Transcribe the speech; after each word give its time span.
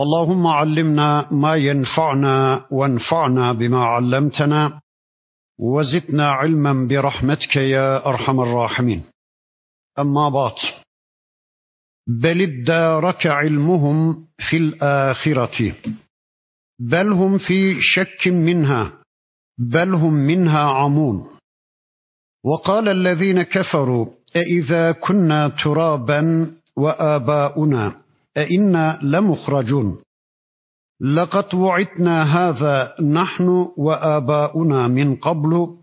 اللهم 0.00 0.46
علمنا 0.46 1.28
ما 1.32 1.54
ينفعنا 1.56 2.66
وانفعنا 2.70 3.52
بما 3.52 3.84
علمتنا 3.84 4.80
وزدنا 5.58 6.30
علما 6.30 6.88
برحمتك 6.88 7.56
يا 7.56 8.06
أرحم 8.06 8.40
الراحمين. 8.40 9.02
أما 9.98 10.28
بعد 10.28 10.54
بل 12.22 12.42
ادارك 12.42 13.26
علمهم 13.26 14.26
في 14.50 14.56
الآخرة 14.56 15.74
بل 16.80 17.12
هم 17.12 17.38
في 17.38 17.80
شك 17.80 18.28
منها 18.28 18.92
بل 19.58 19.94
هم 19.94 20.14
منها 20.14 20.60
عمون. 20.62 21.26
وقال 22.44 22.88
الذين 22.88 23.42
كفروا 23.42 24.06
أإذا 24.36 24.92
كنا 24.92 25.48
ترابا 25.48 26.52
وآباؤنا 26.76 28.02
أئنا 28.37 28.99
لمخرجون 29.03 30.03
لقد 31.01 31.55
وعدنا 31.55 32.23
هذا 32.23 32.95
نحن 33.01 33.67
وآباؤنا 33.77 34.87
من 34.87 35.15
قبل 35.15 35.77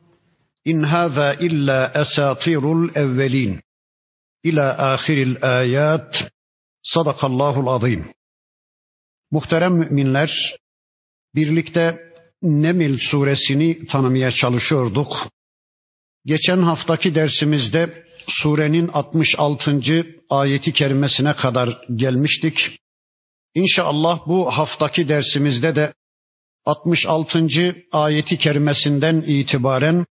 إن 0.66 0.84
هذا 0.84 1.32
إلا 1.32 2.02
أساطير 2.02 2.72
الأولين 2.72 3.60
إلى 4.46 4.76
آخر 4.78 5.14
الآيات 5.14 6.16
صدق 6.82 7.24
الله 7.24 7.60
العظيم 7.60 8.04
Muhterem 9.32 9.72
müminler, 9.72 10.56
birlikte 11.34 12.12
Nemil 12.42 12.98
suresini 13.10 13.86
tanımaya 13.86 14.32
çalışıyorduk. 14.32 15.12
Geçen 16.24 16.58
haftaki 16.58 17.14
dersimizde 17.14 18.03
surenin 18.27 18.87
66. 18.93 19.81
ayeti 20.29 20.73
kerimesine 20.73 21.33
kadar 21.33 21.81
gelmiştik. 21.95 22.79
İnşallah 23.55 24.19
bu 24.27 24.51
haftaki 24.51 25.07
dersimizde 25.07 25.75
de 25.75 25.93
66. 26.65 27.47
ayeti 27.91 28.37
kerimesinden 28.37 29.23
itibaren 29.27 30.05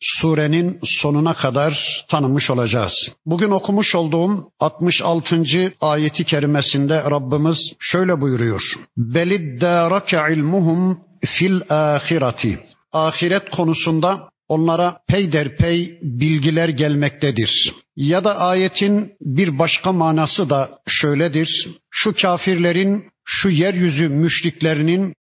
surenin 0.00 0.78
sonuna 0.84 1.34
kadar 1.34 2.04
tanımış 2.08 2.50
olacağız. 2.50 2.92
Bugün 3.26 3.50
okumuş 3.50 3.94
olduğum 3.94 4.50
66. 4.60 5.44
ayeti 5.80 6.24
kerimesinde 6.24 6.96
Rabbimiz 6.96 7.58
şöyle 7.80 8.20
buyuruyor. 8.20 8.62
Beliddârake 8.96 10.18
ilmuhum 10.32 10.98
fil 11.26 11.60
ahireti. 11.68 12.60
Ahiret 12.92 13.50
konusunda 13.50 14.29
onlara 14.50 15.00
peyderpey 15.08 15.98
bilgiler 16.02 16.68
gelmektedir. 16.68 17.74
Ya 17.96 18.24
da 18.24 18.38
ayetin 18.38 19.12
bir 19.20 19.58
başka 19.58 19.92
manası 19.92 20.50
da 20.50 20.80
şöyledir. 20.88 21.68
Şu 21.90 22.14
kafirlerin, 22.22 23.04
şu 23.24 23.48
yeryüzü 23.50 24.08
müşriklerinin 24.08 25.14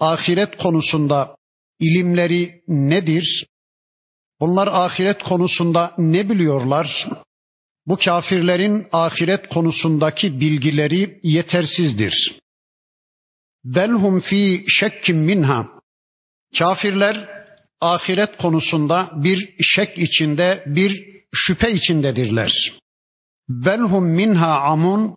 ahiret 0.00 0.56
konusunda 0.56 1.36
ilimleri 1.80 2.62
nedir? 2.68 3.46
Onlar 4.38 4.66
ahiret 4.66 5.22
konusunda 5.22 5.94
ne 5.98 6.30
biliyorlar? 6.30 7.08
Bu 7.86 7.96
kafirlerin 7.96 8.86
ahiret 8.92 9.48
konusundaki 9.48 10.40
bilgileri 10.40 11.20
yetersizdir. 11.22 12.38
Belhum 13.64 14.20
fi 14.20 14.64
şekkim 14.68 15.16
minha. 15.16 15.66
Kafirler 16.58 17.41
ahiret 17.82 18.36
konusunda 18.36 19.10
bir 19.14 19.54
şek 19.60 19.98
içinde, 19.98 20.64
bir 20.66 21.04
şüphe 21.34 21.72
içindedirler. 21.72 22.72
Belhum 23.48 24.06
minha 24.06 24.60
amun. 24.60 25.16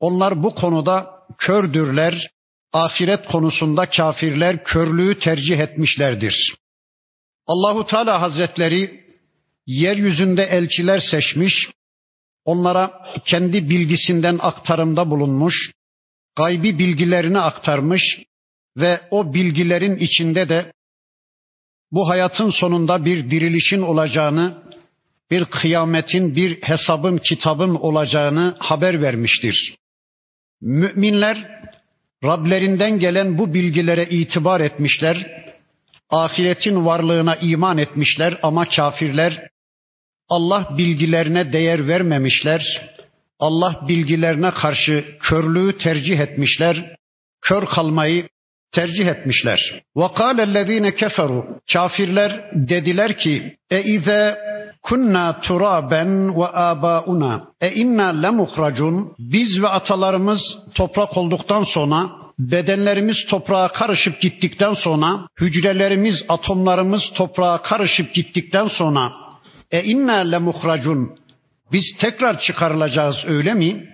Onlar 0.00 0.42
bu 0.42 0.54
konuda 0.54 1.10
kördürler. 1.38 2.30
Ahiret 2.72 3.26
konusunda 3.26 3.90
kafirler 3.90 4.64
körlüğü 4.64 5.18
tercih 5.18 5.58
etmişlerdir. 5.58 6.54
Allahu 7.46 7.86
Teala 7.86 8.22
Hazretleri 8.22 9.04
yeryüzünde 9.66 10.42
elçiler 10.42 11.00
seçmiş, 11.00 11.68
onlara 12.44 13.02
kendi 13.26 13.68
bilgisinden 13.70 14.38
aktarımda 14.40 15.10
bulunmuş, 15.10 15.72
gaybi 16.36 16.78
bilgilerini 16.78 17.38
aktarmış 17.38 18.02
ve 18.76 19.00
o 19.10 19.34
bilgilerin 19.34 19.96
içinde 19.96 20.48
de 20.48 20.72
bu 21.92 22.08
hayatın 22.08 22.50
sonunda 22.50 23.04
bir 23.04 23.30
dirilişin 23.30 23.82
olacağını, 23.82 24.62
bir 25.30 25.44
kıyametin, 25.44 26.36
bir 26.36 26.62
hesabın, 26.62 27.18
kitabın 27.18 27.74
olacağını 27.74 28.56
haber 28.58 29.02
vermiştir. 29.02 29.76
Müminler 30.60 31.62
Rablerinden 32.24 32.98
gelen 32.98 33.38
bu 33.38 33.54
bilgilere 33.54 34.06
itibar 34.10 34.60
etmişler, 34.60 35.44
ahiretin 36.10 36.86
varlığına 36.86 37.36
iman 37.36 37.78
etmişler 37.78 38.38
ama 38.42 38.68
kafirler 38.68 39.48
Allah 40.28 40.74
bilgilerine 40.78 41.52
değer 41.52 41.88
vermemişler, 41.88 42.90
Allah 43.38 43.84
bilgilerine 43.88 44.50
karşı 44.50 45.04
körlüğü 45.20 45.78
tercih 45.78 46.18
etmişler, 46.18 46.96
kör 47.40 47.66
kalmayı 47.66 48.28
tercih 48.71 49.07
etmişler. 49.07 49.59
وَقَالَ 49.95 50.37
الَّذ۪ينَ 50.41 50.91
كَفَرُوا 50.91 51.43
Kafirler 51.73 52.49
dediler 52.53 53.17
ki 53.17 53.55
اَاِذَا 53.71 54.35
kunna 54.81 55.39
turaben 55.39 56.39
ve 56.39 56.47
abauna 56.47 57.47
e 57.61 57.71
inna 57.71 58.07
lemuhracun 58.07 59.13
biz 59.19 59.61
ve 59.61 59.67
atalarımız 59.67 60.41
toprak 60.75 61.17
olduktan 61.17 61.63
sonra 61.63 62.09
bedenlerimiz 62.39 63.17
toprağa 63.29 63.67
karışıp 63.67 64.21
gittikten 64.21 64.73
sonra 64.73 65.27
hücrelerimiz 65.41 66.25
atomlarımız 66.29 67.01
toprağa 67.15 67.61
karışıp 67.61 68.13
gittikten 68.13 68.67
sonra 68.67 69.11
e 69.71 69.83
inna 69.83 70.15
lemuhracun 70.15 71.09
biz 71.71 71.95
tekrar 71.99 72.39
çıkarılacağız 72.39 73.15
öyle 73.27 73.53
mi? 73.53 73.87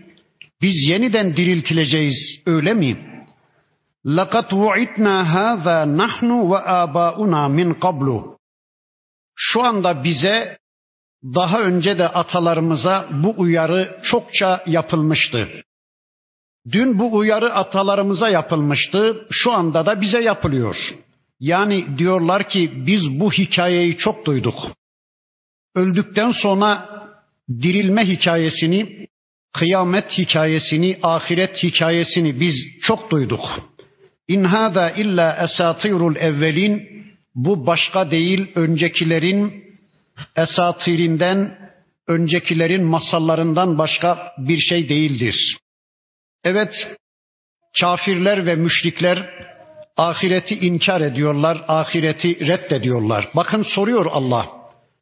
Biz 0.62 0.76
yeniden 0.88 1.36
diriltileceğiz 1.36 2.40
öyle 2.46 2.74
mi? 2.74 2.98
لَقَدْ 4.08 4.54
وُعِدْنَا 4.54 5.16
هَذَا 5.38 5.78
نَحْنُ 5.86 6.30
وَآبَاؤُنَا 6.52 7.42
مِنْ 7.58 7.74
قَبْلُ 7.74 8.38
Şu 9.36 9.64
anda 9.64 10.04
bize 10.04 10.58
daha 11.24 11.62
önce 11.62 11.98
de 11.98 12.08
atalarımıza 12.08 13.08
bu 13.12 13.34
uyarı 13.38 14.00
çokça 14.04 14.64
yapılmıştı. 14.68 15.48
Dün 16.72 17.00
bu 17.00 17.18
uyarı 17.18 17.54
atalarımıza 17.54 18.30
yapılmıştı, 18.30 19.28
şu 19.32 19.52
anda 19.52 19.86
da 19.86 20.02
bize 20.02 20.22
yapılıyor. 20.22 20.78
Yani 21.40 21.98
diyorlar 21.98 22.50
ki 22.50 22.74
biz 22.88 23.20
bu 23.20 23.32
hikayeyi 23.32 23.98
çok 23.98 24.26
duyduk. 24.26 24.56
Öldükten 25.76 26.32
sonra 26.32 26.90
dirilme 27.50 28.08
hikayesini, 28.08 29.08
kıyamet 29.54 30.18
hikayesini, 30.18 31.00
ahiret 31.04 31.64
hikayesini 31.64 32.40
biz 32.40 32.56
çok 32.82 33.12
duyduk. 33.12 33.42
İn 34.29 34.45
hâzâ 34.45 34.91
illa 34.91 35.45
esatirul 35.45 36.17
evvelin 36.17 36.89
bu 37.35 37.67
başka 37.67 38.11
değil 38.11 38.53
öncekilerin 38.55 39.65
esatirinden, 40.37 41.59
öncekilerin 42.07 42.85
masallarından 42.85 43.79
başka 43.79 44.33
bir 44.39 44.59
şey 44.59 44.89
değildir. 44.89 45.59
Evet, 46.45 46.97
kafirler 47.81 48.47
ve 48.47 48.55
müşrikler 48.55 49.31
ahireti 49.97 50.55
inkar 50.55 51.01
ediyorlar, 51.01 51.65
ahireti 51.69 52.47
reddediyorlar. 52.49 53.29
Bakın 53.37 53.63
soruyor 53.63 54.07
Allah. 54.11 54.49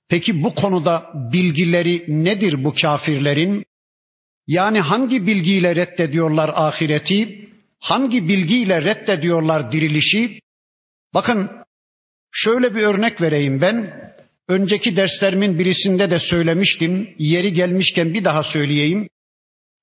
Peki 0.08 0.42
bu 0.42 0.54
konuda 0.54 1.10
bilgileri 1.32 2.04
nedir 2.08 2.64
bu 2.64 2.74
kafirlerin? 2.82 3.64
Yani 4.46 4.80
hangi 4.80 5.26
bilgiyle 5.26 5.76
reddediyorlar 5.76 6.50
ahireti? 6.54 7.45
Hangi 7.80 8.28
bilgiyle 8.28 8.82
reddediyorlar 8.82 9.72
dirilişi? 9.72 10.40
Bakın 11.14 11.50
şöyle 12.32 12.74
bir 12.74 12.82
örnek 12.82 13.20
vereyim 13.20 13.60
ben. 13.60 14.06
Önceki 14.48 14.96
derslerimin 14.96 15.58
birisinde 15.58 16.10
de 16.10 16.18
söylemiştim. 16.18 17.14
Yeri 17.18 17.52
gelmişken 17.52 18.14
bir 18.14 18.24
daha 18.24 18.42
söyleyeyim. 18.42 19.08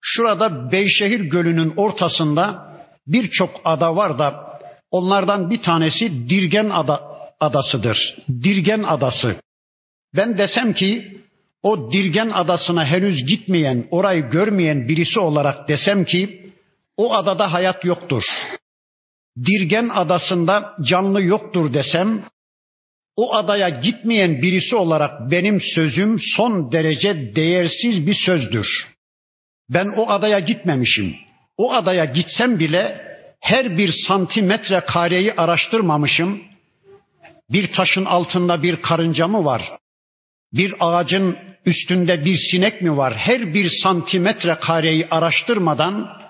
Şurada 0.02 0.72
Beyşehir 0.72 1.20
Gölü'nün 1.20 1.74
ortasında 1.76 2.74
birçok 3.08 3.62
ada 3.66 3.96
var 3.96 4.20
da 4.20 4.54
Onlardan 4.94 5.50
bir 5.50 5.62
tanesi 5.62 6.30
Dirgen 6.30 6.70
ada, 6.70 7.02
adasıdır. 7.40 8.16
Dirgen 8.44 8.84
adası. 8.84 9.36
Ben 10.16 10.38
desem 10.38 10.74
ki 10.74 11.18
o 11.64 11.92
Dirgen 11.92 12.30
adasına 12.30 12.86
henüz 12.86 13.26
gitmeyen, 13.26 13.88
orayı 13.92 14.30
görmeyen 14.30 14.88
birisi 14.88 15.20
olarak 15.20 15.68
desem 15.68 16.06
ki 16.06 16.43
o 16.98 17.14
adada 17.14 17.54
hayat 17.54 17.86
yoktur. 17.86 18.24
Dirgen 19.38 19.90
adasında 19.90 20.74
canlı 20.90 21.24
yoktur 21.24 21.74
desem 21.74 22.24
o 23.16 23.36
adaya 23.36 23.70
gitmeyen 23.70 24.42
birisi 24.42 24.76
olarak 24.76 25.32
benim 25.32 25.62
sözüm 25.62 26.20
son 26.36 26.72
derece 26.72 27.36
değersiz 27.36 28.08
bir 28.08 28.14
sözdür. 28.14 28.68
Ben 29.70 29.88
o 29.98 30.10
adaya 30.10 30.40
gitmemişim. 30.40 31.16
O 31.58 31.74
adaya 31.74 32.06
gitsem 32.06 32.60
bile 32.60 33.02
her 33.40 33.78
bir 33.78 33.94
santimetre 34.08 34.80
kareyi 34.80 35.34
araştırmamışım. 35.34 36.42
Bir 37.50 37.72
taşın 37.72 38.06
altında 38.06 38.64
bir 38.64 38.76
karınca 38.76 39.28
mı 39.28 39.46
var? 39.46 39.78
Bir 40.54 40.74
ağacın 40.80 41.38
üstünde 41.66 42.26
bir 42.26 42.38
sinek 42.52 42.82
mi 42.82 42.98
var? 42.98 43.16
Her 43.18 43.54
bir 43.54 43.70
santimetre 43.84 44.56
kareyi 44.56 45.08
araştırmadan 45.12 46.23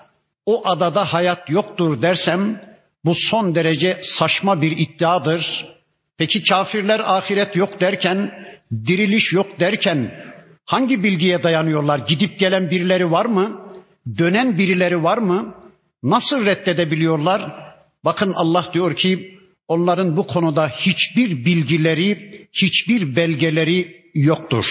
o 0.46 0.68
adada 0.68 1.04
hayat 1.04 1.50
yoktur 1.50 2.02
dersem 2.02 2.60
bu 3.04 3.14
son 3.30 3.54
derece 3.54 4.00
saçma 4.18 4.62
bir 4.62 4.76
iddiadır. 4.76 5.66
Peki 6.18 6.42
kafirler 6.42 7.00
ahiret 7.00 7.56
yok 7.56 7.80
derken, 7.80 8.30
diriliş 8.86 9.32
yok 9.32 9.60
derken 9.60 10.14
hangi 10.64 11.02
bilgiye 11.02 11.42
dayanıyorlar? 11.42 11.98
Gidip 11.98 12.38
gelen 12.38 12.70
birileri 12.70 13.10
var 13.10 13.24
mı? 13.26 13.60
Dönen 14.18 14.58
birileri 14.58 15.02
var 15.02 15.18
mı? 15.18 15.54
Nasıl 16.02 16.46
reddedebiliyorlar? 16.46 17.52
Bakın 18.04 18.32
Allah 18.36 18.70
diyor 18.72 18.96
ki 18.96 19.38
onların 19.68 20.16
bu 20.16 20.26
konuda 20.26 20.68
hiçbir 20.68 21.44
bilgileri, 21.44 22.30
hiçbir 22.52 23.16
belgeleri 23.16 24.02
yoktur. 24.14 24.64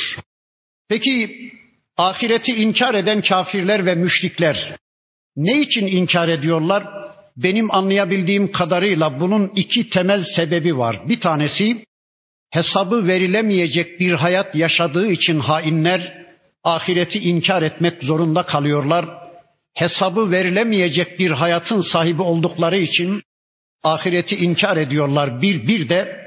Peki 0.90 1.52
ahireti 1.98 2.52
inkar 2.52 2.94
eden 2.94 3.22
kafirler 3.22 3.86
ve 3.86 3.96
müşrikler 3.96 4.78
ne 5.36 5.62
için 5.62 5.88
inkar 5.88 6.28
ediyorlar? 6.28 6.84
Benim 7.38 7.72
anlayabildiğim 7.72 8.52
kadarıyla 8.52 9.20
bunun 9.20 9.52
iki 9.56 9.90
temel 9.90 10.24
sebebi 10.36 10.78
var. 10.78 11.00
Bir 11.10 11.20
tanesi 11.20 11.86
hesabı 12.52 13.08
verilemeyecek 13.08 14.00
bir 14.00 14.14
hayat 14.14 14.56
yaşadığı 14.56 15.08
için 15.08 15.40
hainler 15.40 16.24
ahireti 16.64 17.20
inkar 17.20 17.62
etmek 17.62 18.04
zorunda 18.04 18.44
kalıyorlar. 18.44 19.06
Hesabı 19.74 20.32
verilemeyecek 20.32 21.20
bir 21.20 21.32
hayatın 21.32 21.82
sahibi 21.82 22.22
oldukları 22.22 22.78
için 22.78 23.22
ahireti 23.84 24.36
inkar 24.36 24.78
ediyorlar. 24.78 25.42
Bir 25.42 25.68
bir 25.68 25.90
de 25.90 26.24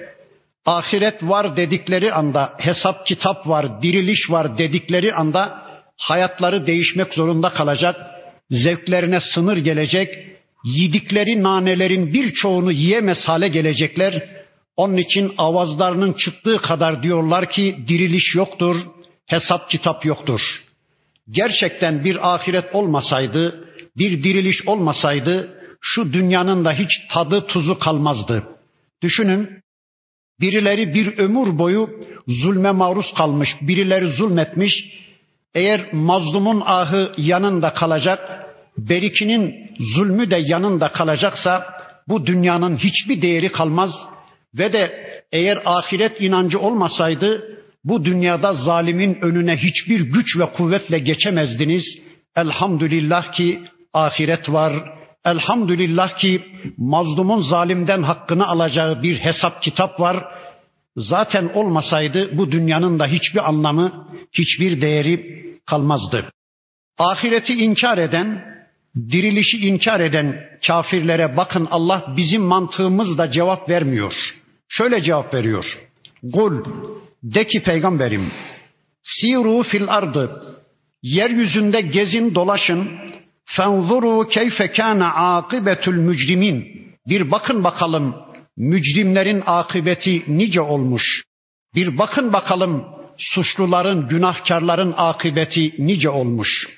ahiret 0.67 1.23
var 1.23 1.57
dedikleri 1.57 2.13
anda, 2.13 2.53
hesap 2.59 3.07
kitap 3.07 3.49
var, 3.49 3.83
diriliş 3.83 4.31
var 4.31 4.59
dedikleri 4.59 5.15
anda 5.15 5.63
hayatları 5.97 6.67
değişmek 6.67 7.15
zorunda 7.15 7.51
kalacak. 7.51 8.16
Zevklerine 8.51 9.21
sınır 9.21 9.57
gelecek. 9.57 10.27
Yedikleri 10.65 11.43
nanelerin 11.43 12.13
birçoğunu 12.13 12.73
yiyemez 12.73 13.25
hale 13.25 13.49
gelecekler. 13.49 14.29
Onun 14.77 14.97
için 14.97 15.33
avazlarının 15.39 16.13
çıktığı 16.13 16.59
kadar 16.59 17.03
diyorlar 17.03 17.51
ki 17.51 17.77
diriliş 17.89 18.35
yoktur, 18.35 18.77
hesap 19.27 19.71
kitap 19.71 20.05
yoktur. 20.05 20.41
Gerçekten 21.31 22.05
bir 22.05 22.35
ahiret 22.35 22.75
olmasaydı, 22.75 23.69
bir 23.99 24.23
diriliş 24.23 24.69
olmasaydı 24.69 25.57
şu 25.81 26.13
dünyanın 26.13 26.65
da 26.65 26.73
hiç 26.73 26.91
tadı 27.11 27.47
tuzu 27.47 27.79
kalmazdı. 27.79 28.43
Düşünün 29.03 29.63
birileri 30.41 30.95
bir 30.95 31.19
ömür 31.19 31.59
boyu 31.59 31.91
zulme 32.29 32.71
maruz 32.71 33.15
kalmış, 33.17 33.49
birileri 33.61 34.09
zulmetmiş. 34.09 34.85
Eğer 35.55 35.93
mazlumun 35.93 36.63
ahı 36.65 37.13
yanında 37.17 37.75
kalacak, 37.75 38.36
berikinin 38.79 39.55
zulmü 39.95 40.31
de 40.31 40.37
yanında 40.47 40.89
kalacaksa 40.89 41.67
bu 42.09 42.27
dünyanın 42.27 42.77
hiçbir 42.77 43.23
değeri 43.23 43.53
kalmaz 43.53 43.91
ve 44.55 44.73
de 44.73 45.07
eğer 45.33 45.63
ahiret 45.65 46.21
inancı 46.21 46.61
olmasaydı 46.61 47.57
bu 47.85 48.05
dünyada 48.05 48.53
zalimin 48.53 49.19
önüne 49.21 49.57
hiçbir 49.57 50.01
güç 50.01 50.39
ve 50.39 50.53
kuvvetle 50.53 50.99
geçemezdiniz. 50.99 51.85
Elhamdülillah 52.37 53.33
ki 53.33 53.63
ahiret 53.93 54.53
var. 54.53 54.73
Elhamdülillah 55.25 56.19
ki 56.19 56.45
mazlumun 56.77 57.41
zalimden 57.41 58.03
hakkını 58.03 58.47
alacağı 58.47 59.03
bir 59.03 59.17
hesap 59.17 59.63
kitap 59.63 60.01
var. 60.01 60.25
Zaten 60.97 61.51
olmasaydı 61.55 62.39
bu 62.39 62.53
dünyanın 62.53 62.99
da 62.99 63.07
hiçbir 63.07 63.49
anlamı, 63.49 64.07
hiçbir 64.33 64.81
değeri 64.81 65.43
kalmazdı. 65.67 66.25
Ahireti 66.99 67.55
inkar 67.55 67.99
eden, 67.99 68.56
dirilişi 68.97 69.57
inkar 69.57 70.01
eden 70.01 70.41
kafirlere 70.67 71.37
bakın 71.37 71.69
Allah 71.71 72.15
bizim 72.17 72.43
mantığımızda 72.43 73.31
cevap 73.31 73.69
vermiyor. 73.69 74.15
Şöyle 74.69 75.01
cevap 75.01 75.35
veriyor. 75.35 75.79
Kul 76.33 76.65
de 77.23 77.47
ki 77.47 77.63
peygamberim 77.63 78.33
siru 79.03 79.63
fil 79.63 79.89
ardı 79.89 80.57
yeryüzünde 81.03 81.81
gezin 81.81 82.35
dolaşın 82.35 82.89
fenzuru 83.45 84.29
keyfe 84.29 84.73
kana 84.73 85.15
akibetul 85.15 85.95
mücrimin 85.95 86.67
bir 87.09 87.31
bakın 87.31 87.65
bakalım 87.65 88.15
mücrimlerin 88.57 89.43
akıbeti 89.47 90.25
nice 90.29 90.61
olmuş. 90.61 91.23
Bir 91.75 91.99
bakın 91.99 92.33
bakalım 92.33 92.85
suçluların, 93.19 94.09
günahkarların 94.09 94.95
akıbeti 94.97 95.75
nice 95.79 96.09
olmuş. 96.09 96.69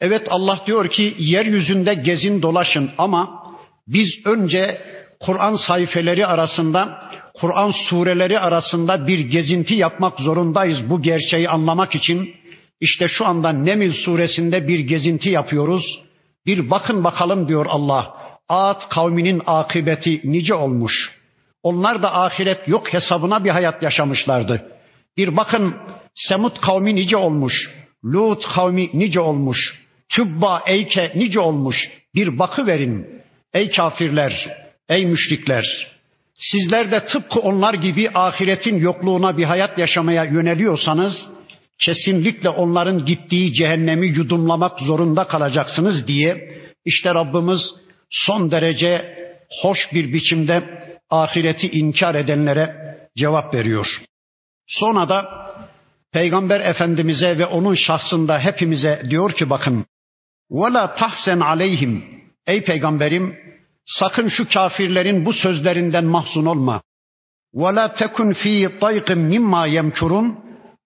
Evet 0.00 0.26
Allah 0.30 0.60
diyor 0.66 0.88
ki 0.88 1.14
yeryüzünde 1.18 1.94
gezin 1.94 2.42
dolaşın 2.42 2.90
ama 2.98 3.42
biz 3.88 4.08
önce 4.24 4.82
Kur'an 5.20 5.54
sayfeleri 5.54 6.26
arasında 6.26 7.02
Kur'an 7.34 7.70
sureleri 7.70 8.40
arasında 8.40 9.06
bir 9.06 9.18
gezinti 9.18 9.74
yapmak 9.74 10.20
zorundayız 10.20 10.90
bu 10.90 11.02
gerçeği 11.02 11.48
anlamak 11.48 11.94
için. 11.94 12.34
İşte 12.80 13.08
şu 13.08 13.26
anda 13.26 13.52
Nemil 13.52 13.92
suresinde 13.92 14.68
bir 14.68 14.78
gezinti 14.80 15.28
yapıyoruz. 15.28 16.00
Bir 16.46 16.70
bakın 16.70 17.04
bakalım 17.04 17.48
diyor 17.48 17.66
Allah. 17.68 18.12
Ad 18.48 18.88
kavminin 18.90 19.42
akıbeti 19.46 20.20
nice 20.24 20.54
olmuş. 20.54 21.20
Onlar 21.62 22.02
da 22.02 22.20
ahiret 22.20 22.68
yok 22.68 22.92
hesabına 22.92 23.44
bir 23.44 23.50
hayat 23.50 23.82
yaşamışlardı. 23.82 24.72
Bir 25.16 25.36
bakın 25.36 25.74
Semut 26.14 26.60
kavmi 26.60 26.94
nice 26.94 27.16
olmuş. 27.16 27.70
Lut 28.04 28.46
kavmi 28.54 28.90
nice 28.94 29.20
olmuş. 29.20 29.79
Tübba, 30.10 30.62
Eyke 30.66 31.12
nice 31.14 31.40
olmuş. 31.40 31.90
Bir 32.14 32.38
bakı 32.38 32.66
verin. 32.66 33.22
Ey 33.54 33.70
kafirler, 33.70 34.56
ey 34.88 35.06
müşrikler. 35.06 35.90
Sizler 36.34 36.90
de 36.90 37.06
tıpkı 37.06 37.40
onlar 37.40 37.74
gibi 37.74 38.10
ahiretin 38.14 38.78
yokluğuna 38.78 39.38
bir 39.38 39.44
hayat 39.44 39.78
yaşamaya 39.78 40.24
yöneliyorsanız 40.24 41.28
kesinlikle 41.78 42.48
onların 42.48 43.04
gittiği 43.04 43.52
cehennemi 43.52 44.06
yudumlamak 44.06 44.78
zorunda 44.80 45.24
kalacaksınız 45.24 46.06
diye 46.06 46.48
işte 46.84 47.14
Rabbimiz 47.14 47.60
son 48.10 48.50
derece 48.50 49.16
hoş 49.62 49.92
bir 49.92 50.12
biçimde 50.12 50.62
ahireti 51.10 51.70
inkar 51.70 52.14
edenlere 52.14 52.74
cevap 53.16 53.54
veriyor. 53.54 53.86
Sonra 54.66 55.08
da 55.08 55.46
Peygamber 56.12 56.60
Efendimiz'e 56.60 57.38
ve 57.38 57.46
onun 57.46 57.74
şahsında 57.74 58.38
hepimize 58.38 59.02
diyor 59.10 59.32
ki 59.32 59.50
bakın 59.50 59.86
ve 60.50 60.72
la 60.72 60.94
tahsen 60.94 61.40
aleyhim. 61.40 62.04
Ey 62.46 62.64
peygamberim 62.64 63.36
sakın 63.86 64.28
şu 64.28 64.48
kafirlerin 64.48 65.24
bu 65.24 65.32
sözlerinden 65.32 66.04
mahzun 66.04 66.46
olma. 66.46 66.82
Ve 67.54 67.74
la 67.74 67.92
tekun 67.92 68.32
fi 68.32 68.76
tayqim 68.80 69.18
mimma. 69.18 69.66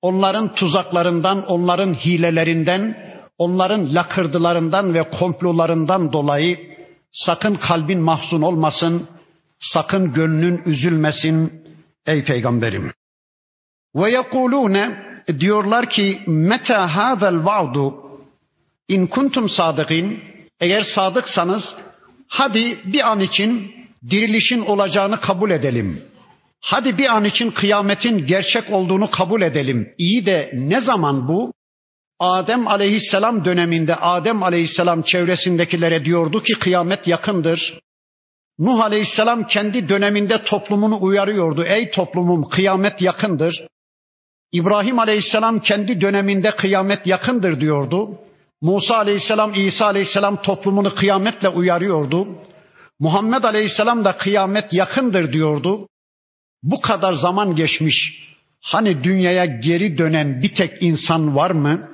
Onların 0.03 0.55
tuzaklarından, 0.55 1.47
onların 1.47 1.95
hilelerinden, 1.95 2.99
onların 3.39 3.95
lakırdılarından 3.95 4.95
ve 4.95 5.11
komplolarından 5.11 6.13
dolayı 6.13 6.77
sakın 7.13 7.55
kalbin 7.55 8.01
mahzun 8.01 8.43
olmasın, 8.43 9.09
sakın 9.59 10.13
gönlün 10.13 10.63
üzülmesin 10.67 11.65
ey 12.07 12.25
peygamberim. 12.25 12.93
Ve 13.97 14.13
diyorlar 15.39 15.91
ki 15.91 16.23
meta 16.27 16.97
hadal 16.97 17.45
va'du 17.45 18.04
in 18.89 19.07
kuntum 19.07 19.49
sadıkin 19.49 20.21
eğer 20.61 20.83
sadıksanız 20.83 21.75
hadi 22.29 22.79
bir 22.85 23.11
an 23.11 23.21
için 23.21 23.75
dirilişin 24.11 24.61
olacağını 24.61 25.21
kabul 25.21 25.51
edelim. 25.51 26.03
Hadi 26.61 26.99
bir 26.99 27.17
an 27.17 27.25
için 27.25 27.51
kıyametin 27.51 28.27
gerçek 28.27 28.71
olduğunu 28.71 29.11
kabul 29.11 29.43
edelim. 29.43 29.89
İyi 29.99 30.27
de 30.27 30.51
ne 30.55 30.81
zaman 30.81 31.29
bu? 31.29 31.53
Adem 32.19 32.69
aleyhisselam 32.69 33.45
döneminde 33.45 33.97
Adem 33.97 34.43
aleyhisselam 34.43 35.03
çevresindekilere 35.03 36.05
diyordu 36.05 36.43
ki 36.43 36.53
kıyamet 36.53 37.07
yakındır. 37.07 37.79
Nuh 38.59 38.81
Aleyhisselam 38.81 39.47
kendi 39.47 39.89
döneminde 39.89 40.45
toplumunu 40.45 40.99
uyarıyordu. 41.01 41.65
Ey 41.65 41.91
toplumum 41.91 42.49
kıyamet 42.49 43.03
yakındır. 43.03 43.67
İbrahim 44.53 44.99
Aleyhisselam 44.99 45.61
kendi 45.61 46.01
döneminde 46.01 46.51
kıyamet 46.51 47.07
yakındır 47.07 47.61
diyordu. 47.61 48.19
Musa 48.65 48.97
Aleyhisselam, 48.97 49.55
İsa 49.55 49.87
Aleyhisselam 49.87 50.43
toplumunu 50.43 50.95
kıyametle 50.95 51.49
uyarıyordu. 51.49 52.29
Muhammed 53.01 53.43
Aleyhisselam 53.43 54.05
da 54.05 54.17
kıyamet 54.17 54.73
yakındır 54.73 55.33
diyordu. 55.33 55.89
Bu 56.63 56.81
kadar 56.81 57.13
zaman 57.13 57.57
geçmiş. 57.57 58.25
Hani 58.61 59.05
dünyaya 59.05 59.45
geri 59.45 59.99
dönen 59.99 60.43
bir 60.43 60.55
tek 60.55 60.83
insan 60.83 61.37
var 61.37 61.51
mı? 61.51 61.89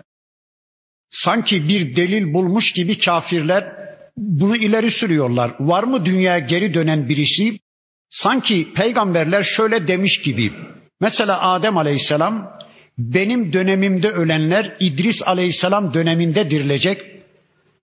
Sanki 1.10 1.68
bir 1.68 1.96
delil 1.96 2.34
bulmuş 2.34 2.72
gibi 2.72 2.98
kafirler 2.98 3.72
bunu 4.16 4.56
ileri 4.56 4.90
sürüyorlar. 4.90 5.54
Var 5.60 5.84
mı 5.84 6.04
dünyaya 6.04 6.38
geri 6.38 6.74
dönen 6.74 7.08
birisi? 7.08 7.58
Sanki 8.10 8.72
peygamberler 8.72 9.42
şöyle 9.42 9.88
demiş 9.88 10.20
gibi. 10.22 10.52
Mesela 11.00 11.40
Adem 11.40 11.78
Aleyhisselam 11.78 12.52
benim 12.98 13.52
dönemimde 13.52 14.10
ölenler 14.10 14.76
İdris 14.80 15.22
Aleyhisselam 15.26 15.94
döneminde 15.94 16.50
dirilecek. 16.50 17.02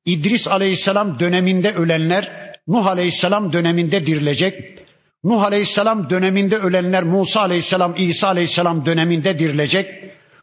İdris 0.06 0.48
Aleyhisselam 0.48 1.20
döneminde 1.20 1.72
ölenler 1.74 2.48
Nuh 2.68 2.86
Aleyhisselam 2.86 3.54
döneminde 3.54 4.06
dirilecek. 4.06 4.80
Nuh 5.24 5.44
Aleyhisselam 5.44 6.10
döneminde 6.10 6.58
ölenler 6.58 7.04
Musa 7.04 7.40
Aleyhisselam, 7.42 7.94
İsa 7.98 8.28
Aleyhisselam 8.28 8.86
döneminde 8.86 9.40
dirilecek. 9.40 9.88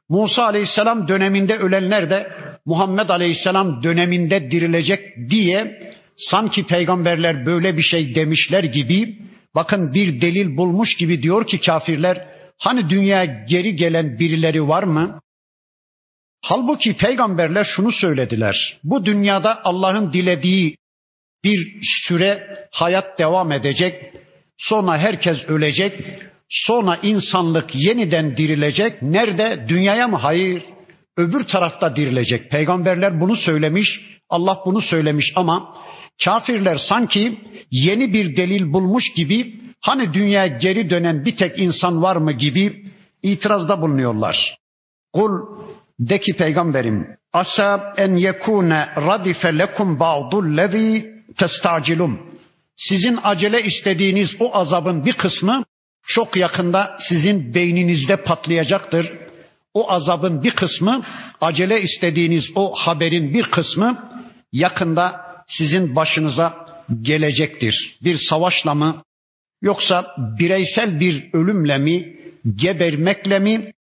Musa 0.08 0.44
Aleyhisselam 0.44 1.08
döneminde 1.08 1.56
ölenler 1.56 2.10
de 2.10 2.28
Muhammed 2.66 3.08
Aleyhisselam 3.08 3.82
döneminde 3.82 4.50
dirilecek 4.50 5.30
diye 5.30 5.78
sanki 6.16 6.66
peygamberler 6.66 7.46
böyle 7.46 7.76
bir 7.76 7.82
şey 7.82 8.14
demişler 8.14 8.64
gibi 8.64 9.18
bakın 9.54 9.94
bir 9.94 10.20
delil 10.20 10.56
bulmuş 10.56 10.96
gibi 10.96 11.22
diyor 11.22 11.46
ki 11.46 11.60
kafirler 11.60 12.26
hani 12.64 12.90
dünya 12.90 13.24
geri 13.24 13.76
gelen 13.76 14.18
birileri 14.18 14.68
var 14.68 14.82
mı? 14.82 15.20
Halbuki 16.42 16.96
peygamberler 16.96 17.64
şunu 17.64 17.92
söylediler. 17.92 18.78
Bu 18.84 19.04
dünyada 19.04 19.64
Allah'ın 19.64 20.12
dilediği 20.12 20.76
bir 21.44 21.78
süre 21.82 22.58
hayat 22.70 23.18
devam 23.18 23.52
edecek. 23.52 24.12
Sonra 24.58 24.98
herkes 24.98 25.44
ölecek. 25.48 26.00
Sonra 26.48 26.96
insanlık 27.02 27.74
yeniden 27.74 28.36
dirilecek. 28.36 29.02
Nerede? 29.02 29.66
Dünyaya 29.68 30.08
mı? 30.08 30.16
Hayır. 30.16 30.62
Öbür 31.16 31.44
tarafta 31.44 31.96
dirilecek. 31.96 32.50
Peygamberler 32.50 33.20
bunu 33.20 33.36
söylemiş. 33.36 34.00
Allah 34.28 34.62
bunu 34.66 34.80
söylemiş 34.80 35.32
ama 35.36 35.76
kafirler 36.24 36.76
sanki 36.76 37.40
yeni 37.70 38.12
bir 38.12 38.36
delil 38.36 38.72
bulmuş 38.72 39.12
gibi 39.16 39.63
hani 39.84 40.14
dünyaya 40.14 40.46
geri 40.46 40.90
dönen 40.90 41.24
bir 41.24 41.36
tek 41.36 41.58
insan 41.58 42.02
var 42.02 42.16
mı 42.16 42.32
gibi 42.32 42.84
itirazda 43.22 43.82
bulunuyorlar. 43.82 44.56
Kul 45.12 45.30
de 46.00 46.20
ki 46.20 46.32
peygamberim 46.32 47.06
asa 47.32 47.94
en 47.96 48.16
yekune 48.16 48.88
radife 48.96 49.58
lekum 49.58 50.00
ba'dullezî 50.00 51.14
testacilum. 51.38 52.20
Sizin 52.76 53.18
acele 53.22 53.62
istediğiniz 53.62 54.30
o 54.40 54.56
azabın 54.56 55.04
bir 55.04 55.12
kısmı 55.12 55.64
çok 56.06 56.36
yakında 56.36 56.96
sizin 57.08 57.54
beyninizde 57.54 58.16
patlayacaktır. 58.16 59.12
O 59.74 59.90
azabın 59.90 60.42
bir 60.42 60.50
kısmı, 60.50 61.02
acele 61.40 61.82
istediğiniz 61.82 62.44
o 62.54 62.74
haberin 62.74 63.34
bir 63.34 63.50
kısmı 63.50 64.10
yakında 64.52 65.20
sizin 65.46 65.96
başınıza 65.96 66.66
gelecektir. 67.02 67.96
Bir 68.04 68.18
savaşla 68.28 68.74
mı 68.74 69.02
yoksa 69.64 70.06
bireysel 70.38 71.00
bir 71.00 71.14
ölümle 71.32 71.78
mi, 71.78 72.16
gebermekle 72.54 73.38
mi 73.38 73.72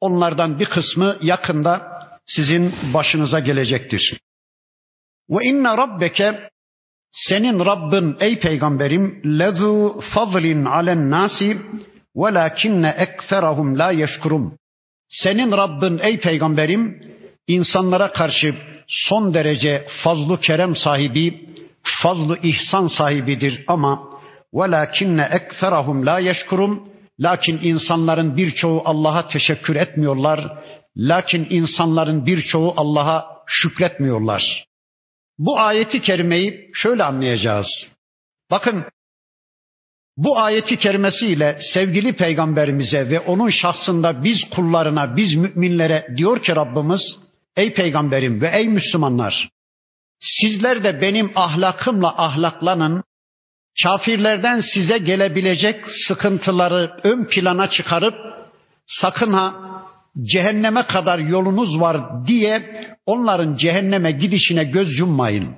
onlardan 0.00 0.58
bir 0.58 0.66
kısmı 0.66 1.16
yakında 1.22 1.72
sizin 2.26 2.74
başınıza 2.94 3.38
gelecektir. 3.40 4.20
Ve 5.30 5.44
inne 5.44 5.76
rabbeke 5.76 6.50
senin 7.12 7.58
Rabbin 7.60 8.16
ey 8.20 8.38
peygamberim 8.38 9.22
lezu 9.38 10.00
fadlin 10.14 10.64
alen 10.64 11.10
nasi 11.10 11.58
velakinne 12.16 12.94
ekserahum 12.98 13.78
la 13.78 13.90
yeşkurum. 13.90 14.58
Senin 15.08 15.52
Rabbin 15.52 15.98
ey 15.98 16.20
peygamberim 16.20 17.02
insanlara 17.46 18.12
karşı 18.12 18.54
son 18.88 19.34
derece 19.34 19.86
fazlu 20.04 20.40
kerem 20.40 20.76
sahibi, 20.76 21.46
fazlu 21.82 22.36
ihsan 22.36 22.86
sahibidir 22.86 23.64
ama 23.66 24.10
velakinne 24.54 25.28
ekserahum 25.32 26.06
la 26.06 26.18
yeşkurum. 26.18 26.90
Lakin 27.20 27.60
insanların 27.62 28.36
birçoğu 28.36 28.82
Allah'a 28.84 29.26
teşekkür 29.26 29.76
etmiyorlar. 29.76 30.58
Lakin 30.96 31.46
insanların 31.50 32.26
birçoğu 32.26 32.74
Allah'a 32.76 33.26
şükretmiyorlar. 33.46 34.64
Bu 35.38 35.60
ayeti 35.60 36.00
kerimeyi 36.00 36.70
şöyle 36.74 37.04
anlayacağız. 37.04 37.88
Bakın 38.50 38.84
bu 40.16 40.38
ayeti 40.38 40.78
kerimesiyle 40.78 41.58
sevgili 41.74 42.12
peygamberimize 42.12 43.10
ve 43.10 43.20
onun 43.20 43.48
şahsında 43.48 44.24
biz 44.24 44.38
kullarına, 44.50 45.16
biz 45.16 45.34
müminlere 45.34 46.06
diyor 46.16 46.42
ki 46.42 46.56
Rabbimiz, 46.56 47.18
ey 47.56 47.74
peygamberim 47.74 48.40
ve 48.40 48.50
ey 48.54 48.68
Müslümanlar, 48.68 49.48
sizler 50.20 50.84
de 50.84 51.00
benim 51.00 51.32
ahlakımla 51.34 52.24
ahlaklanın, 52.24 53.04
kafirlerden 53.84 54.60
size 54.60 54.98
gelebilecek 54.98 55.88
sıkıntıları 56.08 56.90
ön 57.02 57.24
plana 57.24 57.70
çıkarıp 57.70 58.14
sakın 58.86 59.32
ha 59.32 59.54
cehenneme 60.22 60.82
kadar 60.82 61.18
yolunuz 61.18 61.80
var 61.80 62.26
diye 62.26 62.62
onların 63.06 63.56
cehenneme 63.56 64.12
gidişine 64.12 64.64
göz 64.64 64.98
yummayın. 64.98 65.48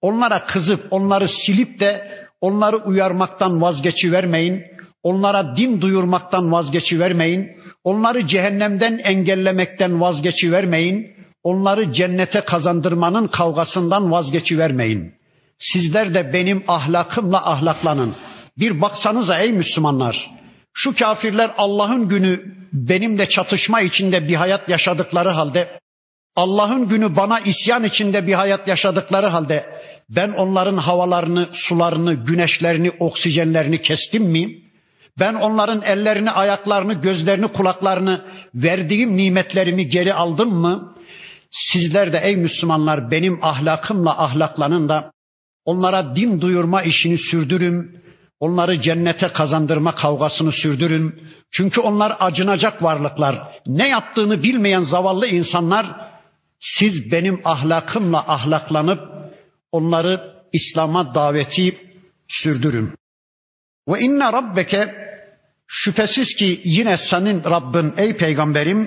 Onlara 0.00 0.46
kızıp 0.46 0.86
onları 0.90 1.28
silip 1.28 1.80
de 1.80 2.18
onları 2.40 2.76
uyarmaktan 2.76 3.62
vazgeçivermeyin. 3.62 4.62
Onlara 5.02 5.56
din 5.56 5.80
duyurmaktan 5.80 6.52
vazgeçivermeyin. 6.52 7.48
Onları 7.84 8.26
cehennemden 8.26 8.98
engellemekten 8.98 10.00
vazgeçivermeyin. 10.00 11.06
Onları 11.42 11.92
cennete 11.92 12.40
kazandırmanın 12.40 13.26
kavgasından 13.26 14.10
vazgeçivermeyin. 14.10 15.17
Sizler 15.58 16.14
de 16.14 16.32
benim 16.32 16.64
ahlakımla 16.68 17.50
ahlaklanın. 17.50 18.16
Bir 18.58 18.80
baksanıza 18.80 19.38
ey 19.38 19.52
Müslümanlar. 19.52 20.30
Şu 20.74 20.96
kafirler 20.96 21.50
Allah'ın 21.56 22.08
günü 22.08 22.40
benimle 22.72 23.28
çatışma 23.28 23.80
içinde 23.80 24.28
bir 24.28 24.34
hayat 24.34 24.68
yaşadıkları 24.68 25.32
halde 25.32 25.78
Allah'ın 26.36 26.88
günü 26.88 27.16
bana 27.16 27.40
isyan 27.40 27.84
içinde 27.84 28.26
bir 28.26 28.34
hayat 28.34 28.68
yaşadıkları 28.68 29.26
halde 29.26 29.66
ben 30.10 30.30
onların 30.30 30.76
havalarını, 30.76 31.48
sularını, 31.52 32.14
güneşlerini, 32.14 32.90
oksijenlerini 32.98 33.82
kestim 33.82 34.24
mi? 34.24 34.48
Ben 35.18 35.34
onların 35.34 35.82
ellerini, 35.82 36.30
ayaklarını, 36.30 36.94
gözlerini, 36.94 37.48
kulaklarını, 37.48 38.24
verdiğim 38.54 39.16
nimetlerimi 39.16 39.88
geri 39.88 40.14
aldım 40.14 40.54
mı? 40.54 40.94
Sizler 41.50 42.12
de 42.12 42.20
ey 42.22 42.36
Müslümanlar 42.36 43.10
benim 43.10 43.38
ahlakımla 43.42 44.22
ahlaklanın 44.24 44.88
da 44.88 45.12
onlara 45.70 46.16
din 46.16 46.40
duyurma 46.40 46.82
işini 46.82 47.18
sürdürün. 47.18 47.98
Onları 48.40 48.80
cennete 48.80 49.28
kazandırma 49.28 49.94
kavgasını 49.94 50.52
sürdürün. 50.52 51.14
Çünkü 51.50 51.80
onlar 51.80 52.16
acınacak 52.20 52.82
varlıklar. 52.82 53.34
Ne 53.66 53.88
yaptığını 53.88 54.42
bilmeyen 54.42 54.80
zavallı 54.80 55.26
insanlar 55.26 55.86
siz 56.60 57.12
benim 57.12 57.40
ahlakımla 57.44 58.18
ahlaklanıp 58.18 59.00
onları 59.72 60.34
İslam'a 60.52 61.14
daveti 61.14 61.78
sürdürün. 62.28 62.94
Ve 63.88 64.00
inne 64.00 64.32
rabbeke 64.32 64.94
şüphesiz 65.66 66.34
ki 66.34 66.60
yine 66.64 66.98
senin 67.10 67.44
Rabbin 67.44 67.92
ey 67.96 68.16
peygamberim 68.16 68.80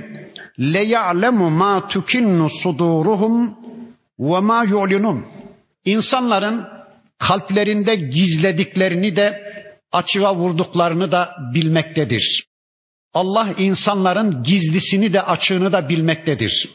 le 0.59 0.83
ya'lemu 0.83 1.49
ma 1.49 1.87
tukinnu 1.87 2.49
suduruhum 2.49 3.57
ve 4.19 4.39
ma 4.39 4.63
yu'linun. 4.63 5.40
İnsanların 5.85 6.67
kalplerinde 7.19 7.95
gizlediklerini 7.95 9.15
de 9.15 9.43
açığa 9.91 10.35
vurduklarını 10.35 11.11
da 11.11 11.35
bilmektedir. 11.53 12.45
Allah 13.13 13.53
insanların 13.57 14.43
gizlisini 14.43 15.13
de 15.13 15.21
açığını 15.21 15.71
da 15.71 15.89
bilmektedir. 15.89 16.69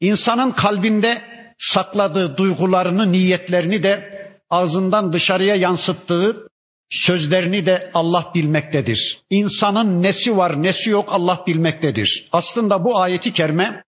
İnsanın 0.00 0.50
kalbinde 0.50 1.22
sakladığı 1.58 2.36
duygularını, 2.36 3.12
niyetlerini 3.12 3.82
de 3.82 4.18
ağzından 4.50 5.12
dışarıya 5.12 5.54
yansıttığı 5.54 6.48
sözlerini 6.90 7.66
de 7.66 7.90
Allah 7.94 8.32
bilmektedir. 8.34 9.18
İnsanın 9.30 10.02
nesi 10.02 10.36
var, 10.36 10.62
nesi 10.62 10.90
yok 10.90 11.08
Allah 11.08 11.44
bilmektedir. 11.46 12.28
Aslında 12.32 12.84
bu 12.84 13.00
ayeti 13.00 13.32
kerime 13.32 13.82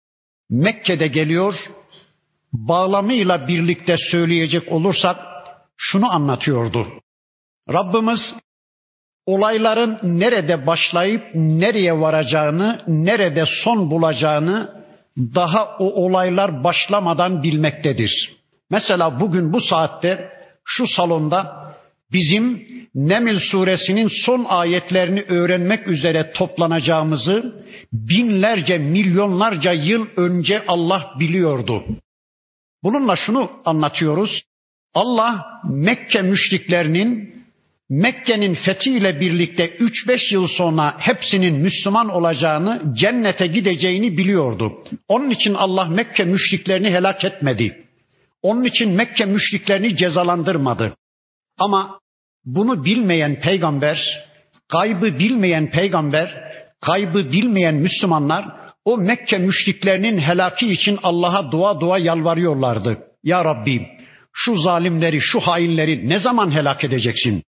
Mekke'de 0.50 1.06
geliyor. 1.08 1.54
Bağlamıyla 2.52 3.48
birlikte 3.48 3.96
söyleyecek 4.10 4.72
olursak 4.72 5.16
şunu 5.76 6.12
anlatıyordu. 6.12 6.86
Rabbimiz 7.72 8.34
olayların 9.26 9.98
nerede 10.02 10.66
başlayıp 10.66 11.22
nereye 11.34 12.00
varacağını, 12.00 12.82
nerede 12.86 13.44
son 13.64 13.90
bulacağını 13.90 14.84
daha 15.18 15.76
o 15.78 15.84
olaylar 15.84 16.64
başlamadan 16.64 17.42
bilmektedir. 17.42 18.36
Mesela 18.70 19.20
bugün 19.20 19.52
bu 19.52 19.60
saatte 19.60 20.30
şu 20.64 20.86
salonda 20.86 21.66
bizim 22.12 22.66
Neml 22.94 23.38
suresinin 23.38 24.08
son 24.26 24.44
ayetlerini 24.44 25.22
öğrenmek 25.22 25.88
üzere 25.88 26.30
toplanacağımızı 26.30 27.64
binlerce, 27.92 28.78
milyonlarca 28.78 29.72
yıl 29.72 30.06
önce 30.16 30.62
Allah 30.68 31.14
biliyordu. 31.20 31.84
Bununla 32.86 33.16
şunu 33.16 33.50
anlatıyoruz. 33.64 34.42
Allah 34.94 35.46
Mekke 35.64 36.22
müşriklerinin 36.22 37.34
Mekke'nin 37.90 38.54
fethiyle 38.54 39.20
birlikte 39.20 39.76
3-5 39.76 40.34
yıl 40.34 40.46
sonra 40.46 40.94
hepsinin 40.98 41.54
Müslüman 41.54 42.08
olacağını, 42.08 42.82
cennete 42.96 43.46
gideceğini 43.46 44.18
biliyordu. 44.18 44.82
Onun 45.08 45.30
için 45.30 45.54
Allah 45.54 45.84
Mekke 45.84 46.24
müşriklerini 46.24 46.90
helak 46.90 47.24
etmedi. 47.24 47.84
Onun 48.42 48.64
için 48.64 48.90
Mekke 48.90 49.24
müşriklerini 49.24 49.96
cezalandırmadı. 49.96 50.96
Ama 51.58 52.00
bunu 52.44 52.84
bilmeyen 52.84 53.40
peygamber, 53.40 54.26
kaybı 54.68 55.18
bilmeyen 55.18 55.70
peygamber, 55.70 56.34
kaybı 56.80 57.32
bilmeyen 57.32 57.74
Müslümanlar 57.74 58.65
o 58.86 58.96
Mekke 58.96 59.38
müşriklerinin 59.38 60.18
helaki 60.18 60.72
için 60.72 60.98
Allah'a 61.02 61.52
dua 61.52 61.80
dua 61.80 61.98
yalvarıyorlardı. 61.98 62.98
Ya 63.24 63.44
Rabbi 63.44 63.86
şu 64.32 64.56
zalimleri, 64.56 65.20
şu 65.20 65.40
hainleri 65.40 66.08
ne 66.08 66.18
zaman 66.18 66.50
helak 66.50 66.84
edeceksin? 66.84 67.42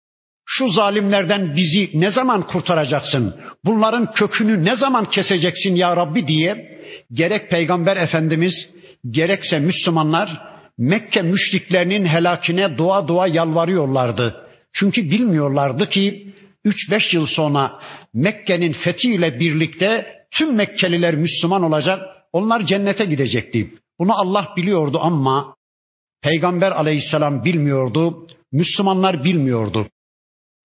Şu 0.47 0.69
zalimlerden 0.69 1.57
bizi 1.57 1.91
ne 1.95 2.11
zaman 2.11 2.47
kurtaracaksın? 2.47 3.35
Bunların 3.65 4.13
kökünü 4.13 4.65
ne 4.65 4.77
zaman 4.77 5.11
keseceksin 5.11 5.75
ya 5.75 5.97
Rabbi 5.97 6.27
diye 6.27 6.79
gerek 7.13 7.51
Peygamber 7.51 7.97
Efendimiz 7.97 8.69
gerekse 9.11 9.59
Müslümanlar 9.59 10.43
Mekke 10.79 11.23
müşriklerinin 11.23 12.05
helakine 12.05 12.79
dua 12.79 13.09
dua 13.09 13.27
yalvarıyorlardı. 13.27 14.47
Çünkü 14.73 15.11
bilmiyorlardı 15.11 15.89
ki 15.89 16.35
3-5 16.65 17.17
yıl 17.17 17.27
sonra 17.27 17.73
Mekke'nin 18.15 18.73
fethiyle 18.73 19.41
birlikte 19.41 20.07
tüm 20.34 20.56
Mekkeliler 20.56 21.16
Müslüman 21.16 21.64
olacak, 21.64 22.02
onlar 22.34 22.66
cennete 22.66 23.06
gidecekti. 23.06 23.74
Bunu 24.00 24.22
Allah 24.22 24.54
biliyordu 24.58 25.00
ama 25.02 25.56
Peygamber 26.22 26.72
aleyhisselam 26.72 27.46
bilmiyordu, 27.46 28.28
Müslümanlar 28.52 29.24
bilmiyordu. 29.24 29.88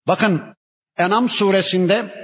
Bakın 0.09 0.55
Enam 0.97 1.29
suresinde 1.29 2.15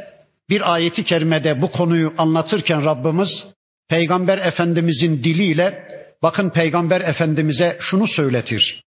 bir 0.49 0.75
ayeti 0.75 1.05
kerimede 1.05 1.63
bu 1.63 1.71
konuyu 1.71 2.15
anlatırken 2.19 2.85
Rabbimiz 2.85 3.47
Peygamber 3.89 4.39
Efendimizin 4.39 5.25
diliyle 5.25 5.89
bakın 6.23 6.51
Peygamber 6.51 7.01
Efendimiz'e 7.01 7.77
şunu 7.81 8.07
söyletir. 8.07 8.85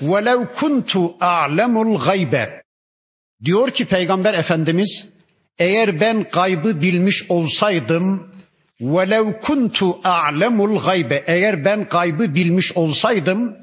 وَلَوْ 0.00 0.46
كُنْتُ 0.54 1.18
أَعْلَمُ 1.18 1.74
الْغَيْبَ 1.86 2.60
Diyor 3.44 3.70
ki 3.70 3.84
Peygamber 3.84 4.34
Efendimiz 4.34 5.06
eğer 5.58 6.00
ben 6.00 6.26
gaybı 6.32 6.80
bilmiş 6.80 7.16
olsaydım 7.28 8.30
وَلَوْ 8.80 9.40
كُنْتُ 9.40 10.02
أَعْلَمُ 10.02 10.56
الْغَيْبَ 10.56 11.22
Eğer 11.26 11.64
ben 11.64 11.84
gaybı 11.84 12.34
bilmiş 12.34 12.72
olsaydım 12.72 13.56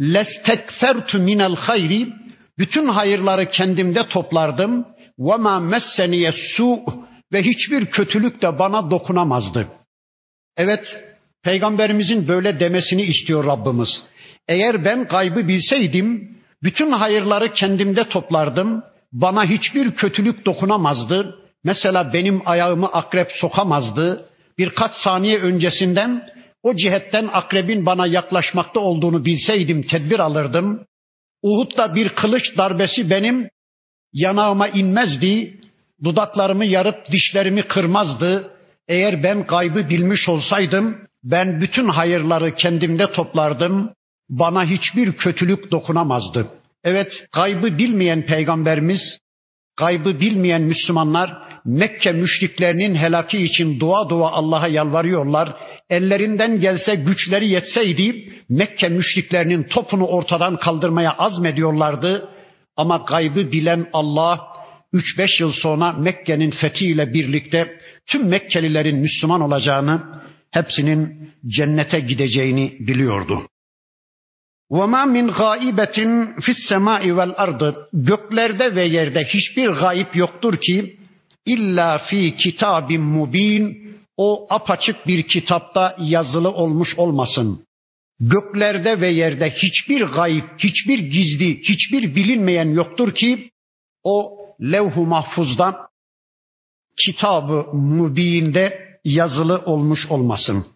لَسْتَكْثَرْتُ 0.00 1.10
مِنَ 1.16 1.56
الْخَيْرِ 1.56 2.12
bütün 2.58 2.88
hayırları 2.88 3.50
kendimde 3.50 4.08
toplardım. 4.08 4.86
وَمَا 5.18 5.76
مَسَّنِيَ 5.76 6.32
su 6.56 6.80
ve 7.32 7.42
hiçbir 7.42 7.86
kötülük 7.86 8.42
de 8.42 8.58
bana 8.58 8.90
dokunamazdı. 8.90 9.68
Evet, 10.56 10.96
Peygamberimizin 11.42 12.28
böyle 12.28 12.60
demesini 12.60 13.02
istiyor 13.02 13.46
Rabbimiz. 13.46 14.02
Eğer 14.48 14.84
ben 14.84 15.04
gaybı 15.04 15.48
bilseydim, 15.48 16.36
bütün 16.62 16.90
hayırları 16.90 17.52
kendimde 17.52 18.08
toplardım. 18.08 18.82
Bana 19.21 19.45
hiçbir 19.45 19.91
kötülük 19.91 20.45
dokunamazdı. 20.45 21.35
Mesela 21.63 22.13
benim 22.13 22.41
ayağımı 22.45 22.87
akrep 22.87 23.31
sokamazdı. 23.31 24.25
Birkaç 24.57 24.93
saniye 24.93 25.39
öncesinden 25.39 26.29
o 26.63 26.75
cihetten 26.75 27.29
akrebin 27.33 27.85
bana 27.85 28.07
yaklaşmakta 28.07 28.79
olduğunu 28.79 29.25
bilseydim 29.25 29.83
tedbir 29.83 30.19
alırdım. 30.19 30.85
Uhud'da 31.43 31.95
bir 31.95 32.09
kılıç 32.09 32.57
darbesi 32.57 33.09
benim 33.09 33.49
yanağıma 34.13 34.67
inmezdi. 34.67 35.59
Dudaklarımı 36.03 36.65
yarıp 36.65 37.11
dişlerimi 37.11 37.61
kırmazdı. 37.61 38.51
Eğer 38.87 39.23
ben 39.23 39.43
gaybı 39.43 39.89
bilmiş 39.89 40.29
olsaydım 40.29 40.97
ben 41.23 41.61
bütün 41.61 41.89
hayırları 41.89 42.55
kendimde 42.55 43.11
toplardım. 43.11 43.93
Bana 44.29 44.65
hiçbir 44.65 45.11
kötülük 45.13 45.71
dokunamazdı. 45.71 46.47
Evet, 46.89 47.27
gaybı 47.33 47.77
bilmeyen 47.77 48.21
peygamberimiz, 48.21 49.19
gaybı 49.77 50.19
bilmeyen 50.19 50.61
Müslümanlar 50.61 51.33
Mekke 51.65 52.11
müşriklerinin 52.11 52.95
helaki 52.95 53.37
için 53.37 53.79
dua 53.79 54.09
dua 54.09 54.31
Allah'a 54.31 54.67
yalvarıyorlar. 54.67 55.55
Ellerinden 55.89 56.59
gelse 56.59 56.95
güçleri 56.95 57.47
yetseydi 57.47 58.29
Mekke 58.49 58.89
müşriklerinin 58.89 59.63
topunu 59.63 60.05
ortadan 60.05 60.57
kaldırmaya 60.57 61.13
azmediyorlardı. 61.13 62.29
Ama 62.77 63.05
gaybı 63.07 63.51
bilen 63.51 63.87
Allah 63.93 64.47
3-5 64.93 65.41
yıl 65.41 65.51
sonra 65.51 65.91
Mekke'nin 65.91 66.51
fethiyle 66.51 67.13
birlikte 67.13 67.77
tüm 68.05 68.27
Mekkelilerin 68.27 68.97
Müslüman 68.97 69.41
olacağını, 69.41 70.01
hepsinin 70.51 71.31
cennete 71.47 71.99
gideceğini 71.99 72.77
biliyordu. 72.79 73.41
وَمَا 74.78 75.02
مِنْ 75.16 75.26
غَائِبَةٍ 75.40 75.98
فِي 76.44 76.52
السَّمَاءِ 76.56 77.02
وَالْأَرْضِ 77.16 77.74
Göklerde 77.92 78.74
ve 78.74 78.84
yerde 78.84 79.24
hiçbir 79.24 79.68
gayip 79.68 80.16
yoktur 80.16 80.56
ki 80.56 80.96
illa 81.46 81.98
fi 81.98 82.36
kitabin 82.36 83.00
mubin 83.00 83.82
o 84.16 84.46
apaçık 84.50 85.06
bir 85.06 85.22
kitapta 85.22 85.96
yazılı 85.98 86.50
olmuş 86.50 86.94
olmasın. 86.96 87.66
Göklerde 88.20 89.00
ve 89.00 89.08
yerde 89.08 89.50
hiçbir 89.50 90.02
gayip, 90.02 90.44
hiçbir 90.58 90.98
gizli, 90.98 91.62
hiçbir 91.62 92.14
bilinmeyen 92.14 92.68
yoktur 92.68 93.14
ki 93.14 93.50
o 94.04 94.38
levh-u 94.62 95.06
mahfuzda 95.06 95.88
kitabı 97.06 97.66
mübinde 97.72 98.98
yazılı 99.04 99.58
olmuş 99.58 100.06
olmasın. 100.06 100.66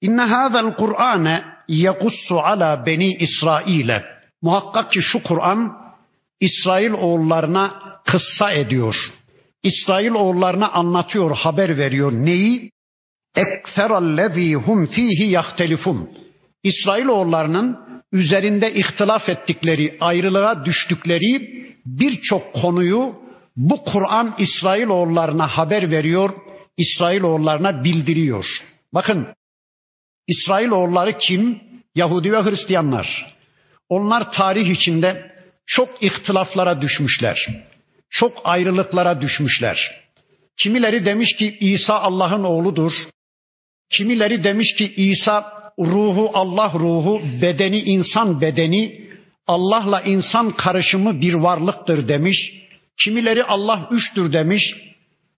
İnne 0.00 0.22
hâzel 0.22 0.74
Kur'ane 0.74 1.44
yekussu 1.67 2.39
ala 2.39 2.85
beni 2.85 3.13
İsrail'e. 3.13 4.03
Muhakkak 4.41 4.91
ki 4.91 5.01
şu 5.01 5.23
Kur'an 5.23 5.77
İsrail 6.39 6.91
oğullarına 6.91 7.75
kıssa 8.05 8.51
ediyor. 8.51 8.95
İsrail 9.63 10.11
oğullarına 10.11 10.71
anlatıyor, 10.71 11.35
haber 11.35 11.77
veriyor. 11.77 12.11
Neyi? 12.13 12.71
Ekferallezî 13.35 14.55
hum 14.55 14.85
fihi 14.85 15.29
yahtelifun. 15.29 16.09
İsrail 16.63 17.05
oğullarının 17.05 17.77
üzerinde 18.11 18.73
ihtilaf 18.73 19.29
ettikleri, 19.29 19.97
ayrılığa 19.99 20.65
düştükleri 20.65 21.57
birçok 21.85 22.53
konuyu 22.53 23.15
bu 23.55 23.83
Kur'an 23.83 24.35
İsrail 24.37 24.87
oğullarına 24.87 25.47
haber 25.47 25.91
veriyor, 25.91 26.29
İsrail 26.77 27.21
oğullarına 27.21 27.83
bildiriyor. 27.83 28.45
Bakın 28.93 29.27
İsrail 30.27 30.69
oğulları 30.69 31.17
kim? 31.17 31.59
Yahudi 31.95 32.33
ve 32.33 32.43
Hristiyanlar. 32.43 33.35
Onlar 33.89 34.31
tarih 34.31 34.69
içinde 34.69 35.31
çok 35.65 36.03
ihtilaflara 36.03 36.81
düşmüşler. 36.81 37.47
Çok 38.09 38.41
ayrılıklara 38.43 39.21
düşmüşler. 39.21 40.01
Kimileri 40.57 41.05
demiş 41.05 41.35
ki 41.35 41.57
İsa 41.59 41.99
Allah'ın 41.99 42.43
oğludur. 42.43 42.91
Kimileri 43.91 44.43
demiş 44.43 44.75
ki 44.75 44.93
İsa 44.95 45.53
ruhu 45.79 46.31
Allah 46.33 46.73
ruhu, 46.73 47.21
bedeni 47.41 47.79
insan 47.79 48.41
bedeni, 48.41 49.07
Allah'la 49.47 50.01
insan 50.01 50.51
karışımı 50.51 51.21
bir 51.21 51.33
varlıktır 51.33 52.07
demiş. 52.07 52.53
Kimileri 53.03 53.43
Allah 53.43 53.89
üçtür 53.91 54.33
demiş. 54.33 54.75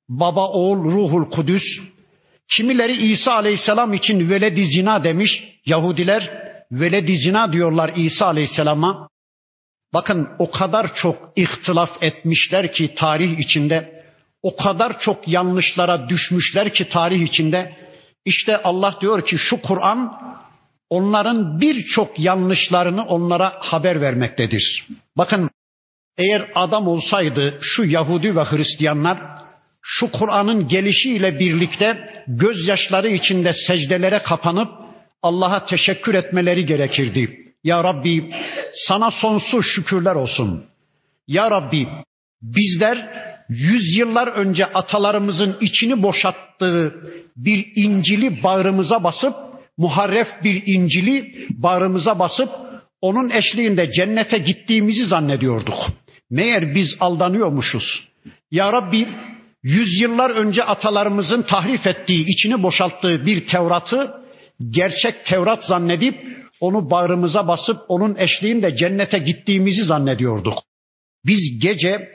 Baba, 0.09 0.47
oğul, 0.47 0.83
ruhul 0.83 1.29
kudüs. 1.29 1.63
Kimileri 2.49 3.11
İsa 3.11 3.33
aleyhisselam 3.33 3.93
için 3.93 4.29
veledi 4.29 4.65
zina 4.65 5.03
demiş. 5.03 5.43
Yahudiler 5.65 6.31
veledi 6.71 7.17
zina 7.17 7.53
diyorlar 7.53 7.91
İsa 7.95 8.25
aleyhisselama. 8.25 9.09
Bakın 9.93 10.29
o 10.39 10.51
kadar 10.51 10.95
çok 10.95 11.31
ihtilaf 11.35 12.03
etmişler 12.03 12.71
ki 12.71 12.93
tarih 12.95 13.39
içinde, 13.39 14.03
o 14.43 14.55
kadar 14.55 14.99
çok 14.99 15.27
yanlışlara 15.27 16.09
düşmüşler 16.09 16.73
ki 16.73 16.89
tarih 16.89 17.21
içinde. 17.21 17.77
İşte 18.25 18.57
Allah 18.57 18.97
diyor 19.01 19.25
ki 19.25 19.37
şu 19.37 19.61
Kur'an 19.61 20.19
onların 20.89 21.61
birçok 21.61 22.19
yanlışlarını 22.19 23.05
onlara 23.05 23.53
haber 23.59 24.01
vermektedir. 24.01 24.87
Bakın 25.17 25.49
Eğer 26.19 26.51
adam 26.55 26.87
olsaydı 26.87 27.57
şu 27.61 27.83
Yahudi 27.83 28.35
ve 28.35 28.43
Hristiyanlar 28.43 29.19
şu 29.81 30.11
Kur'an'ın 30.11 30.67
gelişiyle 30.67 31.39
birlikte 31.39 32.09
gözyaşları 32.27 33.09
içinde 33.09 33.53
secdelere 33.53 34.19
kapanıp 34.19 34.69
Allah'a 35.21 35.65
teşekkür 35.65 36.13
etmeleri 36.13 36.65
gerekirdi. 36.65 37.39
Ya 37.63 37.83
Rabbi 37.83 38.33
sana 38.73 39.11
sonsuz 39.11 39.65
şükürler 39.65 40.15
olsun. 40.15 40.65
Ya 41.27 41.51
Rabbi 41.51 41.87
bizler 42.41 43.09
yüzyıllar 43.49 44.27
önce 44.27 44.65
atalarımızın 44.65 45.57
içini 45.61 46.03
boşalttığı 46.03 46.95
bir 47.35 47.71
İncil'i 47.75 48.43
bağrımıza 48.43 49.03
basıp 49.03 49.35
muharref 49.77 50.27
bir 50.43 50.63
İncil'i 50.65 51.47
bağrımıza 51.49 52.19
basıp 52.19 52.49
onun 53.01 53.29
eşliğinde 53.29 53.91
cennete 53.91 54.37
gittiğimizi 54.37 55.05
zannediyorduk. 55.05 55.75
Meğer 56.29 56.75
biz 56.75 56.95
aldanıyormuşuz. 56.99 58.07
Ya 58.51 58.73
Rabbi 58.73 59.07
yüzyıllar 59.63 60.29
önce 60.29 60.63
atalarımızın 60.63 61.41
tahrif 61.41 61.87
ettiği, 61.87 62.25
içini 62.27 62.63
boşalttığı 62.63 63.25
bir 63.25 63.47
Tevrat'ı 63.47 64.11
gerçek 64.69 65.25
Tevrat 65.25 65.65
zannedip 65.65 66.23
onu 66.59 66.89
bağrımıza 66.89 67.47
basıp 67.47 67.77
onun 67.87 68.15
eşliğinde 68.15 68.75
cennete 68.75 69.17
gittiğimizi 69.17 69.85
zannediyorduk. 69.85 70.53
Biz 71.25 71.59
gece 71.61 72.09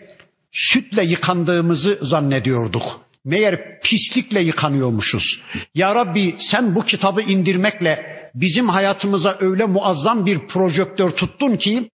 sütle 0.53 1.05
yıkandığımızı 1.05 1.99
zannediyorduk. 2.03 2.83
Meğer 3.25 3.81
pislikle 3.81 4.41
yıkanıyormuşuz. 4.41 5.41
Ya 5.75 5.95
Rabbi 5.95 6.37
sen 6.39 6.75
bu 6.75 6.85
kitabı 6.85 7.23
indirmekle 7.23 8.07
bizim 8.35 8.69
hayatımıza 8.69 9.37
öyle 9.41 9.65
muazzam 9.65 10.27
bir 10.27 10.39
projektör 10.39 11.11
tuttun 11.11 11.57
ki 11.57 11.91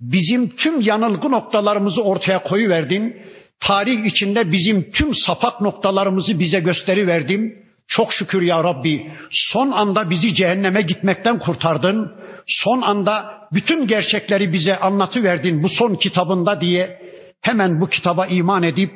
bizim 0.00 0.48
tüm 0.48 0.80
yanılgı 0.80 1.30
noktalarımızı 1.30 2.02
ortaya 2.02 2.42
koyuverdin. 2.42 3.16
Tarih 3.66 4.04
içinde 4.04 4.52
bizim 4.52 4.90
tüm 4.90 5.14
sapak 5.14 5.60
noktalarımızı 5.60 6.38
bize 6.38 6.60
gösteriverdin. 6.60 7.64
Çok 7.86 8.12
şükür 8.12 8.42
ya 8.42 8.64
Rabbi 8.64 9.12
son 9.30 9.70
anda 9.70 10.10
bizi 10.10 10.34
cehenneme 10.34 10.82
gitmekten 10.82 11.38
kurtardın. 11.38 12.12
Son 12.46 12.82
anda 12.82 13.38
bütün 13.52 13.86
gerçekleri 13.86 14.52
bize 14.52 14.78
anlatıverdin 14.78 15.62
bu 15.62 15.68
son 15.68 15.94
kitabında 15.94 16.60
diye 16.60 17.00
hemen 17.40 17.80
bu 17.80 17.88
kitaba 17.88 18.26
iman 18.26 18.62
edip 18.62 18.90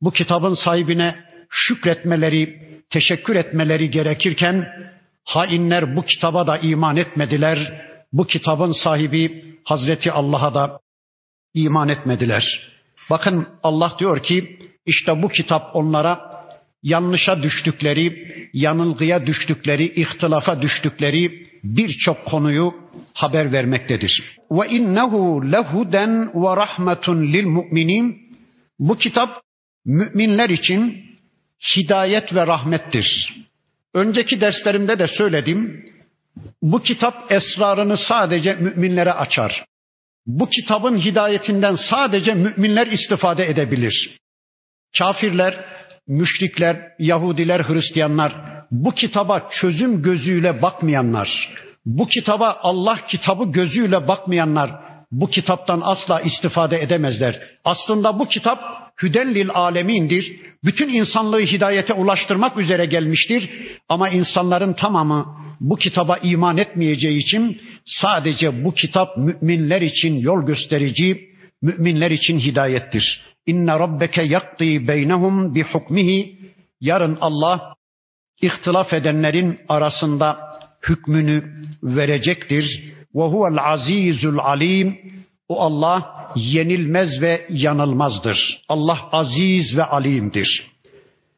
bu 0.00 0.10
kitabın 0.10 0.54
sahibine 0.54 1.14
şükretmeleri, 1.50 2.60
teşekkür 2.90 3.36
etmeleri 3.36 3.90
gerekirken 3.90 4.68
hainler 5.24 5.96
bu 5.96 6.04
kitaba 6.04 6.46
da 6.46 6.58
iman 6.58 6.96
etmediler. 6.96 7.84
Bu 8.12 8.26
kitabın 8.26 8.72
sahibi 8.72 9.44
Hazreti 9.64 10.12
Allah'a 10.12 10.54
da 10.54 10.80
iman 11.54 11.88
etmediler. 11.88 12.74
Bakın 13.10 13.48
Allah 13.62 13.96
diyor 13.98 14.22
ki 14.22 14.58
işte 14.86 15.22
bu 15.22 15.28
kitap 15.28 15.76
onlara 15.76 16.34
yanlışa 16.82 17.42
düştükleri, 17.42 18.24
yanılgıya 18.52 19.26
düştükleri, 19.26 20.00
ihtilafa 20.00 20.62
düştükleri 20.62 21.46
birçok 21.64 22.24
konuyu 22.24 22.74
haber 23.14 23.52
vermektedir. 23.52 24.36
Ve 24.50 24.68
innehu 24.68 25.52
lehuden 25.52 26.30
ve 26.34 26.56
rahmetun 26.56 27.22
lil 27.22 27.46
mu'minin. 27.46 28.24
Bu 28.78 28.98
kitap 28.98 29.42
müminler 29.84 30.50
için 30.50 31.04
hidayet 31.76 32.34
ve 32.34 32.46
rahmettir. 32.46 33.36
Önceki 33.94 34.40
derslerimde 34.40 34.98
de 34.98 35.08
söyledim. 35.08 35.90
Bu 36.62 36.82
kitap 36.82 37.32
esrarını 37.32 37.96
sadece 37.96 38.54
müminlere 38.54 39.12
açar. 39.12 39.64
Bu 40.26 40.48
kitabın 40.48 40.98
hidayetinden 40.98 41.74
sadece 41.74 42.34
müminler 42.34 42.86
istifade 42.86 43.48
edebilir. 43.48 44.18
Kafirler, 44.98 45.64
müşrikler, 46.08 46.76
Yahudiler, 46.98 47.60
Hristiyanlar 47.60 48.34
bu 48.70 48.90
kitaba 48.90 49.48
çözüm 49.50 50.02
gözüyle 50.02 50.62
bakmayanlar, 50.62 51.48
bu 51.86 52.06
kitaba 52.08 52.58
Allah 52.62 52.98
kitabı 53.08 53.44
gözüyle 53.44 54.08
bakmayanlar 54.08 54.70
bu 55.12 55.26
kitaptan 55.30 55.80
asla 55.84 56.20
istifade 56.20 56.82
edemezler. 56.82 57.40
Aslında 57.64 58.18
bu 58.18 58.28
kitap 58.28 58.58
hüdellil 59.02 59.50
alemindir. 59.54 60.40
Bütün 60.64 60.88
insanlığı 60.88 61.40
hidayete 61.40 61.92
ulaştırmak 61.92 62.58
üzere 62.58 62.86
gelmiştir. 62.86 63.50
Ama 63.88 64.08
insanların 64.08 64.72
tamamı 64.72 65.26
bu 65.60 65.76
kitaba 65.76 66.16
iman 66.16 66.56
etmeyeceği 66.56 67.18
için 67.18 67.60
sadece 67.84 68.64
bu 68.64 68.74
kitap 68.74 69.16
müminler 69.16 69.82
için 69.82 70.18
yol 70.18 70.46
gösterici, 70.46 71.28
müminler 71.62 72.10
için 72.10 72.38
hidayettir. 72.38 73.22
İnne 73.46 73.72
rabbeke 73.78 74.22
yakti 74.22 74.88
beynehum 74.88 75.54
bi 75.54 75.62
hukmihi. 75.62 76.38
Yarın 76.80 77.18
Allah 77.20 77.74
ihtilaf 78.42 78.92
edenlerin 78.92 79.60
arasında 79.68 80.38
hükmünü 80.88 81.44
verecektir. 81.82 82.94
Ve 83.14 83.22
huvel 83.22 83.58
azizul 83.72 84.38
alim. 84.38 84.98
O 85.48 85.60
Allah 85.60 86.30
yenilmez 86.36 87.20
ve 87.20 87.46
yanılmazdır. 87.48 88.62
Allah 88.68 89.08
aziz 89.12 89.76
ve 89.76 89.84
alimdir. 89.84 90.66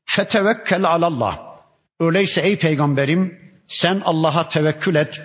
Fetevekkel 0.04 0.84
alallah. 0.84 1.38
Öyleyse 2.00 2.40
ey 2.40 2.58
peygamberim 2.58 3.38
sen 3.66 4.00
Allah'a 4.04 4.48
tevekkül 4.48 4.94
et. 4.94 5.20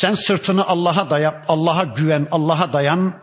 Sen 0.00 0.14
sırtını 0.14 0.66
Allah'a 0.66 1.10
daya, 1.10 1.44
Allah'a 1.48 1.84
güven, 1.84 2.28
Allah'a 2.30 2.72
dayan. 2.72 3.14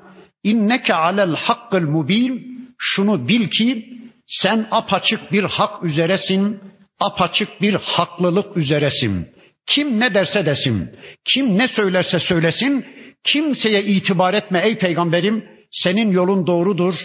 İnneke 0.44 0.94
alel 0.94 1.36
hakkıl 1.36 1.90
mubin. 1.90 2.56
Şunu 2.78 3.28
bil 3.28 3.50
ki 3.50 3.86
sen 4.28 4.68
apaçık 4.72 5.32
bir 5.32 5.44
hak 5.44 5.84
üzeresin, 5.84 6.62
apaçık 7.00 7.62
bir 7.62 7.74
haklılık 7.74 8.58
üzeresin. 8.58 9.30
Kim 9.68 10.00
ne 10.00 10.14
derse 10.14 10.46
desin, 10.46 11.00
kim 11.26 11.58
ne 11.58 11.68
söylerse 11.68 12.20
söylesin, 12.20 12.86
kimseye 13.24 13.84
itibar 13.84 14.34
etme 14.34 14.60
ey 14.60 14.78
peygamberim, 14.78 15.46
senin 15.72 16.12
yolun 16.12 16.48
doğrudur, 16.48 16.96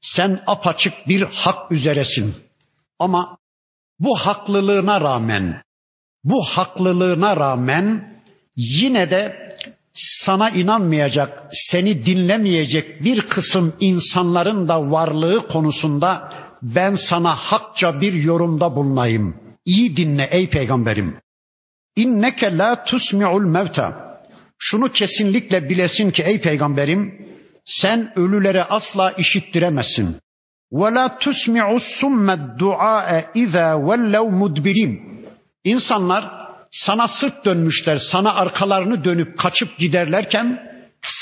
sen 0.00 0.40
apaçık 0.46 0.94
bir 1.08 1.22
hak 1.22 1.72
üzeresin. 1.72 2.34
Ama 2.98 3.38
bu 3.98 4.18
haklılığına 4.18 5.00
rağmen, 5.00 5.62
bu 6.24 6.44
haklılığına 6.44 7.36
rağmen 7.36 8.13
yine 8.56 9.10
de 9.10 9.50
sana 9.94 10.50
inanmayacak, 10.50 11.48
seni 11.70 12.06
dinlemeyecek 12.06 13.04
bir 13.04 13.20
kısım 13.20 13.74
insanların 13.80 14.68
da 14.68 14.90
varlığı 14.90 15.48
konusunda 15.48 16.32
ben 16.62 16.94
sana 16.94 17.36
hakça 17.36 18.00
bir 18.00 18.12
yorumda 18.12 18.76
bulunayım. 18.76 19.36
İyi 19.64 19.96
dinle 19.96 20.28
ey 20.30 20.48
peygamberim. 20.50 21.16
İnneke 21.96 22.58
la 22.58 22.84
tusmi'ul 22.84 23.44
mevta. 23.44 24.14
Şunu 24.58 24.92
kesinlikle 24.92 25.68
bilesin 25.68 26.10
ki 26.10 26.22
ey 26.22 26.40
peygamberim 26.40 27.14
sen 27.64 28.12
ölülere 28.16 28.64
asla 28.64 29.12
işittiremezsin. 29.12 30.16
Ve 30.72 30.94
la 30.94 31.18
tusmi'us 31.18 31.82
summed 32.00 32.58
du'a 32.58 33.24
iza 33.34 33.88
vellev 33.88 34.30
mudbirin. 34.30 35.00
İnsanlar 35.64 36.43
sana 36.73 37.07
sırt 37.07 37.45
dönmüşler, 37.45 37.97
sana 38.11 38.33
arkalarını 38.33 39.03
dönüp 39.03 39.37
kaçıp 39.37 39.77
giderlerken, 39.77 40.59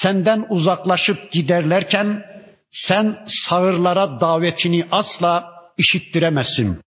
senden 0.01 0.45
uzaklaşıp 0.49 1.31
giderlerken 1.31 2.25
sen 2.71 3.25
sağırlara 3.27 4.21
davetini 4.21 4.87
asla 4.91 5.53
işittiremezsin. 5.77 6.81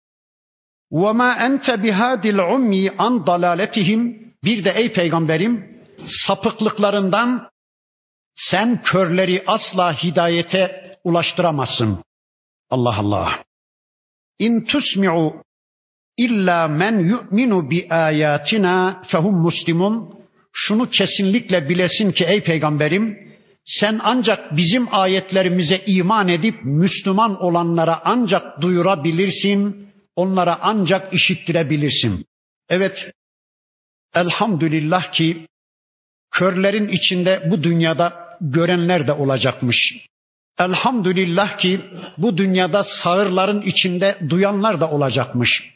وَمَا 0.93 1.31
أَنْتَ 1.47 1.67
بِهَادِ 1.85 2.23
الْعُمِّي 2.23 2.97
an 2.99 3.27
dalaletihim 3.27 4.27
Bir 4.45 4.65
de 4.65 4.71
ey 4.71 4.93
peygamberim 4.93 5.83
sapıklıklarından 6.05 7.51
sen 8.35 8.83
körleri 8.83 9.45
asla 9.47 10.03
hidayete 10.03 10.97
ulaştıramazsın. 11.05 12.05
Allah 12.71 12.97
Allah. 12.99 13.45
İn 14.39 14.65
tusmi'u 14.65 15.43
illa 16.18 16.68
men 16.68 17.00
yu'minu 17.00 17.70
bi 17.70 17.88
ayatina 17.90 19.04
fehum 19.08 19.42
muslimun. 19.42 20.22
Şunu 20.54 20.90
kesinlikle 20.90 21.70
bilesin 21.70 22.12
ki 22.12 22.26
ey 22.26 22.44
peygamberim 22.44 23.32
sen 23.66 24.00
ancak 24.04 24.58
bizim 24.58 24.88
ayetlerimize 24.92 25.84
iman 25.86 26.28
edip 26.28 26.56
Müslüman 26.64 27.44
olanlara 27.44 28.02
ancak 28.04 28.62
duyurabilirsin, 28.62 29.88
onlara 30.16 30.60
ancak 30.62 31.14
işittirebilirsin. 31.14 32.26
Evet, 32.70 33.12
elhamdülillah 34.16 35.12
ki 35.12 35.48
körlerin 36.32 36.88
içinde 36.88 37.48
bu 37.52 37.64
dünyada 37.64 38.38
görenler 38.42 39.08
de 39.08 39.14
olacakmış. 39.14 39.98
Elhamdülillah 40.60 41.58
ki 41.58 41.82
bu 42.18 42.38
dünyada 42.38 42.84
sağırların 42.84 43.62
içinde 43.62 44.18
duyanlar 44.30 44.80
da 44.80 44.92
olacakmış. 44.92 45.72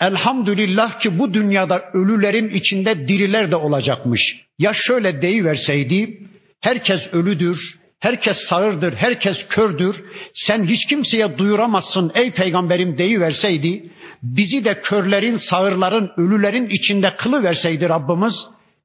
Elhamdülillah 0.00 1.00
ki 1.00 1.18
bu 1.18 1.34
dünyada 1.34 1.90
ölülerin 1.94 2.48
içinde 2.48 3.08
diriler 3.08 3.50
de 3.50 3.56
olacakmış. 3.56 4.20
Ya 4.58 4.72
şöyle 4.74 5.22
deyiverseydi, 5.22 6.20
herkes 6.60 7.00
ölüdür, 7.12 7.58
herkes 8.00 8.36
sağırdır, 8.48 8.94
herkes 8.94 9.36
kördür, 9.48 9.96
sen 10.32 10.64
hiç 10.64 10.86
kimseye 10.86 11.38
duyuramazsın 11.38 12.12
ey 12.14 12.30
peygamberim 12.30 12.98
deyiverseydi, 12.98 13.82
bizi 14.22 14.64
de 14.64 14.80
körlerin, 14.80 15.36
sağırların, 15.36 16.10
ölülerin 16.16 16.68
içinde 16.68 17.16
kılı 17.16 17.42
verseydi 17.42 17.88
Rabbimiz, 17.88 18.34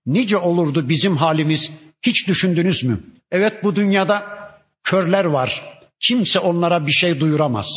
nice 0.05 0.37
olurdu 0.37 0.89
bizim 0.89 1.17
halimiz 1.17 1.71
hiç 2.01 2.27
düşündünüz 2.27 2.83
mü? 2.83 2.99
Evet 3.31 3.63
bu 3.63 3.75
dünyada 3.75 4.23
körler 4.83 5.25
var. 5.25 5.61
Kimse 5.99 6.39
onlara 6.39 6.87
bir 6.87 6.91
şey 6.91 7.19
duyuramaz. 7.19 7.67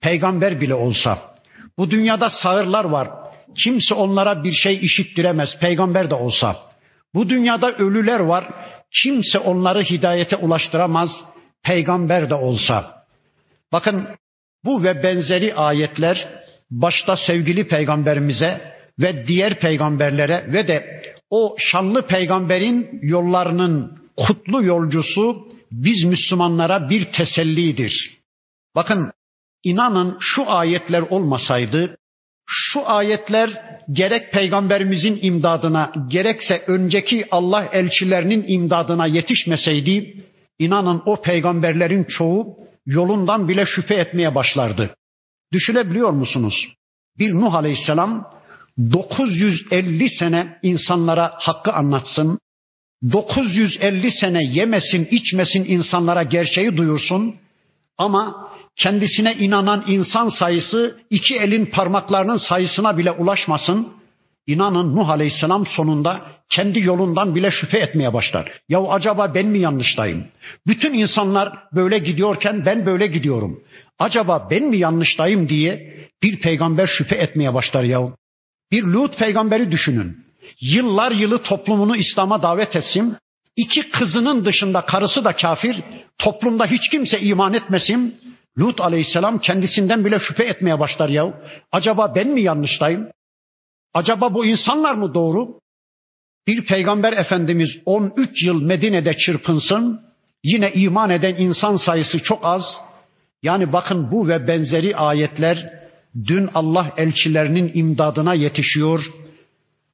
Peygamber 0.00 0.60
bile 0.60 0.74
olsa. 0.74 1.37
Bu 1.78 1.90
dünyada 1.90 2.30
sağırlar 2.30 2.84
var. 2.84 3.08
Kimse 3.56 3.94
onlara 3.94 4.44
bir 4.44 4.52
şey 4.52 4.78
işittiremez. 4.82 5.58
Peygamber 5.60 6.10
de 6.10 6.14
olsa. 6.14 6.56
Bu 7.14 7.28
dünyada 7.28 7.72
ölüler 7.72 8.20
var. 8.20 8.48
Kimse 9.02 9.38
onları 9.38 9.82
hidayete 9.82 10.36
ulaştıramaz. 10.36 11.10
Peygamber 11.62 12.30
de 12.30 12.34
olsa. 12.34 13.04
Bakın 13.72 14.08
bu 14.64 14.82
ve 14.82 15.02
benzeri 15.02 15.54
ayetler 15.54 16.28
başta 16.70 17.16
sevgili 17.16 17.68
peygamberimize 17.68 18.60
ve 18.98 19.26
diğer 19.26 19.58
peygamberlere 19.58 20.44
ve 20.52 20.68
de 20.68 21.02
o 21.30 21.56
şanlı 21.58 22.06
peygamberin 22.06 22.98
yollarının 23.02 23.98
kutlu 24.16 24.64
yolcusu 24.64 25.48
biz 25.72 26.04
Müslümanlara 26.04 26.90
bir 26.90 27.12
tesellidir. 27.12 28.18
Bakın 28.74 29.12
inanın 29.70 30.16
şu 30.20 30.50
ayetler 30.50 31.00
olmasaydı 31.00 31.96
şu 32.48 32.88
ayetler 32.88 33.62
gerek 33.92 34.32
peygamberimizin 34.32 35.18
imdadına 35.22 35.92
gerekse 36.08 36.64
önceki 36.66 37.26
Allah 37.30 37.64
elçilerinin 37.72 38.44
imdadına 38.48 39.06
yetişmeseydi 39.06 40.24
inanın 40.58 41.02
o 41.06 41.22
peygamberlerin 41.22 42.04
çoğu 42.04 42.56
yolundan 42.86 43.48
bile 43.48 43.66
şüphe 43.66 43.94
etmeye 43.94 44.34
başlardı. 44.34 44.94
Düşünebiliyor 45.52 46.10
musunuz? 46.10 46.68
Bir 47.18 47.34
Nuh 47.34 47.54
Aleyhisselam 47.54 48.32
950 48.92 50.08
sene 50.08 50.58
insanlara 50.62 51.32
hakkı 51.34 51.72
anlatsın. 51.72 52.38
950 53.12 54.10
sene 54.10 54.44
yemesin, 54.44 55.08
içmesin 55.10 55.64
insanlara 55.64 56.22
gerçeği 56.22 56.76
duyursun. 56.76 57.34
Ama 57.98 58.47
kendisine 58.78 59.34
inanan 59.34 59.84
insan 59.86 60.28
sayısı 60.28 60.98
iki 61.10 61.36
elin 61.36 61.66
parmaklarının 61.66 62.36
sayısına 62.36 62.98
bile 62.98 63.10
ulaşmasın. 63.10 63.88
İnanın 64.46 64.96
Nuh 64.96 65.08
Aleyhisselam 65.08 65.66
sonunda 65.66 66.22
kendi 66.50 66.80
yolundan 66.80 67.34
bile 67.34 67.50
şüphe 67.50 67.78
etmeye 67.78 68.12
başlar. 68.12 68.52
Ya 68.68 68.82
acaba 68.82 69.34
ben 69.34 69.46
mi 69.46 69.58
yanlıştayım? 69.58 70.24
Bütün 70.66 70.94
insanlar 70.94 71.52
böyle 71.72 71.98
gidiyorken 71.98 72.66
ben 72.66 72.86
böyle 72.86 73.06
gidiyorum. 73.06 73.60
Acaba 73.98 74.48
ben 74.50 74.62
mi 74.62 74.76
yanlıştayım 74.76 75.48
diye 75.48 75.94
bir 76.22 76.40
peygamber 76.40 76.86
şüphe 76.86 77.16
etmeye 77.16 77.54
başlar 77.54 77.84
ya. 77.84 78.00
Bir 78.72 78.82
Lut 78.82 79.18
peygamberi 79.18 79.70
düşünün. 79.70 80.16
Yıllar 80.60 81.12
yılı 81.12 81.42
toplumunu 81.42 81.96
İslam'a 81.96 82.42
davet 82.42 82.76
etsin. 82.76 83.16
İki 83.56 83.90
kızının 83.90 84.44
dışında 84.44 84.80
karısı 84.80 85.24
da 85.24 85.36
kafir. 85.36 85.76
Toplumda 86.18 86.66
hiç 86.66 86.88
kimse 86.88 87.20
iman 87.20 87.54
etmesin. 87.54 88.14
Lut 88.58 88.80
aleyhisselam 88.80 89.38
kendisinden 89.38 90.04
bile 90.04 90.18
şüphe 90.18 90.44
etmeye 90.44 90.80
başlar 90.80 91.08
ya. 91.08 91.42
Acaba 91.72 92.14
ben 92.14 92.28
mi 92.28 92.40
yanlıştayım? 92.40 93.08
Acaba 93.94 94.34
bu 94.34 94.46
insanlar 94.46 94.94
mı 94.94 95.14
doğru? 95.14 95.60
Bir 96.46 96.64
peygamber 96.64 97.12
efendimiz 97.12 97.70
13 97.84 98.44
yıl 98.44 98.62
Medine'de 98.62 99.14
çırpınsın. 99.16 100.00
Yine 100.44 100.72
iman 100.72 101.10
eden 101.10 101.34
insan 101.36 101.76
sayısı 101.76 102.18
çok 102.18 102.44
az. 102.44 102.80
Yani 103.42 103.72
bakın 103.72 104.10
bu 104.10 104.28
ve 104.28 104.48
benzeri 104.48 104.96
ayetler 104.96 105.72
dün 106.26 106.50
Allah 106.54 106.92
elçilerinin 106.96 107.70
imdadına 107.74 108.34
yetişiyor. 108.34 109.12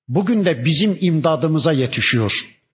Bugün 0.08 0.44
de 0.44 0.64
bizim 0.64 0.98
imdadımıza 1.00 1.72
yetişiyor. 1.72 2.32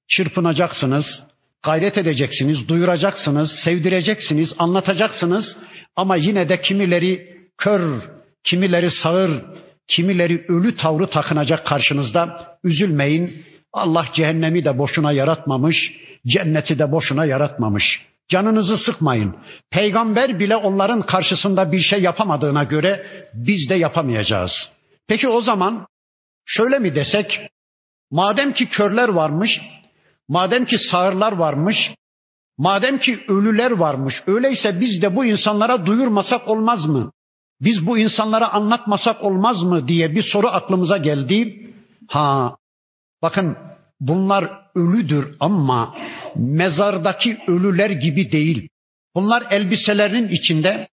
Çırpınacaksınız, 0.09 1.23
gayret 1.63 1.99
edeceksiniz, 1.99 2.69
duyuracaksınız, 2.69 3.51
sevdireceksiniz, 3.65 4.55
anlatacaksınız 4.59 5.59
ama 5.97 6.17
yine 6.17 6.49
de 6.49 6.61
kimileri 6.61 7.37
kör, 7.59 8.03
kimileri 8.45 8.91
sağır, 8.91 9.31
kimileri 9.89 10.45
ölü 10.49 10.77
tavrı 10.77 11.07
takınacak 11.07 11.67
karşınızda. 11.67 12.51
Üzülmeyin. 12.65 13.45
Allah 13.73 14.07
cehennemi 14.15 14.65
de 14.65 14.79
boşuna 14.79 15.13
yaratmamış, 15.13 15.93
cenneti 16.27 16.79
de 16.79 16.93
boşuna 16.93 17.25
yaratmamış. 17.25 18.07
Canınızı 18.29 18.79
sıkmayın. 18.79 19.37
Peygamber 19.71 20.39
bile 20.39 20.57
onların 20.57 21.03
karşısında 21.03 21.73
bir 21.73 21.81
şey 21.81 22.03
yapamadığına 22.03 22.65
göre 22.65 23.07
biz 23.35 23.69
de 23.71 23.75
yapamayacağız. 23.75 24.53
Peki 25.09 25.29
o 25.29 25.41
zaman 25.43 25.87
şöyle 26.47 26.79
mi 26.79 26.95
desek? 26.95 27.41
Madem 28.11 28.53
ki 28.53 28.69
körler 28.69 29.09
varmış, 29.09 29.61
madem 30.31 30.65
ki 30.65 30.77
sağırlar 30.79 31.33
varmış, 31.33 31.77
madem 32.59 32.99
ki 32.99 33.25
ölüler 33.29 33.71
varmış, 33.71 34.15
öyleyse 34.27 34.81
biz 34.81 35.03
de 35.03 35.17
bu 35.17 35.25
insanlara 35.25 35.87
duyurmasak 35.87 36.49
olmaz 36.49 36.87
mı? 36.87 37.13
Biz 37.61 37.87
bu 37.87 37.99
insanlara 37.99 38.53
anlatmasak 38.53 39.25
olmaz 39.25 39.63
mı 39.63 39.89
diye 39.89 40.15
bir 40.15 40.23
soru 40.23 40.49
aklımıza 40.49 40.97
geldi. 40.97 41.67
Ha, 42.09 42.57
bakın 43.23 43.57
bunlar 44.01 44.51
ölüdür 44.75 45.37
ama 45.41 45.95
mezardaki 46.37 47.39
ölüler 47.47 47.91
gibi 47.91 48.33
değil. 48.33 48.69
Bunlar 49.15 49.43
elbiselerinin 49.51 50.29
içinde, 50.29 50.89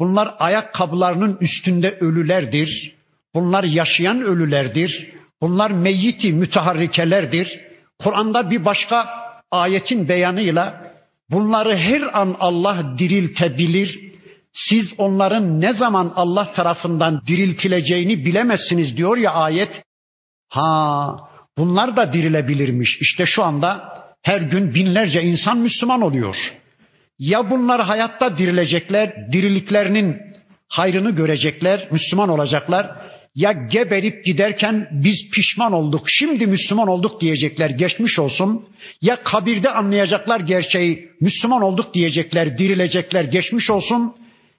bunlar 0.00 0.34
ayakkabılarının 0.38 1.38
üstünde 1.40 1.98
ölülerdir. 2.00 2.94
Bunlar 3.34 3.64
yaşayan 3.64 4.22
ölülerdir. 4.22 5.12
Bunlar 5.40 5.70
meyyiti 5.70 6.32
müteharrikelerdir. 6.32 7.65
Kur'an'da 8.02 8.50
bir 8.50 8.64
başka 8.64 9.08
ayetin 9.50 10.08
beyanıyla 10.08 10.92
bunları 11.30 11.76
her 11.76 12.20
an 12.20 12.36
Allah 12.40 12.98
diriltebilir. 12.98 14.06
Siz 14.52 14.92
onların 14.98 15.60
ne 15.60 15.72
zaman 15.72 16.12
Allah 16.16 16.52
tarafından 16.52 17.22
diriltileceğini 17.26 18.24
bilemezsiniz 18.24 18.96
diyor 18.96 19.16
ya 19.16 19.32
ayet. 19.32 19.82
Ha, 20.48 21.16
bunlar 21.58 21.96
da 21.96 22.12
dirilebilirmiş. 22.12 22.98
İşte 23.00 23.26
şu 23.26 23.44
anda 23.44 23.96
her 24.22 24.40
gün 24.40 24.74
binlerce 24.74 25.22
insan 25.22 25.58
Müslüman 25.58 26.02
oluyor. 26.02 26.36
Ya 27.18 27.50
bunlar 27.50 27.80
hayatta 27.80 28.38
dirilecekler, 28.38 29.32
diriliklerinin 29.32 30.16
hayrını 30.68 31.10
görecekler, 31.10 31.88
Müslüman 31.90 32.28
olacaklar. 32.28 32.96
Ya 33.36 33.52
geberip 33.52 34.24
giderken 34.24 34.88
biz 34.90 35.30
pişman 35.34 35.72
olduk, 35.72 36.04
şimdi 36.06 36.46
Müslüman 36.46 36.88
olduk 36.88 37.20
diyecekler, 37.20 37.70
geçmiş 37.70 38.18
olsun. 38.18 38.64
Ya 39.02 39.22
kabirde 39.22 39.70
anlayacaklar 39.70 40.40
gerçeği, 40.40 41.08
Müslüman 41.20 41.62
olduk 41.62 41.94
diyecekler, 41.94 42.58
dirilecekler, 42.58 43.24
geçmiş 43.24 43.70
olsun. 43.70 44.14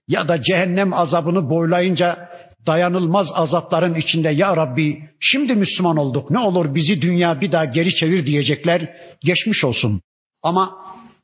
Ya 0.07 0.27
da 0.27 0.41
cehennem 0.41 0.93
azabını 0.93 1.49
boylayınca 1.49 2.29
dayanılmaz 2.65 3.27
azapların 3.33 3.95
içinde 3.95 4.29
ya 4.29 4.57
Rabbi 4.57 4.99
şimdi 5.19 5.53
Müslüman 5.53 5.97
olduk 5.97 6.31
ne 6.31 6.39
olur 6.39 6.75
bizi 6.75 7.01
dünya 7.01 7.41
bir 7.41 7.51
daha 7.51 7.65
geri 7.65 7.95
çevir 7.95 8.25
diyecekler 8.25 8.89
geçmiş 9.23 9.63
olsun. 9.63 10.01
Ama 10.43 10.75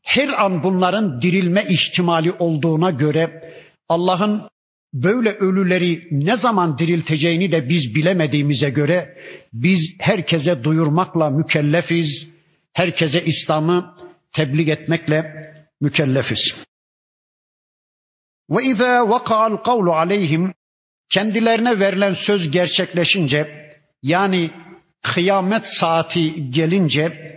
her 0.04 0.44
an 0.44 0.64
bunların 0.64 1.22
dirilme 1.22 1.66
ihtimali 1.70 2.32
olduğuna 2.32 2.92
göre 2.92 3.42
Allah'ın 3.90 4.42
böyle 4.94 5.30
ölüleri 5.30 6.08
ne 6.12 6.38
zaman 6.38 6.78
dirilteceğini 6.78 7.52
de 7.52 7.70
biz 7.70 7.96
bilemediğimize 7.96 8.70
göre 8.70 9.18
biz 9.54 9.80
herkese 10.00 10.64
duyurmakla 10.64 11.30
mükellefiz. 11.30 12.28
Herkese 12.74 13.26
İslam'ı 13.26 13.96
tebliğ 14.34 14.72
etmekle 14.72 15.34
mükellefiz. 15.82 16.56
Ve 18.50 18.64
izâ 18.64 19.10
vaka'al 19.10 19.58
kavlu 19.58 19.94
aleyhim 19.94 20.54
kendilerine 21.10 21.80
verilen 21.80 22.14
söz 22.14 22.52
gerçekleşince 22.52 23.72
yani 24.04 24.52
kıyamet 25.04 25.66
saati 25.80 26.50
gelince 26.50 27.34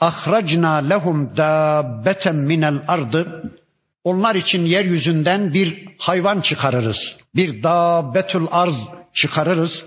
ahracna 0.00 0.74
lehum 0.74 1.36
dabbeten 1.36 2.36
minel 2.36 2.84
ardı 2.88 3.52
onlar 4.04 4.34
için 4.34 4.66
yeryüzünden 4.66 5.54
bir 5.54 5.88
hayvan 5.98 6.40
çıkarırız. 6.40 7.16
Bir 7.34 7.62
dabbetül 7.62 8.46
arz 8.50 8.76
çıkarırız. 9.14 9.84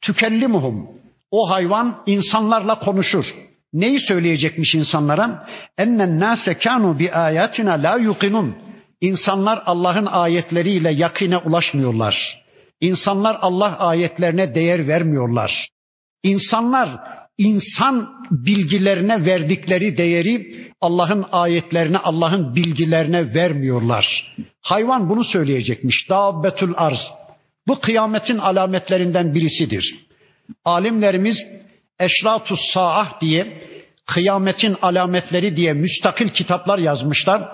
Tükellimuhum. 0.00 0.88
O 1.30 1.50
hayvan 1.50 2.02
insanlarla 2.06 2.78
konuşur. 2.78 3.24
Neyi 3.72 4.00
söyleyecekmiş 4.00 4.74
insanlara? 4.74 5.48
Ennen 5.78 6.20
nase 6.20 6.58
kanu 6.58 6.98
bi 6.98 7.12
ayatina 7.12 7.72
la 7.72 7.96
yuqinun. 7.96 8.56
İnsanlar 9.00 9.62
Allah'ın 9.66 10.06
ayetleriyle 10.06 10.90
yakine 10.90 11.36
ulaşmıyorlar. 11.36 12.42
İnsanlar 12.80 13.38
Allah 13.40 13.78
ayetlerine 13.78 14.54
değer 14.54 14.88
vermiyorlar. 14.88 15.68
İnsanlar 16.22 16.88
insan 17.38 18.08
bilgilerine 18.30 19.24
verdikleri 19.24 19.96
değeri 19.96 20.62
Allah'ın 20.80 21.24
ayetlerine, 21.32 21.98
Allah'ın 21.98 22.54
bilgilerine 22.54 23.34
vermiyorlar. 23.34 24.34
Hayvan 24.60 25.08
bunu 25.08 25.24
söyleyecekmiş. 25.24 26.10
Dabbetül 26.10 26.72
arz. 26.76 27.00
Bu 27.68 27.80
kıyametin 27.80 28.38
alametlerinden 28.38 29.34
birisidir. 29.34 29.98
Alimlerimiz 30.64 31.36
Eşratus 32.00 32.60
Saah 32.74 33.20
diye 33.20 33.62
kıyametin 34.06 34.76
alametleri 34.82 35.56
diye 35.56 35.72
müstakil 35.72 36.28
kitaplar 36.28 36.78
yazmışlar. 36.78 37.48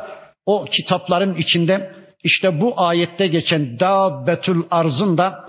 O 0.47 0.64
kitapların 0.64 1.35
içinde 1.35 1.93
işte 2.25 2.61
bu 2.61 2.81
ayette 2.81 3.27
geçen 3.27 3.81
Dabbetül 3.81 4.62
Arz'ın 4.71 5.19
da 5.19 5.45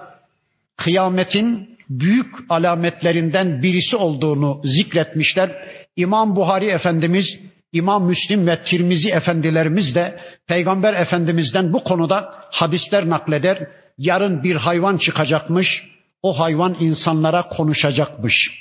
kıyametin 0.78 1.78
büyük 1.89 2.36
alametlerinden 2.49 3.63
birisi 3.63 3.95
olduğunu 3.95 4.62
zikretmişler. 4.63 5.52
İmam 5.95 6.36
Buhari 6.36 6.65
Efendimiz, 6.65 7.39
İmam 7.71 8.06
Müslim 8.06 8.47
ve 8.47 8.63
Tirmizi 8.63 9.10
Efendilerimiz 9.10 9.95
de 9.95 10.19
Peygamber 10.47 10.93
Efendimiz'den 10.93 11.73
bu 11.73 11.84
konuda 11.84 12.34
hadisler 12.52 13.10
nakleder. 13.10 13.67
Yarın 13.97 14.43
bir 14.43 14.56
hayvan 14.56 14.97
çıkacakmış, 14.97 15.84
o 16.23 16.39
hayvan 16.39 16.75
insanlara 16.80 17.47
konuşacakmış. 17.47 18.52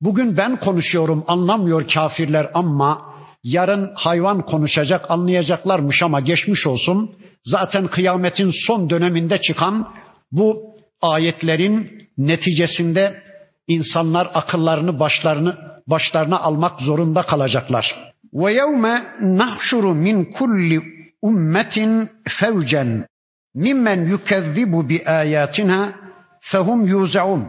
Bugün 0.00 0.36
ben 0.36 0.56
konuşuyorum 0.56 1.24
anlamıyor 1.26 1.88
kafirler 1.94 2.50
ama 2.54 3.02
yarın 3.44 3.90
hayvan 3.94 4.42
konuşacak 4.42 5.10
anlayacaklarmış 5.10 6.02
ama 6.02 6.20
geçmiş 6.20 6.66
olsun. 6.66 7.10
Zaten 7.42 7.86
kıyametin 7.86 8.52
son 8.66 8.90
döneminde 8.90 9.40
çıkan 9.40 9.88
bu 10.32 10.71
ayetlerin 11.02 12.08
neticesinde 12.18 13.22
insanlar 13.66 14.30
akıllarını 14.34 15.00
başlarını 15.00 15.56
başlarına 15.86 16.40
almak 16.40 16.80
zorunda 16.80 17.22
kalacaklar. 17.22 18.12
Ve 18.34 18.52
yevme 18.52 19.04
nahşuru 19.20 19.94
min 19.94 20.24
kulli 20.24 20.82
ummetin 21.22 22.10
fevcen 22.40 23.06
mimmen 23.54 24.06
yukezzibu 24.06 24.88
bi 24.88 25.02
ayatina 25.06 25.92
fehum 26.40 26.86
yuzaun. 26.86 27.46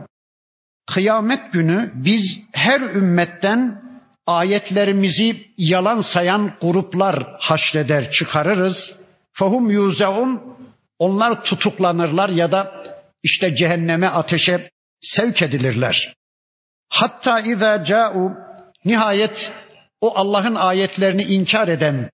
Kıyamet 0.94 1.54
günü 1.54 1.92
biz 1.96 2.39
her 2.52 2.82
ümmetten 2.82 3.82
ayetlerimizi 4.28 5.48
yalan 5.58 6.02
sayan 6.02 6.54
gruplar 6.62 7.36
haşreder 7.39 8.12
çıkarırız. 8.12 8.94
Fehum 9.34 9.72
yuzaun 9.72 10.42
onlar 11.00 11.44
tutuklanırlar 11.44 12.30
ya 12.30 12.52
da 12.52 12.72
işte 13.23 13.55
cehenneme 13.55 14.07
ateşe 14.07 14.69
sevk 15.01 15.41
edilirler. 15.41 16.13
Hatta 16.89 17.39
izâ 17.39 17.83
câ'u 17.83 18.31
nihayet 18.86 19.51
o 20.01 20.13
Allah'ın 20.15 20.55
ayetlerini 20.55 21.23
inkar 21.23 21.67
eden 21.67 22.09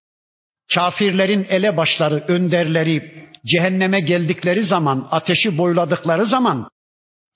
kafirlerin 0.76 1.48
elebaşları, 1.50 2.24
önderleri 2.28 3.28
cehenneme 3.46 4.00
geldikleri 4.00 4.64
zaman, 4.64 5.08
ateşi 5.12 5.58
boyladıkları 5.58 6.26
zaman 6.26 6.70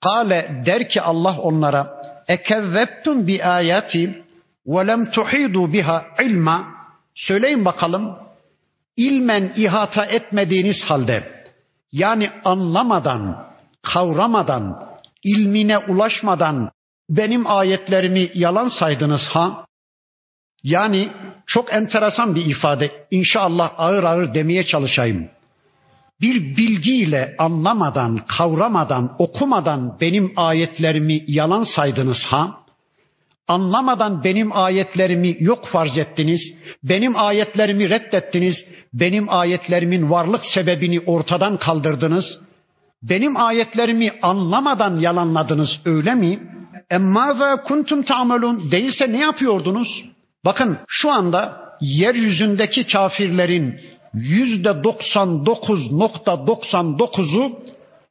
kale 0.04 0.62
der 0.66 0.88
ki 0.88 1.00
Allah 1.02 1.38
onlara 1.38 2.02
ekezzeptum 2.28 3.26
bi 3.26 3.44
ayati 3.44 4.24
ve 4.66 4.86
lem 4.86 5.10
tuhidu 5.10 5.72
biha 5.72 6.06
ilma 6.22 6.74
söyleyin 7.14 7.64
bakalım 7.64 8.18
ilmen 8.96 9.52
ihata 9.56 10.04
etmediğiniz 10.04 10.84
halde 10.84 11.44
yani 11.92 12.30
anlamadan 12.44 13.53
kavramadan, 13.84 14.88
ilmine 15.24 15.78
ulaşmadan 15.78 16.70
benim 17.10 17.46
ayetlerimi 17.46 18.30
yalan 18.34 18.68
saydınız 18.68 19.22
ha? 19.22 19.66
Yani 20.62 21.08
çok 21.46 21.72
enteresan 21.72 22.34
bir 22.34 22.46
ifade. 22.46 23.06
İnşallah 23.10 23.72
ağır 23.76 24.04
ağır 24.04 24.34
demeye 24.34 24.66
çalışayım. 24.66 25.28
Bir 26.20 26.56
bilgiyle 26.56 27.34
anlamadan, 27.38 28.20
kavramadan, 28.38 29.16
okumadan 29.18 29.96
benim 30.00 30.32
ayetlerimi 30.36 31.24
yalan 31.26 31.62
saydınız 31.62 32.24
ha? 32.24 32.64
Anlamadan 33.48 34.24
benim 34.24 34.56
ayetlerimi 34.56 35.36
yok 35.40 35.66
farz 35.66 35.98
ettiniz. 35.98 36.40
Benim 36.82 37.16
ayetlerimi 37.16 37.90
reddettiniz. 37.90 38.56
Benim 38.92 39.26
ayetlerimin 39.28 40.10
varlık 40.10 40.44
sebebini 40.44 41.00
ortadan 41.00 41.56
kaldırdınız. 41.56 42.40
Benim 43.08 43.36
ayetlerimi 43.36 44.12
anlamadan 44.22 44.96
yalanladınız 44.96 45.80
öyle 45.84 46.14
mi? 46.14 46.38
Emma 46.90 47.40
ve 47.40 47.56
kuntum 47.62 48.02
ta'melun 48.02 48.70
değilse 48.70 49.12
ne 49.12 49.18
yapıyordunuz? 49.18 50.04
Bakın 50.44 50.78
şu 50.88 51.10
anda 51.10 51.64
yeryüzündeki 51.80 52.86
kafirlerin 52.86 53.80
yüzde 54.14 54.68
99.99'u 54.68 57.60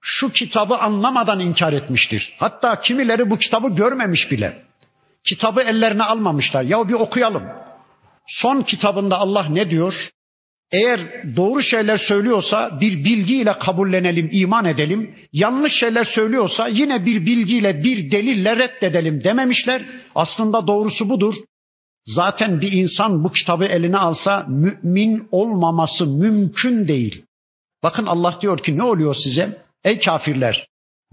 şu 0.01 0.31
kitabı 0.31 0.77
anlamadan 0.77 1.39
inkar 1.39 1.73
etmiştir. 1.73 2.33
Hatta 2.37 2.81
kimileri 2.81 3.29
bu 3.29 3.37
kitabı 3.37 3.69
görmemiş 3.69 4.31
bile. 4.31 4.63
Kitabı 5.23 5.61
ellerine 5.61 6.03
almamışlar. 6.03 6.63
Ya 6.63 6.89
bir 6.89 6.93
okuyalım. 6.93 7.43
Son 8.27 8.61
kitabında 8.61 9.17
Allah 9.17 9.45
ne 9.49 9.69
diyor? 9.69 10.09
Eğer 10.73 10.99
doğru 11.35 11.61
şeyler 11.61 11.97
söylüyorsa 11.97 12.77
bir 12.81 13.05
bilgiyle 13.05 13.53
kabullenelim, 13.59 14.29
iman 14.31 14.65
edelim. 14.65 15.15
Yanlış 15.33 15.73
şeyler 15.73 16.03
söylüyorsa 16.03 16.67
yine 16.67 17.05
bir 17.05 17.25
bilgiyle, 17.25 17.83
bir 17.83 18.11
delille 18.11 18.57
reddedelim 18.57 19.23
dememişler. 19.23 19.85
Aslında 20.15 20.67
doğrusu 20.67 21.09
budur. 21.09 21.33
Zaten 22.05 22.61
bir 22.61 22.71
insan 22.71 23.23
bu 23.23 23.31
kitabı 23.31 23.65
eline 23.65 23.97
alsa 23.97 24.45
mümin 24.47 25.27
olmaması 25.31 26.07
mümkün 26.07 26.87
değil. 26.87 27.23
Bakın 27.83 28.05
Allah 28.05 28.37
diyor 28.41 28.57
ki 28.57 28.77
ne 28.77 28.83
oluyor 28.83 29.15
size? 29.15 29.57
Ey 29.83 29.99
kafirler, 29.99 30.67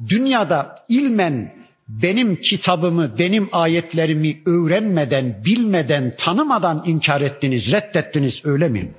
dünyada 0.09 0.77
ilmen 0.88 1.53
benim 1.88 2.37
kitabımı, 2.37 3.18
benim 3.18 3.49
ayetlerimi 3.53 4.42
öğrenmeden, 4.46 5.42
bilmeden, 5.44 6.14
tanımadan 6.18 6.83
inkar 6.87 7.20
ettiniz, 7.20 7.73
reddettiniz 7.73 8.35
öyle 8.44 8.68
mi? 8.68 8.94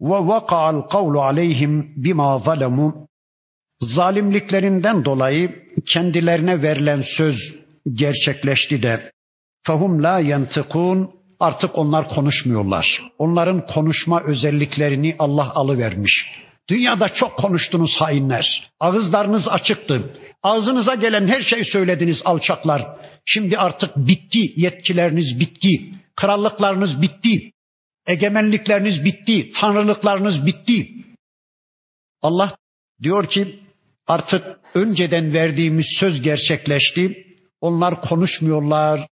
Ve 0.00 0.28
vaka'al 0.28 0.80
kavlu 0.80 1.22
aleyhim 1.22 1.92
bima 1.96 2.38
zalemu 2.38 3.08
zalimliklerinden 3.80 5.04
dolayı 5.04 5.64
kendilerine 5.86 6.62
verilen 6.62 7.04
söz 7.16 7.36
gerçekleşti 7.92 8.82
de 8.82 9.12
fehum 9.66 10.02
la 10.02 10.18
yentikun 10.18 11.10
artık 11.40 11.78
onlar 11.78 12.08
konuşmuyorlar. 12.08 13.02
Onların 13.18 13.66
konuşma 13.66 14.22
özelliklerini 14.22 15.16
Allah 15.18 15.54
alıvermiş. 15.54 16.26
Dünyada 16.68 17.08
çok 17.08 17.36
konuştunuz 17.36 17.96
hainler. 17.96 18.70
Ağızlarınız 18.80 19.48
açıktı. 19.48 20.10
Ağzınıza 20.42 20.94
gelen 20.94 21.26
her 21.26 21.42
şeyi 21.42 21.64
söylediniz 21.64 22.22
alçaklar. 22.24 22.86
Şimdi 23.24 23.58
artık 23.58 23.96
bitti. 23.96 24.52
Yetkileriniz 24.56 25.40
bitti. 25.40 25.68
Krallıklarınız 26.16 27.02
bitti. 27.02 27.50
Egemenlikleriniz 28.06 29.04
bitti, 29.04 29.52
tanrılıklarınız 29.60 30.46
bitti. 30.46 30.88
Allah 32.22 32.56
diyor 33.02 33.28
ki 33.28 33.60
artık 34.06 34.44
önceden 34.74 35.32
verdiğimiz 35.32 35.86
söz 36.00 36.22
gerçekleşti. 36.22 37.26
Onlar 37.60 38.00
konuşmuyorlar, 38.00 39.06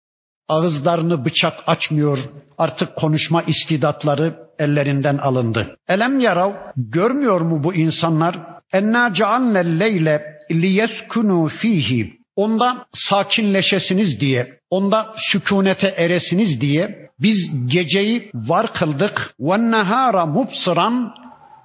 ağızlarını 0.49 1.25
bıçak 1.25 1.55
açmıyor. 1.67 2.19
Artık 2.59 2.97
konuşma 2.97 3.43
istidatları 3.43 4.37
ellerinden 4.59 5.19
alındı. 5.19 5.77
Elem 5.89 6.21
yarav 6.21 6.53
görmüyor 6.77 7.41
mu 7.41 7.65
bu 7.65 7.75
insanlar? 7.75 8.39
Enna 8.73 9.15
cealnel 9.15 9.81
leyle 9.81 10.39
liyeskunu 10.51 11.49
fihi. 11.49 12.22
Onda 12.37 12.87
sakinleşesiniz 12.93 14.21
diye, 14.21 14.59
onda 14.71 15.15
sükunete 15.17 15.87
eresiniz 15.87 16.61
diye 16.61 17.11
biz 17.21 17.51
geceyi 17.67 18.31
var 18.35 18.73
kıldık. 18.75 19.35
Nehara 19.39 20.27
mubsıran 20.27 21.15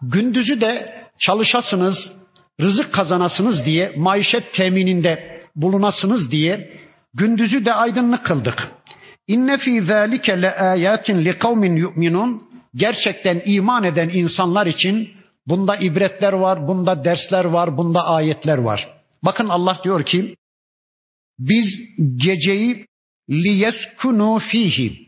gündüzü 0.01 0.61
de 0.61 1.03
çalışasınız, 1.19 2.11
rızık 2.61 2.93
kazanasınız 2.93 3.65
diye, 3.65 3.93
maişet 3.97 4.53
temininde 4.53 5.41
bulunasınız 5.55 6.31
diye 6.31 6.77
gündüzü 7.13 7.65
de 7.65 7.73
aydınlık 7.73 8.25
kıldık. 8.25 8.71
İnne 9.27 9.57
fî 9.57 9.81
zâlike 9.81 10.41
le 10.41 10.55
âyâtin 10.55 11.25
li 11.25 11.39
kavmin 11.39 11.75
yu'minun. 11.75 12.41
Gerçekten 12.75 13.41
iman 13.45 13.83
eden 13.83 14.09
insanlar 14.09 14.67
için 14.67 15.09
bunda 15.47 15.75
ibretler 15.75 16.33
var, 16.33 16.67
bunda 16.67 17.03
dersler 17.03 17.45
var, 17.45 17.77
bunda 17.77 18.05
ayetler 18.05 18.57
var. 18.57 18.87
Bakın 19.25 19.49
Allah 19.49 19.79
diyor 19.83 20.03
ki 20.03 20.35
biz 21.39 21.79
geceyi 22.15 22.85
liyeskunu 23.29 24.39
fihi 24.39 25.07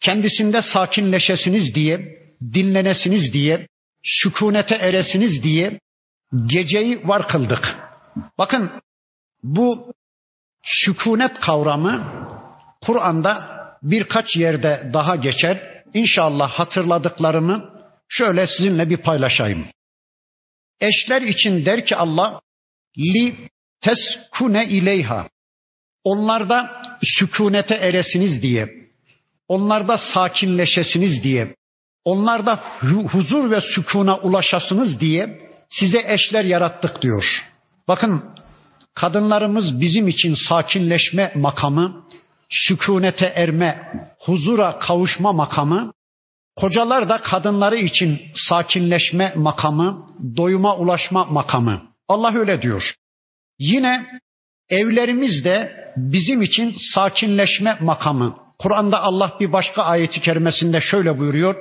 kendisinde 0.00 0.62
sakinleşesiniz 0.62 1.74
diye, 1.74 2.18
dinlenesiniz 2.54 3.32
diye, 3.32 3.68
sükunete 4.02 4.74
eresiniz 4.74 5.42
diye 5.42 5.80
geceyi 6.46 7.08
var 7.08 7.28
kıldık. 7.28 7.78
Bakın 8.38 8.70
bu 9.42 9.92
sükunet 10.62 11.40
kavramı 11.40 12.04
Kur'an'da 12.80 13.54
birkaç 13.82 14.36
yerde 14.36 14.90
daha 14.92 15.16
geçer. 15.16 15.84
İnşallah 15.94 16.50
hatırladıklarımı 16.50 17.70
şöyle 18.08 18.46
sizinle 18.46 18.90
bir 18.90 18.96
paylaşayım. 18.96 19.66
Eşler 20.80 21.22
için 21.22 21.64
der 21.64 21.86
ki 21.86 21.96
Allah 21.96 22.40
li 22.98 23.48
teskune 23.80 24.66
ileyha. 24.66 25.28
Onlarda 26.04 26.82
sükunete 27.02 27.74
eresiniz 27.74 28.42
diye, 28.42 28.68
onlarda 29.48 29.98
sakinleşesiniz 29.98 31.22
diye, 31.22 31.54
onlarda 32.04 32.60
huzur 33.12 33.50
ve 33.50 33.60
sükuna 33.60 34.16
ulaşasınız 34.18 35.00
diye 35.00 35.38
size 35.68 36.04
eşler 36.06 36.44
yarattık 36.44 37.02
diyor. 37.02 37.44
Bakın 37.88 38.24
kadınlarımız 38.94 39.80
bizim 39.80 40.08
için 40.08 40.34
sakinleşme 40.48 41.32
makamı, 41.34 42.04
sükunete 42.50 43.26
erme, 43.26 43.92
huzura 44.18 44.78
kavuşma 44.78 45.32
makamı, 45.32 45.92
kocalar 46.56 47.08
da 47.08 47.22
kadınları 47.22 47.76
için 47.76 48.20
sakinleşme 48.34 49.32
makamı, 49.36 50.06
doyuma 50.36 50.76
ulaşma 50.76 51.24
makamı. 51.24 51.82
Allah 52.08 52.32
öyle 52.38 52.62
diyor. 52.62 52.94
Yine 53.58 54.06
evlerimiz 54.68 55.44
de 55.44 55.83
bizim 55.96 56.42
için 56.42 56.74
sakinleşme 56.94 57.78
makamı. 57.80 58.36
Kur'an'da 58.58 59.02
Allah 59.02 59.36
bir 59.40 59.52
başka 59.52 59.82
ayeti 59.82 60.20
kerimesinde 60.20 60.80
şöyle 60.80 61.18
buyuruyor. 61.18 61.54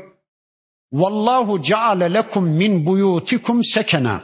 Vallahu 0.94 1.64
ceale 1.64 2.14
lekum 2.14 2.48
min 2.48 2.86
buyutikum 2.86 3.64
sekena. 3.64 4.24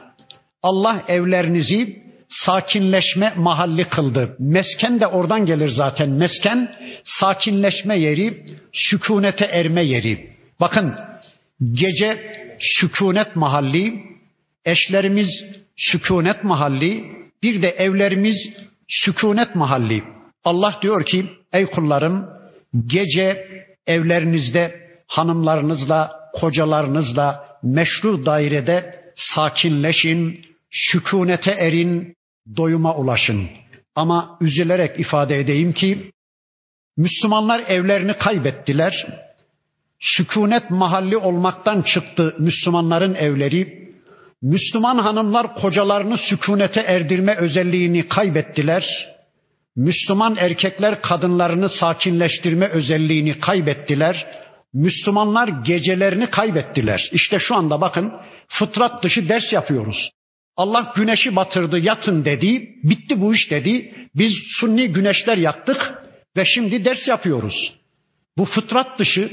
Allah 0.63 1.03
evlerinizi 1.07 2.03
sakinleşme 2.29 3.33
mahalli 3.37 3.83
kıldı. 3.89 4.35
Mesken 4.39 4.99
de 4.99 5.07
oradan 5.07 5.45
gelir 5.45 5.69
zaten. 5.69 6.09
Mesken 6.09 6.75
sakinleşme 7.03 7.99
yeri, 7.99 8.45
sükunete 8.73 9.45
erme 9.45 9.81
yeri. 9.81 10.29
Bakın 10.59 10.95
gece 11.73 12.33
sükunet 12.59 13.35
mahalli, 13.35 14.03
eşlerimiz 14.65 15.29
sükunet 15.77 16.43
mahalli, 16.43 17.05
bir 17.43 17.61
de 17.61 17.69
evlerimiz 17.69 18.37
sükunet 18.89 19.55
mahalli. 19.55 20.03
Allah 20.43 20.79
diyor 20.81 21.05
ki 21.05 21.29
ey 21.53 21.65
kullarım 21.65 22.29
gece 22.85 23.47
evlerinizde 23.87 24.89
hanımlarınızla, 25.07 26.19
kocalarınızla 26.33 27.45
meşru 27.63 28.25
dairede 28.25 28.95
sakinleşin, 29.15 30.41
sükunete 30.71 31.51
erin, 31.51 32.13
doyuma 32.57 32.95
ulaşın. 32.95 33.49
Ama 33.95 34.37
üzülerek 34.41 34.99
ifade 34.99 35.39
edeyim 35.39 35.73
ki 35.73 36.11
Müslümanlar 36.97 37.59
evlerini 37.59 38.13
kaybettiler. 38.13 39.07
Sükunet 39.99 40.69
mahalli 40.69 41.17
olmaktan 41.17 41.81
çıktı 41.81 42.35
Müslümanların 42.39 43.15
evleri. 43.15 43.88
Müslüman 44.41 44.97
hanımlar 44.97 45.55
kocalarını 45.55 46.17
sükunete 46.17 46.79
erdirme 46.79 47.35
özelliğini 47.35 48.07
kaybettiler. 48.07 48.85
Müslüman 49.75 50.35
erkekler 50.39 51.01
kadınlarını 51.01 51.69
sakinleştirme 51.69 52.67
özelliğini 52.67 53.39
kaybettiler. 53.39 54.27
Müslümanlar 54.73 55.47
gecelerini 55.47 56.29
kaybettiler. 56.29 57.09
İşte 57.11 57.39
şu 57.39 57.55
anda 57.55 57.81
bakın 57.81 58.13
fıtrat 58.47 59.03
dışı 59.03 59.29
ders 59.29 59.53
yapıyoruz. 59.53 60.11
Allah 60.57 60.93
güneşi 60.95 61.35
batırdı 61.35 61.79
yatın 61.79 62.25
dedi, 62.25 62.69
bitti 62.83 63.21
bu 63.21 63.33
iş 63.33 63.51
dedi. 63.51 63.93
Biz 64.15 64.33
sunni 64.59 64.87
güneşler 64.87 65.37
yaktık 65.37 66.03
ve 66.37 66.45
şimdi 66.45 66.85
ders 66.85 67.07
yapıyoruz. 67.07 67.73
Bu 68.37 68.45
fıtrat 68.45 68.99
dışı 68.99 69.31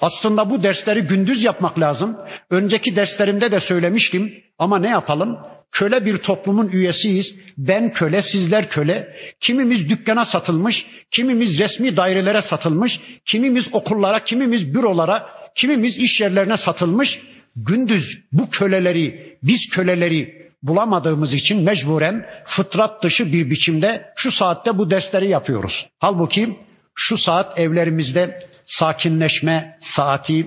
aslında 0.00 0.50
bu 0.50 0.62
dersleri 0.62 1.00
gündüz 1.00 1.44
yapmak 1.44 1.80
lazım. 1.80 2.16
Önceki 2.50 2.96
derslerimde 2.96 3.52
de 3.52 3.60
söylemiştim 3.60 4.43
ama 4.58 4.78
ne 4.78 4.88
yapalım? 4.88 5.38
Köle 5.72 6.04
bir 6.04 6.18
toplumun 6.18 6.68
üyesiyiz. 6.68 7.34
Ben 7.58 7.92
köle, 7.92 8.22
sizler 8.22 8.68
köle. 8.68 9.16
Kimimiz 9.40 9.88
dükkana 9.88 10.24
satılmış, 10.24 10.86
kimimiz 11.10 11.58
resmi 11.58 11.96
dairelere 11.96 12.42
satılmış, 12.42 13.00
kimimiz 13.24 13.64
okullara, 13.72 14.24
kimimiz 14.24 14.74
bürolara, 14.74 15.26
kimimiz 15.54 15.96
iş 15.96 16.20
yerlerine 16.20 16.58
satılmış. 16.58 17.18
Gündüz 17.56 18.18
bu 18.32 18.50
köleleri, 18.50 19.36
biz 19.42 19.60
köleleri 19.72 20.44
bulamadığımız 20.62 21.32
için 21.32 21.62
mecburen 21.62 22.26
fıtrat 22.44 23.02
dışı 23.02 23.32
bir 23.32 23.50
biçimde 23.50 24.04
şu 24.16 24.30
saatte 24.30 24.78
bu 24.78 24.90
dersleri 24.90 25.28
yapıyoruz. 25.28 25.86
Halbuki 25.98 26.56
şu 26.94 27.18
saat 27.18 27.58
evlerimizde 27.58 28.48
sakinleşme 28.66 29.76
saati, 29.80 30.46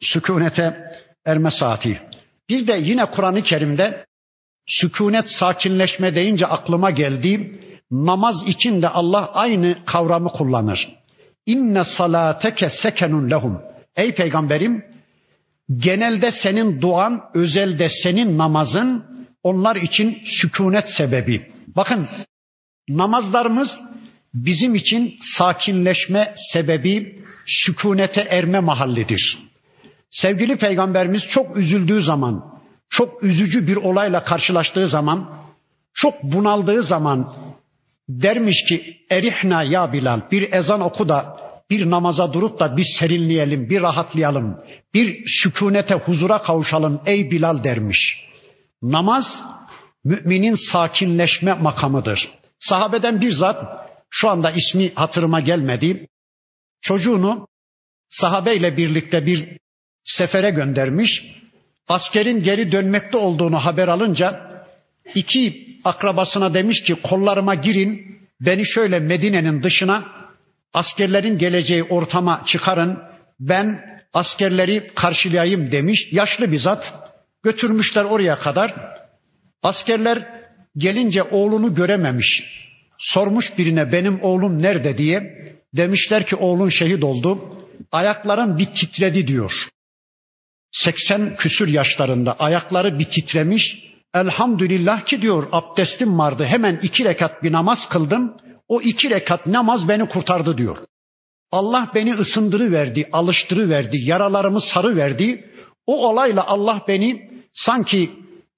sükunete 0.00 0.76
erme 1.26 1.50
saati. 1.50 2.00
Bir 2.48 2.66
de 2.66 2.80
yine 2.82 3.06
Kur'an-ı 3.06 3.42
Kerim'de 3.42 4.06
sükunet, 4.66 5.30
sakinleşme 5.30 6.14
deyince 6.14 6.46
aklıma 6.46 6.90
geldi. 6.90 7.60
Namaz 7.90 8.42
için 8.46 8.82
de 8.82 8.88
Allah 8.88 9.32
aynı 9.32 9.76
kavramı 9.86 10.28
kullanır. 10.28 10.88
İnne 11.46 11.84
salateke 11.84 12.70
sekenun 12.70 13.30
lehum. 13.30 13.60
Ey 13.96 14.14
peygamberim 14.14 14.84
genelde 15.76 16.32
senin 16.32 16.80
duan, 16.80 17.20
özelde 17.34 17.88
senin 17.88 18.38
namazın 18.38 19.04
onlar 19.42 19.76
için 19.76 20.22
sükunet 20.24 20.90
sebebi. 20.90 21.46
Bakın 21.76 22.08
namazlarımız 22.88 23.70
bizim 24.34 24.74
için 24.74 25.16
sakinleşme 25.38 26.34
sebebi, 26.52 27.18
sükunete 27.46 28.20
erme 28.20 28.60
mahallidir. 28.60 29.38
Sevgili 30.10 30.56
peygamberimiz 30.56 31.22
çok 31.30 31.56
üzüldüğü 31.56 32.02
zaman, 32.02 32.60
çok 32.90 33.22
üzücü 33.22 33.66
bir 33.66 33.76
olayla 33.76 34.24
karşılaştığı 34.24 34.88
zaman, 34.88 35.30
çok 35.94 36.14
bunaldığı 36.22 36.82
zaman 36.82 37.34
dermiş 38.08 38.64
ki 38.68 38.96
erihna 39.10 39.62
ya 39.62 39.92
Bilal 39.92 40.20
bir 40.30 40.52
ezan 40.52 40.80
oku 40.80 41.08
da 41.08 41.36
bir 41.70 41.90
namaza 41.90 42.32
durup 42.32 42.60
da 42.60 42.76
biz 42.76 42.86
serinleyelim, 43.00 43.70
bir 43.70 43.82
rahatlayalım, 43.82 44.58
bir 44.94 45.22
sükunete, 45.42 45.94
huzura 45.94 46.42
kavuşalım 46.42 47.00
ey 47.06 47.30
Bilal 47.30 47.64
dermiş. 47.64 48.24
Namaz 48.82 49.42
müminin 50.04 50.72
sakinleşme 50.72 51.54
makamıdır. 51.54 52.28
Sahabeden 52.60 53.20
bir 53.20 53.32
zat 53.32 53.88
şu 54.10 54.28
anda 54.28 54.50
ismi 54.50 54.94
hatırıma 54.94 55.40
gelmedi. 55.40 56.08
Çocuğunu 56.80 57.46
sahabeyle 58.08 58.76
birlikte 58.76 59.26
bir 59.26 59.58
sefere 60.08 60.50
göndermiş. 60.50 61.22
Askerin 61.88 62.42
geri 62.42 62.72
dönmekte 62.72 63.16
olduğunu 63.16 63.56
haber 63.56 63.88
alınca 63.88 64.40
iki 65.14 65.68
akrabasına 65.84 66.54
demiş 66.54 66.82
ki 66.82 66.94
kollarıma 66.94 67.54
girin 67.54 68.18
beni 68.40 68.66
şöyle 68.66 68.98
Medine'nin 68.98 69.62
dışına 69.62 70.04
askerlerin 70.72 71.38
geleceği 71.38 71.82
ortama 71.82 72.42
çıkarın 72.46 72.98
ben 73.40 73.80
askerleri 74.12 74.90
karşılayayım 74.94 75.72
demiş. 75.72 76.08
Yaşlı 76.12 76.52
bir 76.52 76.58
zat 76.58 76.94
götürmüşler 77.42 78.04
oraya 78.04 78.38
kadar. 78.38 78.74
Askerler 79.62 80.26
gelince 80.76 81.22
oğlunu 81.22 81.74
görememiş. 81.74 82.44
Sormuş 82.98 83.58
birine 83.58 83.92
benim 83.92 84.22
oğlum 84.22 84.62
nerede 84.62 84.98
diye. 84.98 85.38
Demişler 85.76 86.26
ki 86.26 86.36
oğlun 86.36 86.68
şehit 86.68 87.04
oldu. 87.04 87.54
Ayaklarım 87.92 88.58
bir 88.58 88.66
titredi 88.66 89.26
diyor. 89.26 89.68
80 90.72 91.36
küsür 91.36 91.68
yaşlarında 91.68 92.32
ayakları 92.38 92.98
bir 92.98 93.04
titremiş. 93.04 93.78
Elhamdülillah 94.14 95.04
ki 95.04 95.22
diyor 95.22 95.48
abdestim 95.52 96.18
vardı. 96.18 96.44
Hemen 96.44 96.78
iki 96.82 97.04
rekat 97.04 97.42
bir 97.42 97.52
namaz 97.52 97.78
kıldım. 97.88 98.36
O 98.68 98.80
iki 98.80 99.10
rekat 99.10 99.46
namaz 99.46 99.88
beni 99.88 100.08
kurtardı 100.08 100.58
diyor. 100.58 100.76
Allah 101.52 101.90
beni 101.94 102.14
ısındırıverdi, 102.14 103.08
alıştırıverdi, 103.12 103.96
yaralarımı 104.00 104.60
sarıverdi. 104.60 105.44
O 105.86 106.08
olayla 106.08 106.46
Allah 106.46 106.82
beni 106.88 107.30
sanki 107.52 108.10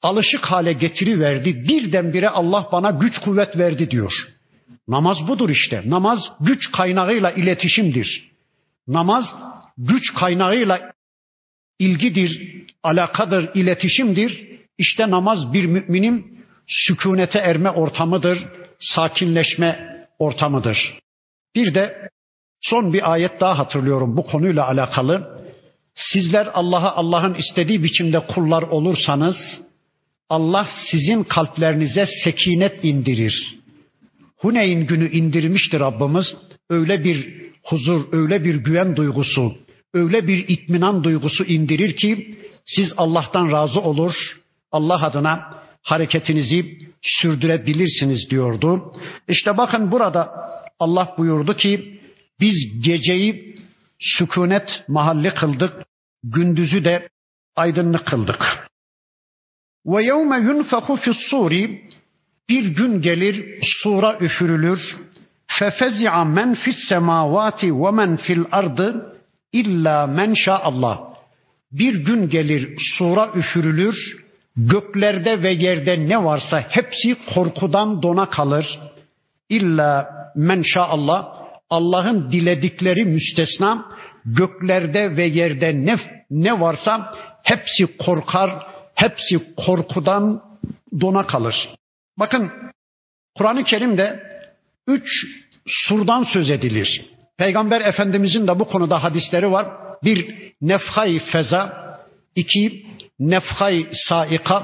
alışık 0.03 0.45
hale 0.45 0.73
getiriverdi. 0.73 1.55
Birdenbire 1.69 2.29
Allah 2.29 2.69
bana 2.73 2.91
güç 2.91 3.19
kuvvet 3.19 3.59
verdi 3.59 3.91
diyor. 3.91 4.13
Namaz 4.89 5.19
budur 5.29 5.51
işte. 5.51 5.83
Namaz 5.87 6.33
güç 6.41 6.73
kaynağıyla 6.73 7.31
iletişimdir. 7.31 8.31
Namaz 8.89 9.35
güç 9.79 10.15
kaynağıyla 10.15 10.93
ilgidir, 11.81 12.43
alakadır, 12.83 13.51
iletişimdir. 13.55 14.51
İşte 14.79 15.11
namaz 15.11 15.53
bir 15.53 15.65
müminin 15.65 16.45
sükunete 16.67 17.39
erme 17.39 17.71
ortamıdır, 17.71 18.49
sakinleşme 18.79 19.99
ortamıdır. 20.19 20.99
Bir 21.55 21.75
de 21.75 22.09
son 22.61 22.93
bir 22.93 23.13
ayet 23.13 23.41
daha 23.41 23.59
hatırlıyorum 23.59 24.17
bu 24.17 24.23
konuyla 24.23 24.69
alakalı. 24.69 25.41
Sizler 25.95 26.49
Allah'a 26.55 26.97
Allah'ın 26.97 27.35
istediği 27.35 27.85
biçimde 27.85 28.21
kullar 28.27 28.63
olursanız 28.63 29.63
Allah 30.29 30.69
sizin 30.91 31.25
kalplerinize 31.25 32.07
sekinet 32.25 32.85
indirir. 32.85 33.59
Huneyn 34.37 34.87
günü 34.87 35.11
indirmiştir 35.11 35.81
Rabbimiz. 35.81 36.37
Öyle 36.71 37.05
bir 37.05 37.41
huzur, 37.63 38.01
öyle 38.13 38.45
bir 38.45 38.55
güven 38.55 38.97
duygusu, 38.97 39.55
öyle 39.95 40.27
bir 40.27 40.49
itminan 40.49 41.05
duygusu 41.05 41.45
indirir 41.45 41.97
ki 41.97 42.39
siz 42.65 42.93
Allah'tan 42.97 43.53
razı 43.53 43.81
olur, 43.81 44.15
Allah 44.73 45.05
adına 45.07 45.63
hareketinizi 45.83 46.79
sürdürebilirsiniz 47.03 48.31
diyordu. 48.31 48.93
İşte 49.29 49.57
bakın 49.57 49.91
burada 49.91 50.31
Allah 50.79 51.15
buyurdu 51.19 51.57
ki 51.57 52.01
biz 52.41 52.83
geceyi 52.83 53.55
sükunet 53.99 54.85
mahalli 54.89 55.35
kıldık, 55.35 55.73
gündüzü 56.25 56.85
de 56.85 57.09
aydınlık 57.57 58.07
kıldık. 58.07 58.71
Ve 59.87 60.05
yevme 60.05 60.39
yunfehu 60.39 60.99
suri 61.15 61.89
bir 62.49 62.67
gün 62.67 63.03
gelir 63.03 63.59
sura 63.63 64.19
üfürülür. 64.19 64.97
Fefezi'a 65.47 66.25
men 66.25 66.55
fis 66.55 66.77
semavati 66.89 67.75
ve 67.75 67.91
men 67.91 68.17
fil 68.17 68.45
ardı 68.51 69.17
illa 69.53 70.07
men 70.07 70.35
Allah. 70.47 71.11
Bir 71.73 72.05
gün 72.05 72.29
gelir 72.29 72.75
sura 72.99 73.31
üfürülür. 73.35 73.97
Göklerde 74.57 75.43
ve 75.43 75.51
yerde 75.51 76.09
ne 76.09 76.25
varsa 76.25 76.61
hepsi 76.69 77.17
korkudan 77.35 78.03
dona 78.03 78.31
kalır. 78.31 78.81
İlla 79.49 80.11
men 80.37 80.65
Allah. 80.77 81.41
Allah'ın 81.71 82.33
diledikleri 82.33 83.05
müstesna 83.05 83.87
göklerde 84.25 85.17
ve 85.17 85.27
yerde 85.27 85.87
ne, 85.87 85.97
ne 86.31 86.61
varsa 86.61 87.15
hepsi 87.43 87.97
korkar, 87.97 88.67
hepsi 88.95 89.55
korkudan 89.57 90.43
dona 91.01 91.27
kalır. 91.27 91.69
Bakın 92.19 92.53
Kur'an-ı 93.37 93.65
Kerim'de 93.65 94.23
üç 94.87 95.09
surdan 95.67 96.25
söz 96.25 96.51
edilir. 96.51 97.07
Peygamber 97.41 97.81
Efendimizin 97.81 98.47
de 98.47 98.59
bu 98.59 98.65
konuda 98.69 99.03
hadisleri 99.03 99.53
var. 99.53 99.67
Bir 100.05 100.53
nefhay 100.61 101.19
feza, 101.19 101.63
iki 102.35 102.87
nefhay 103.19 103.87
saika, 104.09 104.57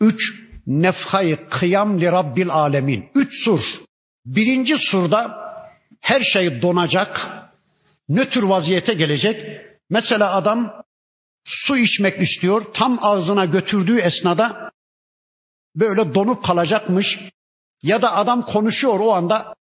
üç 0.00 0.20
nefhay 0.66 1.48
kıyam 1.48 2.00
li 2.00 2.06
rabbil 2.06 2.50
alemin. 2.50 3.10
Üç 3.14 3.44
sur. 3.44 3.60
Birinci 4.26 4.76
surda 4.78 5.20
her 6.00 6.20
şey 6.20 6.62
donacak, 6.62 7.28
nötr 8.08 8.42
vaziyete 8.42 8.94
gelecek. 8.94 9.60
Mesela 9.90 10.34
adam 10.34 10.72
su 11.44 11.76
içmek 11.76 12.20
istiyor. 12.20 12.64
Tam 12.74 12.98
ağzına 13.02 13.44
götürdüğü 13.44 13.98
esnada 13.98 14.70
böyle 15.76 16.14
donup 16.14 16.44
kalacakmış. 16.44 17.18
Ya 17.82 18.02
da 18.02 18.16
adam 18.16 18.42
konuşuyor 18.42 19.00
o 19.00 19.12
anda 19.12 19.54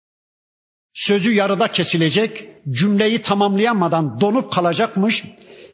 sözü 0.94 1.32
yarıda 1.32 1.68
kesilecek. 1.68 2.44
Cümleyi 2.70 3.22
tamamlayamadan 3.22 4.20
donup 4.20 4.52
kalacakmış. 4.52 5.24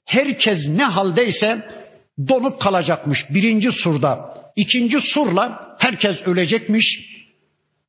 Herkes 0.05 0.59
ne 0.69 0.85
haldeyse 0.85 1.69
donup 2.29 2.61
kalacakmış. 2.61 3.25
Birinci 3.31 3.73
surda. 3.73 4.35
ikinci 4.57 5.01
surla 5.01 5.77
herkes 5.79 6.23
ölecekmiş. 6.27 7.17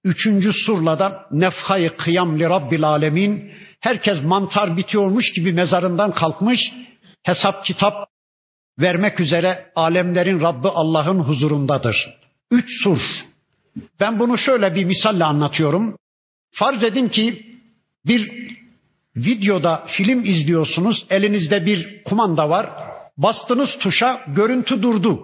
Üçüncü 0.04 0.54
surla 0.54 1.00
da 1.00 1.26
nefhay 1.32 1.90
kıyam 1.90 2.40
li 2.40 2.44
rabbil 2.44 2.84
alemin. 2.84 3.52
Herkes 3.80 4.24
mantar 4.24 4.78
bitiyormuş 4.78 5.34
gibi 5.34 5.54
mezarından 5.54 6.12
kalkmış. 6.12 6.72
Hesap 7.24 7.66
kitap 7.66 8.08
vermek 8.80 9.20
üzere 9.20 9.72
alemlerin 9.76 10.42
Rabbi 10.42 10.68
Allah'ın 10.68 11.20
huzurundadır. 11.20 12.14
Üç 12.52 12.84
sur. 12.84 13.00
Ben 14.00 14.20
bunu 14.20 14.38
şöyle 14.38 14.76
bir 14.76 14.86
misalle 14.86 15.24
anlatıyorum. 15.24 15.98
Farz 16.58 16.84
edin 16.84 17.08
ki 17.08 17.44
bir 18.06 18.32
videoda 19.16 19.84
film 19.88 20.26
izliyorsunuz. 20.26 21.06
Elinizde 21.10 21.66
bir 21.66 22.04
kumanda 22.04 22.50
var. 22.50 22.70
Bastınız 23.18 23.70
tuşa 23.80 24.22
görüntü 24.28 24.82
durdu. 24.82 25.24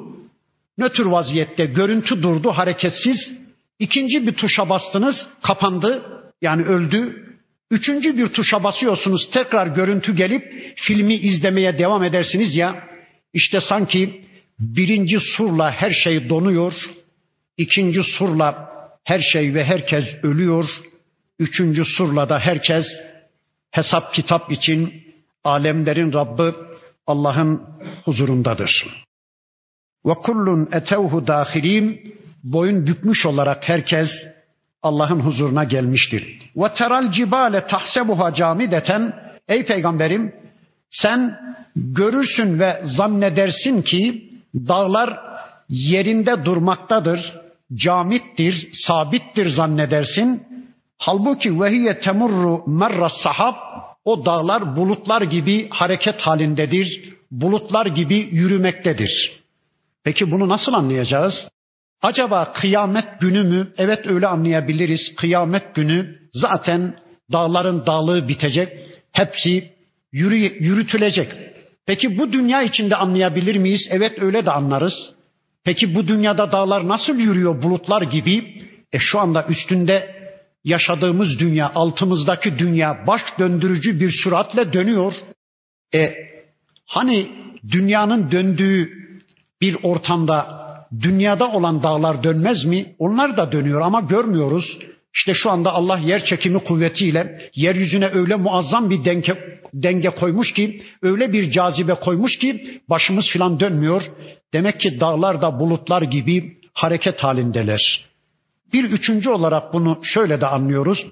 Nötr 0.78 1.06
vaziyette 1.06 1.66
görüntü 1.66 2.24
durdu 2.24 2.50
hareketsiz. 2.50 3.34
İkinci 3.80 4.28
bir 4.28 4.34
tuşa 4.34 4.70
bastınız 4.70 5.30
kapandı 5.44 6.04
yani 6.42 6.64
öldü. 6.64 7.26
Üçüncü 7.72 8.18
bir 8.18 8.28
tuşa 8.28 8.64
basıyorsunuz 8.64 9.30
tekrar 9.32 9.68
görüntü 9.68 10.16
gelip 10.16 10.74
filmi 10.76 11.14
izlemeye 11.14 11.78
devam 11.78 12.04
edersiniz 12.04 12.56
ya. 12.56 12.88
İşte 13.34 13.62
sanki 13.62 14.22
birinci 14.60 15.20
surla 15.20 15.72
her 15.72 15.92
şey 15.92 16.30
donuyor. 16.30 16.74
ikinci 17.58 18.04
surla 18.04 18.70
her 19.04 19.20
şey 19.20 19.54
ve 19.54 19.64
herkes 19.64 20.06
ölüyor. 20.24 20.66
Üçüncü 21.40 21.86
surla 21.86 22.30
da 22.30 22.40
herkes 22.40 22.86
hesap 23.72 24.14
kitap 24.14 24.52
için 24.52 25.04
alemlerin 25.44 26.14
Rabbi 26.14 26.58
Allah'ın 27.08 27.62
huzurundadır. 28.06 29.04
Ve 30.06 30.14
kullun 30.14 30.70
etevhu 30.72 31.28
dahilim 31.28 32.14
boyun 32.44 32.88
bükmüş 32.88 33.26
olarak 33.26 33.70
herkes 33.70 34.10
Allah'ın 34.84 35.20
huzuruna 35.20 35.64
gelmiştir. 35.64 36.38
Ve 36.56 36.74
teral 36.74 37.12
cibale 37.12 37.66
tahsebuha 37.68 38.34
camideten 38.34 39.14
ey 39.48 39.66
peygamberim 39.66 40.36
sen 40.90 41.40
görürsün 41.76 42.60
ve 42.60 42.82
zannedersin 42.84 43.82
ki 43.82 44.30
dağlar 44.56 45.20
yerinde 45.70 46.46
durmaktadır, 46.46 47.34
camittir, 47.74 48.70
sabittir 48.74 49.50
zannedersin. 49.50 50.44
Halbuki 51.06 51.62
vehiye 51.62 52.00
temurru 52.00 52.64
merra 52.68 53.10
sahab 53.10 53.56
o 54.06 54.26
dağlar 54.26 54.76
bulutlar 54.76 55.22
gibi 55.22 55.70
hareket 55.70 56.22
halindedir, 56.22 57.14
bulutlar 57.32 57.86
gibi 57.86 58.30
yürümektedir. 58.32 59.42
Peki 60.04 60.32
bunu 60.32 60.50
nasıl 60.50 60.74
anlayacağız? 60.74 61.48
Acaba 62.02 62.54
kıyamet 62.54 63.20
günü 63.20 63.44
mü? 63.44 63.72
Evet 63.78 64.08
öyle 64.08 64.28
anlayabiliriz. 64.28 65.16
Kıyamet 65.16 65.76
günü 65.76 66.20
zaten 66.34 66.96
dağların 67.32 67.86
dağlığı 67.86 68.28
bitecek. 68.28 68.70
Hepsi 69.12 69.74
yürü, 70.12 70.36
yürütülecek. 70.64 71.32
Peki 71.86 72.18
bu 72.18 72.34
dünya 72.34 72.62
içinde 72.64 72.96
anlayabilir 72.96 73.56
miyiz? 73.56 73.88
Evet 73.90 74.22
öyle 74.22 74.46
de 74.46 74.52
anlarız. 74.52 75.12
Peki 75.64 75.96
bu 75.96 76.08
dünyada 76.08 76.52
dağlar 76.52 76.88
nasıl 76.88 77.16
yürüyor 77.16 77.62
bulutlar 77.62 78.02
gibi? 78.02 78.64
E 78.94 79.00
şu 79.00 79.20
anda 79.20 79.46
üstünde 79.50 80.13
yaşadığımız 80.64 81.40
dünya, 81.40 81.72
altımızdaki 81.76 82.60
dünya 82.60 83.04
baş 83.08 83.22
döndürücü 83.40 84.00
bir 84.00 84.12
süratle 84.24 84.74
dönüyor. 84.74 85.14
E 85.94 86.14
hani 86.86 87.32
dünyanın 87.72 88.32
döndüğü 88.32 88.90
bir 89.62 89.78
ortamda 89.84 90.64
dünyada 91.02 91.52
olan 91.52 91.84
dağlar 91.84 92.24
dönmez 92.24 92.66
mi? 92.66 92.96
Onlar 93.00 93.38
da 93.38 93.52
dönüyor 93.52 93.82
ama 93.82 94.02
görmüyoruz. 94.02 94.78
İşte 95.16 95.34
şu 95.34 95.50
anda 95.52 95.74
Allah 95.74 95.98
yer 95.98 96.26
çekimi 96.26 96.60
kuvvetiyle 96.60 97.50
yeryüzüne 97.56 98.08
öyle 98.08 98.36
muazzam 98.36 98.90
bir 98.90 99.06
denge, 99.06 99.62
denge 99.74 100.10
koymuş 100.10 100.54
ki, 100.54 100.82
öyle 101.02 101.34
bir 101.34 101.52
cazibe 101.52 101.94
koymuş 101.94 102.40
ki 102.40 102.82
başımız 102.90 103.26
filan 103.34 103.60
dönmüyor. 103.60 104.02
Demek 104.54 104.80
ki 104.80 105.00
dağlar 105.00 105.42
da 105.42 105.60
bulutlar 105.60 106.02
gibi 106.02 106.58
hareket 106.74 107.24
halindeler. 107.24 108.13
Bir 108.74 108.84
üçüncü 108.84 109.30
olarak 109.30 109.74
bunu 109.74 110.00
şöyle 110.04 110.42
de 110.42 110.48
anlıyoruz. 110.48 111.06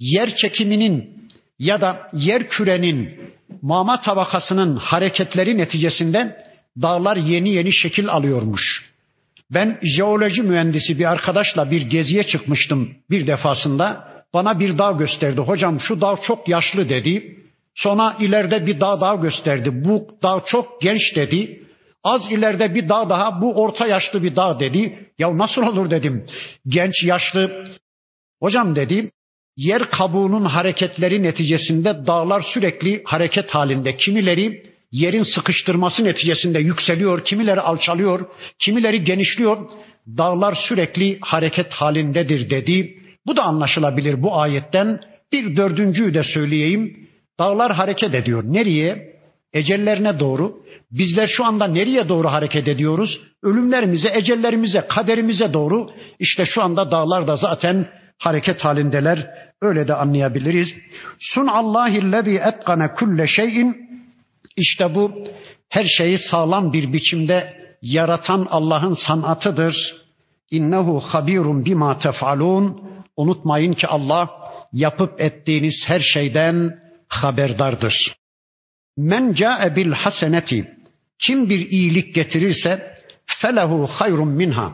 Yer 0.00 0.36
çekiminin 0.36 1.28
ya 1.58 1.80
da 1.80 2.08
yer 2.12 2.48
kürenin 2.48 3.20
mama 3.62 4.00
tabakasının 4.00 4.76
hareketleri 4.76 5.58
neticesinde 5.58 6.36
dağlar 6.82 7.16
yeni 7.16 7.48
yeni 7.48 7.72
şekil 7.72 8.08
alıyormuş. 8.08 8.86
Ben 9.50 9.78
jeoloji 9.96 10.42
mühendisi 10.42 10.98
bir 10.98 11.04
arkadaşla 11.04 11.70
bir 11.70 11.82
geziye 11.82 12.22
çıkmıştım 12.22 12.94
bir 13.10 13.26
defasında. 13.26 14.08
Bana 14.34 14.60
bir 14.60 14.78
dağ 14.78 14.92
gösterdi. 14.92 15.40
Hocam 15.40 15.80
şu 15.80 16.00
dağ 16.00 16.16
çok 16.22 16.48
yaşlı 16.48 16.88
dedi. 16.88 17.36
Sonra 17.74 18.16
ileride 18.20 18.66
bir 18.66 18.80
dağ 18.80 19.00
daha 19.00 19.14
gösterdi. 19.14 19.84
Bu 19.84 20.08
dağ 20.22 20.42
çok 20.46 20.82
genç 20.82 21.16
dedi. 21.16 21.62
Az 22.04 22.32
ileride 22.32 22.74
bir 22.74 22.88
dağ 22.88 23.08
daha 23.08 23.40
bu 23.40 23.62
orta 23.62 23.86
yaşlı 23.86 24.22
bir 24.22 24.36
dağ 24.36 24.60
dedi. 24.60 25.05
Ya 25.18 25.38
nasıl 25.38 25.62
olur 25.62 25.90
dedim. 25.90 26.26
Genç 26.66 27.04
yaşlı. 27.04 27.64
Hocam 28.42 28.76
dedi 28.76 29.10
yer 29.56 29.90
kabuğunun 29.90 30.44
hareketleri 30.44 31.22
neticesinde 31.22 32.06
dağlar 32.06 32.42
sürekli 32.54 33.02
hareket 33.04 33.50
halinde. 33.50 33.96
Kimileri 33.96 34.62
yerin 34.92 35.22
sıkıştırması 35.22 36.04
neticesinde 36.04 36.58
yükseliyor, 36.58 37.24
kimileri 37.24 37.60
alçalıyor, 37.60 38.26
kimileri 38.58 39.04
genişliyor. 39.04 39.70
Dağlar 40.06 40.54
sürekli 40.68 41.18
hareket 41.20 41.72
halindedir 41.72 42.50
dedi. 42.50 42.98
Bu 43.26 43.36
da 43.36 43.42
anlaşılabilir 43.42 44.22
bu 44.22 44.40
ayetten. 44.40 45.00
Bir 45.32 45.56
dördüncüyü 45.56 46.14
de 46.14 46.24
söyleyeyim. 46.24 47.08
Dağlar 47.38 47.72
hareket 47.72 48.14
ediyor. 48.14 48.42
Nereye? 48.46 49.16
Ecellerine 49.52 50.20
doğru. 50.20 50.65
Bizler 50.90 51.26
şu 51.26 51.44
anda 51.44 51.66
nereye 51.66 52.08
doğru 52.08 52.28
hareket 52.28 52.68
ediyoruz? 52.68 53.20
Ölümlerimize, 53.42 54.08
ecellerimize, 54.14 54.86
kaderimize 54.88 55.52
doğru. 55.52 55.90
İşte 56.18 56.46
şu 56.46 56.62
anda 56.62 56.90
dağlar 56.90 57.26
da 57.26 57.36
zaten 57.36 57.88
hareket 58.18 58.64
halindeler. 58.64 59.30
Öyle 59.62 59.88
de 59.88 59.94
anlayabiliriz. 59.94 60.68
Sun 61.18 61.46
Allahillezî 61.46 62.36
etkane 62.36 62.94
kulle 62.94 63.26
şeyin 63.26 63.76
işte 64.56 64.94
bu 64.94 65.12
her 65.68 65.84
şeyi 65.84 66.18
sağlam 66.18 66.72
bir 66.72 66.92
biçimde 66.92 67.56
yaratan 67.82 68.46
Allah'ın 68.50 68.94
sanatıdır. 68.94 69.96
İnnehu 70.50 71.00
habirun 71.00 71.64
bima 71.64 71.98
tef'alun. 71.98 72.86
Unutmayın 73.16 73.72
ki 73.72 73.86
Allah 73.86 74.30
yapıp 74.72 75.20
ettiğiniz 75.20 75.74
her 75.86 76.00
şeyden 76.00 76.78
haberdardır. 77.08 78.16
Men 78.96 79.32
ca'e 79.32 79.76
bil 79.76 79.92
haseneti 79.92 80.75
kim 81.18 81.50
bir 81.50 81.70
iyilik 81.70 82.14
getirirse 82.14 82.96
felehu 83.26 83.86
hayrun 83.86 84.28
minha. 84.28 84.72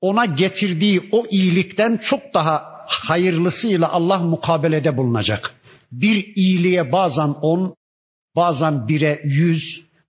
Ona 0.00 0.24
getirdiği 0.24 1.08
o 1.12 1.26
iyilikten 1.30 2.00
çok 2.04 2.34
daha 2.34 2.70
hayırlısıyla 2.86 3.88
Allah 3.92 4.18
mukabelede 4.18 4.96
bulunacak. 4.96 5.54
Bir 5.92 6.32
iyiliğe 6.36 6.92
bazen 6.92 7.34
on, 7.42 7.74
bazen 8.36 8.88
bire 8.88 9.20
yüz, 9.24 9.62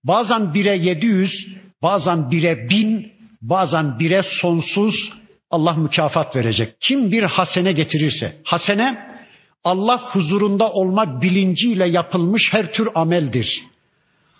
bazen 0.03 0.53
bire 0.53 0.77
yedi 0.77 1.05
yüz, 1.05 1.47
bazen 1.81 2.31
bire 2.31 2.69
bin, 2.69 3.11
bazen 3.41 3.99
bire 3.99 4.23
sonsuz 4.41 5.13
Allah 5.51 5.73
mükafat 5.73 6.35
verecek. 6.35 6.75
Kim 6.79 7.11
bir 7.11 7.23
hasene 7.23 7.71
getirirse, 7.71 8.35
hasene 8.43 9.11
Allah 9.63 10.13
huzurunda 10.13 10.71
olmak 10.71 11.21
bilinciyle 11.21 11.87
yapılmış 11.87 12.53
her 12.53 12.73
tür 12.73 12.89
ameldir. 12.95 13.63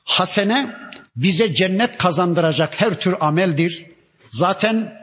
Hasene 0.03 0.75
bize 1.15 1.53
cennet 1.53 1.97
kazandıracak 1.97 2.81
her 2.81 2.99
tür 2.99 3.15
ameldir. 3.19 3.85
Zaten 4.31 4.93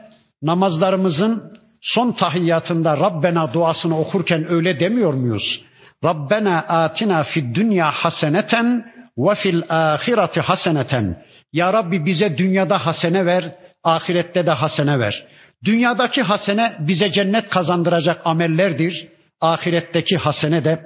namazlarımızın 0.41 1.59
son 1.81 2.11
tahiyyatında 2.11 2.97
Rabbena 2.97 3.53
duasını 3.53 3.99
okurken 3.99 4.51
öyle 4.51 4.79
demiyor 4.79 5.13
muyuz? 5.13 5.65
Rabbena 6.03 6.57
atina 6.57 7.23
fid 7.23 7.55
dünya 7.55 7.91
haseneten 7.91 8.85
ve 9.17 9.35
fil 9.35 9.61
ahireti 9.69 10.41
haseneten. 10.41 11.23
Ya 11.53 11.73
Rabbi 11.73 12.05
bize 12.05 12.37
dünyada 12.37 12.85
hasene 12.85 13.25
ver, 13.25 13.55
ahirette 13.83 14.45
de 14.45 14.51
hasene 14.51 14.99
ver. 14.99 15.27
Dünyadaki 15.65 16.21
hasene 16.21 16.73
bize 16.79 17.11
cennet 17.11 17.49
kazandıracak 17.49 18.21
amellerdir. 18.25 19.07
Ahiretteki 19.41 20.17
hasene 20.17 20.63
de 20.63 20.79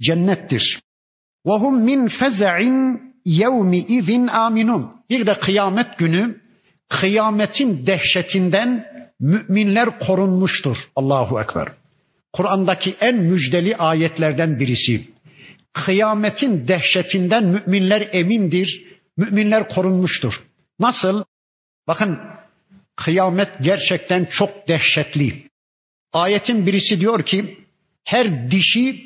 cennettir. 0.00 0.80
Ve 1.46 1.52
hum 1.52 1.80
min 1.84 2.08
feze'in 2.08 3.09
yevmi 3.24 3.78
izin 3.78 4.26
aminun. 4.26 4.90
Bir 5.10 5.26
de 5.26 5.38
kıyamet 5.38 5.98
günü 5.98 6.40
kıyametin 6.88 7.86
dehşetinden 7.86 8.86
müminler 9.20 9.98
korunmuştur. 9.98 10.76
Allahu 10.96 11.40
Ekber. 11.40 11.68
Kur'an'daki 12.32 12.96
en 13.00 13.16
müjdeli 13.16 13.76
ayetlerden 13.76 14.60
birisi. 14.60 15.08
Kıyametin 15.72 16.68
dehşetinden 16.68 17.44
müminler 17.44 18.08
emindir, 18.12 18.84
müminler 19.16 19.68
korunmuştur. 19.68 20.42
Nasıl? 20.78 21.24
Bakın 21.88 22.18
kıyamet 22.96 23.48
gerçekten 23.62 24.24
çok 24.24 24.68
dehşetli. 24.68 25.42
Ayetin 26.12 26.66
birisi 26.66 27.00
diyor 27.00 27.22
ki 27.22 27.58
her 28.04 28.50
dişi 28.50 29.04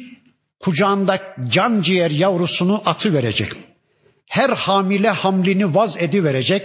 kucağında 0.60 1.34
can 1.50 1.82
ciğer 1.82 2.10
yavrusunu 2.10 2.82
atı 2.84 3.12
verecek. 3.14 3.52
Her 4.28 4.50
hamile 4.50 5.10
hamlini 5.10 5.74
vaz 5.74 5.96
edi 5.98 6.24
verecek. 6.24 6.62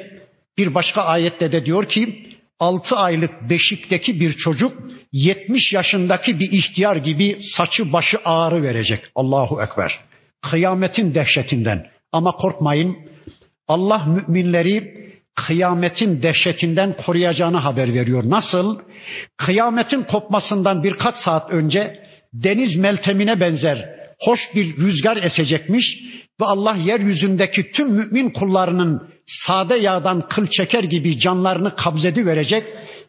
Bir 0.58 0.76
başka 0.76 1.02
ayette 1.02 1.52
de 1.52 1.66
diyor 1.66 1.86
ki 1.86 2.30
altı 2.60 2.96
aylık 2.96 3.50
beşikteki 3.50 4.20
bir 4.20 4.34
çocuk 4.34 4.74
70 5.14 5.74
yaşındaki 5.74 6.40
bir 6.40 6.52
ihtiyar 6.52 6.96
gibi 6.96 7.38
saçı 7.40 7.94
başı 7.94 8.18
ağrı 8.26 8.64
verecek. 8.64 9.00
Allahu 9.16 9.62
Ekber. 9.62 10.00
Kıyametin 10.42 11.14
dehşetinden. 11.14 11.86
Ama 12.12 12.32
korkmayın. 12.32 12.98
Allah 13.68 14.06
müminleri 14.06 15.00
kıyametin 15.36 16.22
dehşetinden 16.22 16.96
koruyacağını 17.06 17.58
haber 17.58 17.94
veriyor. 17.94 18.24
Nasıl? 18.26 18.80
Kıyametin 19.38 20.04
kopmasından 20.04 20.84
birkaç 20.84 21.16
saat 21.16 21.52
önce 21.52 22.00
deniz 22.34 22.76
meltemine 22.76 23.40
benzer 23.40 23.90
hoş 24.20 24.40
bir 24.56 24.78
rüzgar 24.78 25.18
esecekmiş 25.18 26.00
ve 26.42 26.46
Allah 26.46 26.76
yeryüzündeki 26.76 27.72
tüm 27.72 27.92
mümin 27.92 28.30
kullarının 28.30 29.10
sade 29.26 29.76
yağdan 29.76 30.28
kıl 30.28 30.48
çeker 30.48 30.84
gibi 30.84 31.20
canlarını 31.20 31.76
kabzedi 31.76 32.26
verecek. 32.26 32.64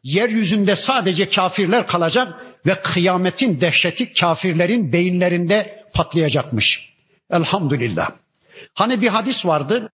Yeryüzünde 0.04 0.76
sadece 0.76 1.28
kafirler 1.28 1.86
kalacak 1.86 2.46
ve 2.66 2.74
kıyametin 2.82 3.60
dehşeti 3.60 4.12
kafirlerin 4.12 4.92
beyinlerinde 4.92 5.84
patlayacakmış. 5.94 6.90
Elhamdülillah. 7.30 8.10
Hani 8.74 9.00
bir 9.00 9.08
hadis 9.08 9.46
vardı. 9.46 9.90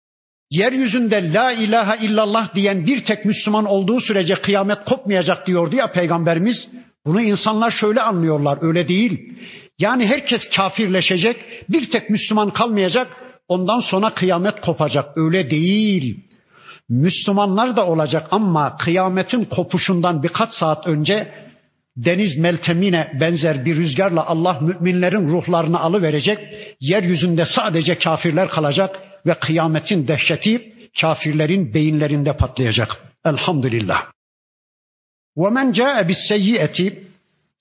Yeryüzünde 0.51 1.33
la 1.33 1.53
ilahe 1.53 2.07
illallah 2.07 2.55
diyen 2.55 2.87
bir 2.87 3.05
tek 3.05 3.25
Müslüman 3.25 3.65
olduğu 3.65 4.01
sürece 4.01 4.35
kıyamet 4.35 4.85
kopmayacak 4.85 5.47
diyordu 5.47 5.77
ya 5.77 5.93
peygamberimiz. 5.93 6.69
Bunu 7.07 7.21
insanlar 7.21 7.71
şöyle 7.71 8.03
anlıyorlar, 8.03 8.59
öyle 8.61 8.89
değil. 8.89 9.33
Yani 9.79 10.07
herkes 10.07 10.41
kafirleşecek, 10.57 11.37
bir 11.69 11.91
tek 11.91 12.11
Müslüman 12.11 12.51
kalmayacak, 12.51 13.24
ondan 13.48 13.80
sonra 13.80 14.14
kıyamet 14.14 14.62
kopacak. 14.62 15.18
Öyle 15.18 15.50
değil. 15.50 16.20
Müslümanlar 16.90 17.76
da 17.76 17.88
olacak 17.88 18.28
ama 18.32 18.78
kıyametin 18.78 19.46
kopuşundan 19.46 20.24
birkaç 20.24 20.54
saat 20.54 20.88
önce 20.88 21.34
deniz 21.98 22.38
meltemine 22.38 23.12
benzer 23.20 23.66
bir 23.66 23.76
rüzgarla 23.76 24.26
Allah 24.26 24.60
müminlerin 24.62 25.28
ruhlarını 25.28 25.80
alıverecek. 25.80 26.40
Yeryüzünde 26.80 27.46
sadece 27.46 27.98
kafirler 27.98 28.50
kalacak 28.50 29.00
ve 29.26 29.34
kıyametin 29.34 30.08
dehşeti 30.08 30.74
kafirlerin 31.02 31.74
beyinlerinde 31.74 32.38
patlayacak. 32.38 32.98
Elhamdülillah. 33.26 34.06
وَمَنْ 35.38 35.74
جَاءَ 35.74 36.08
بِالسَّيِّئَةِ 36.08 36.94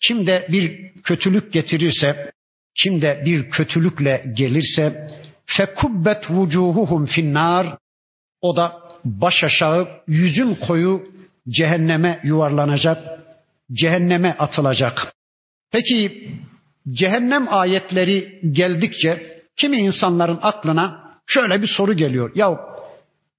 Kim 0.00 0.26
de 0.26 0.46
bir 0.52 0.92
kötülük 1.02 1.52
getirirse, 1.52 2.32
kim 2.82 3.02
de 3.02 3.22
bir 3.26 3.50
kötülükle 3.50 4.24
gelirse 4.36 5.08
fekubbet 5.45 6.31
vucuhuhum 6.31 7.05
finnar 7.05 7.77
o 8.41 8.55
da 8.55 8.83
baş 9.05 9.43
aşağı 9.43 9.87
yüzün 10.07 10.55
koyu 10.55 11.01
cehenneme 11.49 12.19
yuvarlanacak, 12.23 13.03
cehenneme 13.71 14.35
atılacak. 14.39 15.13
Peki 15.71 16.27
cehennem 16.89 17.47
ayetleri 17.49 18.39
geldikçe 18.51 19.41
kimi 19.55 19.77
insanların 19.77 20.39
aklına 20.41 21.03
şöyle 21.27 21.61
bir 21.61 21.67
soru 21.67 21.93
geliyor. 21.93 22.31
Ya 22.35 22.59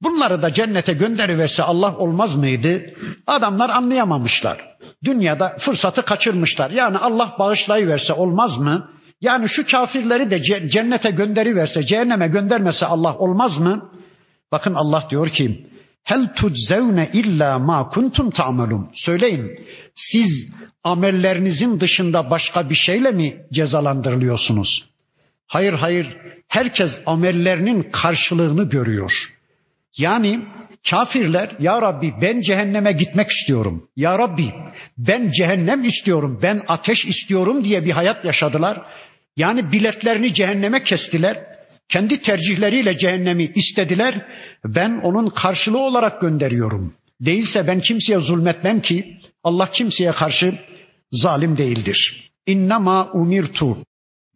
bunları 0.03 0.43
da 0.43 0.53
cennete 0.53 0.93
gönderiverse 0.93 1.63
Allah 1.63 1.97
olmaz 1.97 2.35
mıydı? 2.35 2.95
Adamlar 3.27 3.71
anlayamamışlar. 3.71 4.75
Dünyada 5.05 5.57
fırsatı 5.61 6.05
kaçırmışlar. 6.05 6.71
Yani 6.71 6.99
Allah 6.99 7.37
bağışlayıverse 7.39 8.13
olmaz 8.13 8.59
mı? 8.59 8.91
Yani 9.25 9.49
şu 9.49 9.67
kafirleri 9.67 10.31
de 10.31 10.43
cennete 10.71 11.11
gönderiverse, 11.11 11.87
cehenneme 11.87 12.29
göndermese 12.29 12.87
Allah 12.87 13.17
olmaz 13.17 13.59
mı? 13.59 13.91
Bakın 14.53 14.75
Allah 14.75 15.07
diyor 15.11 15.29
ki, 15.29 15.67
Hel 16.05 16.35
tuczevne 16.35 17.11
illa 17.13 17.59
ma 17.59 17.89
kuntum 17.89 18.31
ta'malun. 18.31 18.91
Söyleyin, 18.95 19.59
siz 19.95 20.49
amellerinizin 20.85 21.81
dışında 21.81 22.31
başka 22.31 22.71
bir 22.71 22.75
şeyle 22.75 23.11
mi 23.11 23.37
cezalandırılıyorsunuz? 23.53 24.85
Hayır 25.47 25.73
hayır, 25.73 26.17
herkes 26.49 26.91
amellerinin 27.07 27.83
karşılığını 27.83 28.69
görüyor. 28.69 29.13
Yani 29.97 30.41
kafirler 30.91 31.51
ya 31.59 31.83
Rabbi 31.83 32.13
ben 32.23 32.41
cehenneme 32.41 32.93
gitmek 32.93 33.31
istiyorum. 33.31 33.89
Ya 33.97 34.19
Rabbi 34.19 34.53
ben 34.99 35.31
cehennem 35.31 35.85
istiyorum, 35.85 36.39
ben 36.43 36.63
ateş 36.69 37.05
istiyorum 37.05 37.65
diye 37.65 37.85
bir 37.85 37.91
hayat 37.91 38.25
yaşadılar. 38.25 38.83
Yani 39.37 39.73
biletlerini 39.73 40.35
cehenneme 40.35 40.83
kestiler. 40.83 41.39
Kendi 41.89 42.23
tercihleriyle 42.23 42.99
cehennemi 42.99 43.45
istediler. 43.55 44.27
Ben 44.65 45.01
onun 45.03 45.29
karşılığı 45.29 45.79
olarak 45.79 46.21
gönderiyorum. 46.21 46.95
Değilse 47.21 47.67
ben 47.67 47.81
kimseye 47.81 48.19
zulmetmem 48.19 48.81
ki 48.81 49.19
Allah 49.45 49.71
kimseye 49.71 50.13
karşı 50.13 50.59
zalim 51.13 51.57
değildir. 51.59 52.31
İnnema 52.47 53.11
umirtu. 53.13 53.77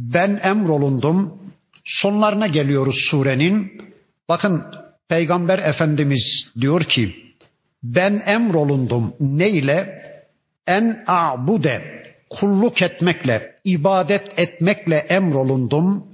Ben 0.00 0.40
emrolundum. 0.42 1.42
Sonlarına 1.84 2.46
geliyoruz 2.46 2.96
surenin. 3.10 3.82
Bakın 4.28 4.62
Peygamber 5.08 5.58
Efendimiz 5.58 6.46
diyor 6.60 6.84
ki 6.84 7.14
ben 7.82 8.22
emrolundum 8.26 9.14
ne 9.20 9.50
ile? 9.50 10.02
En 10.66 11.04
a'bude 11.06 11.97
kulluk 12.30 12.82
etmekle, 12.82 13.54
ibadet 13.64 14.38
etmekle 14.38 14.96
emrolundum. 14.96 16.04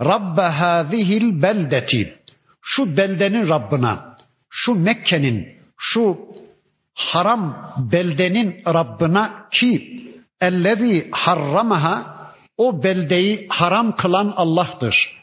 Rabbe 0.00 0.42
hazihil 0.42 1.42
beldeti. 1.42 2.14
Şu 2.62 2.96
beldenin 2.96 3.48
Rabbına, 3.48 4.16
şu 4.50 4.74
Mekke'nin, 4.74 5.48
şu 5.78 6.18
haram 6.94 7.74
beldenin 7.92 8.62
Rabbına 8.66 9.48
ki 9.52 9.98
Ellezî 10.40 11.08
harramaha 11.10 12.18
o 12.56 12.82
beldeyi 12.82 13.46
haram 13.48 13.96
kılan 13.96 14.32
Allah'tır. 14.36 15.18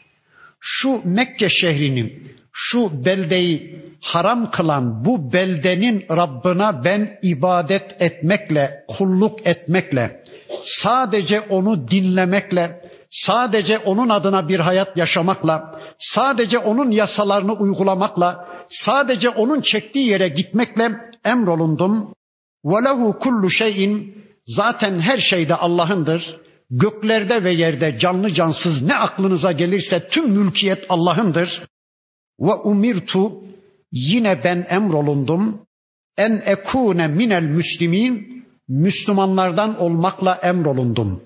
Şu 0.60 1.00
Mekke 1.04 1.48
şehrinin 1.50 2.36
şu 2.52 3.04
beldeyi 3.04 3.80
haram 4.00 4.50
kılan 4.50 5.04
bu 5.04 5.32
beldenin 5.32 6.04
Rabbına 6.10 6.84
ben 6.84 7.18
ibadet 7.22 8.02
etmekle, 8.02 8.84
kulluk 8.88 9.46
etmekle, 9.46 10.22
sadece 10.63 11.41
onu 11.41 11.87
dinlemekle, 11.87 12.81
sadece 13.09 13.79
onun 13.79 14.09
adına 14.09 14.49
bir 14.49 14.59
hayat 14.59 14.97
yaşamakla, 14.97 15.79
sadece 15.97 16.57
onun 16.57 16.91
yasalarını 16.91 17.53
uygulamakla, 17.53 18.47
sadece 18.69 19.29
onun 19.29 19.61
çektiği 19.61 20.07
yere 20.07 20.29
gitmekle 20.29 20.91
emrolundum. 21.25 22.13
وَلَهُ 22.65 23.19
kullu 23.19 23.49
şeyin 23.49 24.15
zaten 24.45 24.99
her 24.99 25.17
şeyde 25.17 25.55
Allah'ındır. 25.55 26.37
Göklerde 26.69 27.43
ve 27.43 27.51
yerde 27.51 27.99
canlı 27.99 28.33
cansız 28.33 28.81
ne 28.81 28.95
aklınıza 28.95 29.51
gelirse 29.51 30.07
tüm 30.07 30.29
mülkiyet 30.29 30.85
Allah'ındır. 30.89 31.63
Ve 32.39 32.53
umirtu 32.53 33.31
yine 33.91 34.43
ben 34.43 34.65
emrolundum 34.69 35.61
en 36.17 36.41
ekune 36.45 37.07
minel 37.07 37.43
müslimin 37.43 38.34
Müslümanlardan 38.68 39.80
olmakla 39.80 40.34
emrolundum. 40.34 41.22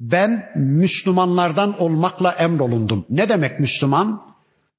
Ben 0.00 0.44
Müslümanlardan 0.56 1.80
olmakla 1.80 2.32
emrolundum. 2.32 3.06
Ne 3.10 3.28
demek 3.28 3.60
Müslüman? 3.60 4.20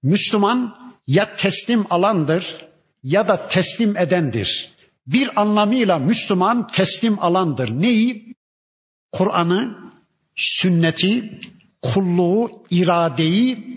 Müslüman 0.04 0.76
ya 1.08 1.36
teslim 1.36 1.86
alandır 1.90 2.66
ya 3.04 3.28
da 3.28 3.48
teslim 3.48 3.98
edendir. 3.98 4.70
Bir 5.08 5.42
anlamıyla 5.42 6.00
Müslüman 6.00 6.68
teslim 6.68 7.20
alandır. 7.20 7.82
Neyi? 7.82 8.36
Kur'an'ı, 9.12 9.78
sünneti, 10.36 11.40
kulluğu, 11.82 12.50
iradeyi 12.70 13.74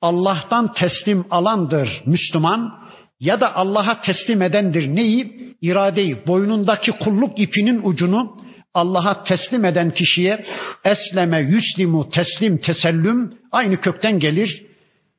Allah'tan 0.00 0.72
teslim 0.72 1.24
alandır 1.30 2.02
Müslüman 2.06 2.79
ya 3.20 3.40
da 3.40 3.56
Allah'a 3.56 4.00
teslim 4.00 4.42
edendir 4.42 4.88
neyi? 4.88 5.50
İradeyi, 5.60 6.26
boynundaki 6.26 6.92
kulluk 6.92 7.40
ipinin 7.40 7.80
ucunu 7.84 8.36
Allah'a 8.74 9.24
teslim 9.24 9.64
eden 9.64 9.90
kişiye 9.90 10.44
esleme, 10.84 11.38
yüslimu, 11.38 12.08
teslim, 12.08 12.58
tesellüm 12.58 13.32
aynı 13.52 13.80
kökten 13.80 14.18
gelir. 14.18 14.66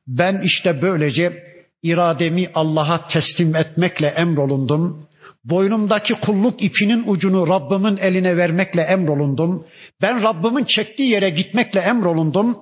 Ben 0.06 0.40
işte 0.44 0.82
böylece 0.82 1.42
irademi 1.82 2.48
Allah'a 2.54 3.08
teslim 3.08 3.56
etmekle 3.56 4.06
emrolundum. 4.06 5.06
Boynumdaki 5.44 6.14
kulluk 6.14 6.62
ipinin 6.62 7.04
ucunu 7.06 7.48
Rabbimin 7.48 7.96
eline 7.96 8.36
vermekle 8.36 8.82
emrolundum. 8.82 9.66
Ben 10.02 10.22
Rabbimin 10.22 10.64
çektiği 10.64 11.10
yere 11.10 11.30
gitmekle 11.30 11.80
emrolundum. 11.80 12.58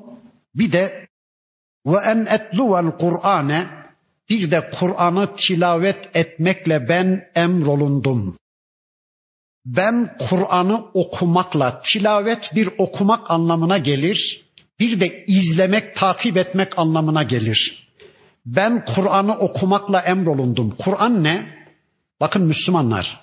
Bir 0.55 0.73
de 0.73 1.07
ve 1.87 1.99
en 2.05 2.27
etluvel 2.27 2.91
Kur'ane 2.91 3.80
bir 4.31 4.51
de 4.51 4.71
Kur'an'ı 4.81 5.37
tilavet 5.37 6.09
etmekle 6.15 6.89
ben 6.89 7.25
emrolundum. 7.35 8.37
Ben 9.67 10.17
Kur'an'ı 10.31 10.85
okumakla, 10.95 11.83
tilavet 11.93 12.55
bir 12.55 12.69
okumak 12.79 13.31
anlamına 13.31 13.79
gelir. 13.79 14.43
Bir 14.81 15.01
de 15.01 15.25
izlemek, 15.27 15.97
takip 15.97 16.37
etmek 16.37 16.79
anlamına 16.79 17.23
gelir. 17.23 17.87
Ben 18.47 18.85
Kur'an'ı 18.85 19.39
okumakla 19.39 20.01
emrolundum. 20.01 20.77
Kur'an 20.85 21.25
ne? 21.25 21.47
Bakın 22.21 22.43
Müslümanlar. 22.43 23.21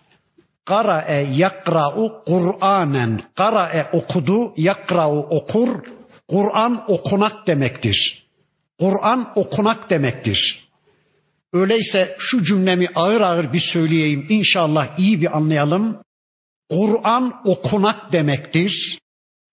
Kara'e 0.65 1.21
yakra'u 1.21 2.23
Kur'anen. 2.25 3.21
Kara'e 3.35 3.89
okudu, 3.93 4.53
yakra'u 4.57 5.19
okur. 5.19 5.69
Kur'an 6.27 6.83
okunak 6.87 7.47
demektir. 7.47 8.23
Kur'an 8.79 9.31
okunak 9.35 9.89
demektir. 9.89 10.66
Öyleyse 11.53 12.15
şu 12.19 12.43
cümlemi 12.43 12.87
ağır 12.95 13.21
ağır 13.21 13.53
bir 13.53 13.59
söyleyeyim. 13.73 14.25
İnşallah 14.29 14.99
iyi 14.99 15.21
bir 15.21 15.37
anlayalım. 15.37 15.97
Kur'an 16.69 17.33
okunak 17.45 18.11
demektir. 18.11 18.99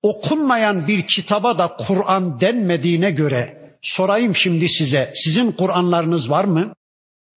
Okunmayan 0.03 0.89
bir 0.89 1.07
kitaba 1.07 1.59
da 1.59 1.77
Kur'an 1.87 2.41
denmediğine 2.41 3.11
göre 3.11 3.59
sorayım 3.83 4.37
şimdi 4.37 4.69
size. 4.69 5.13
Sizin 5.25 5.53
Kur'anlarınız 5.53 6.31
var 6.31 6.45
mı? 6.45 6.73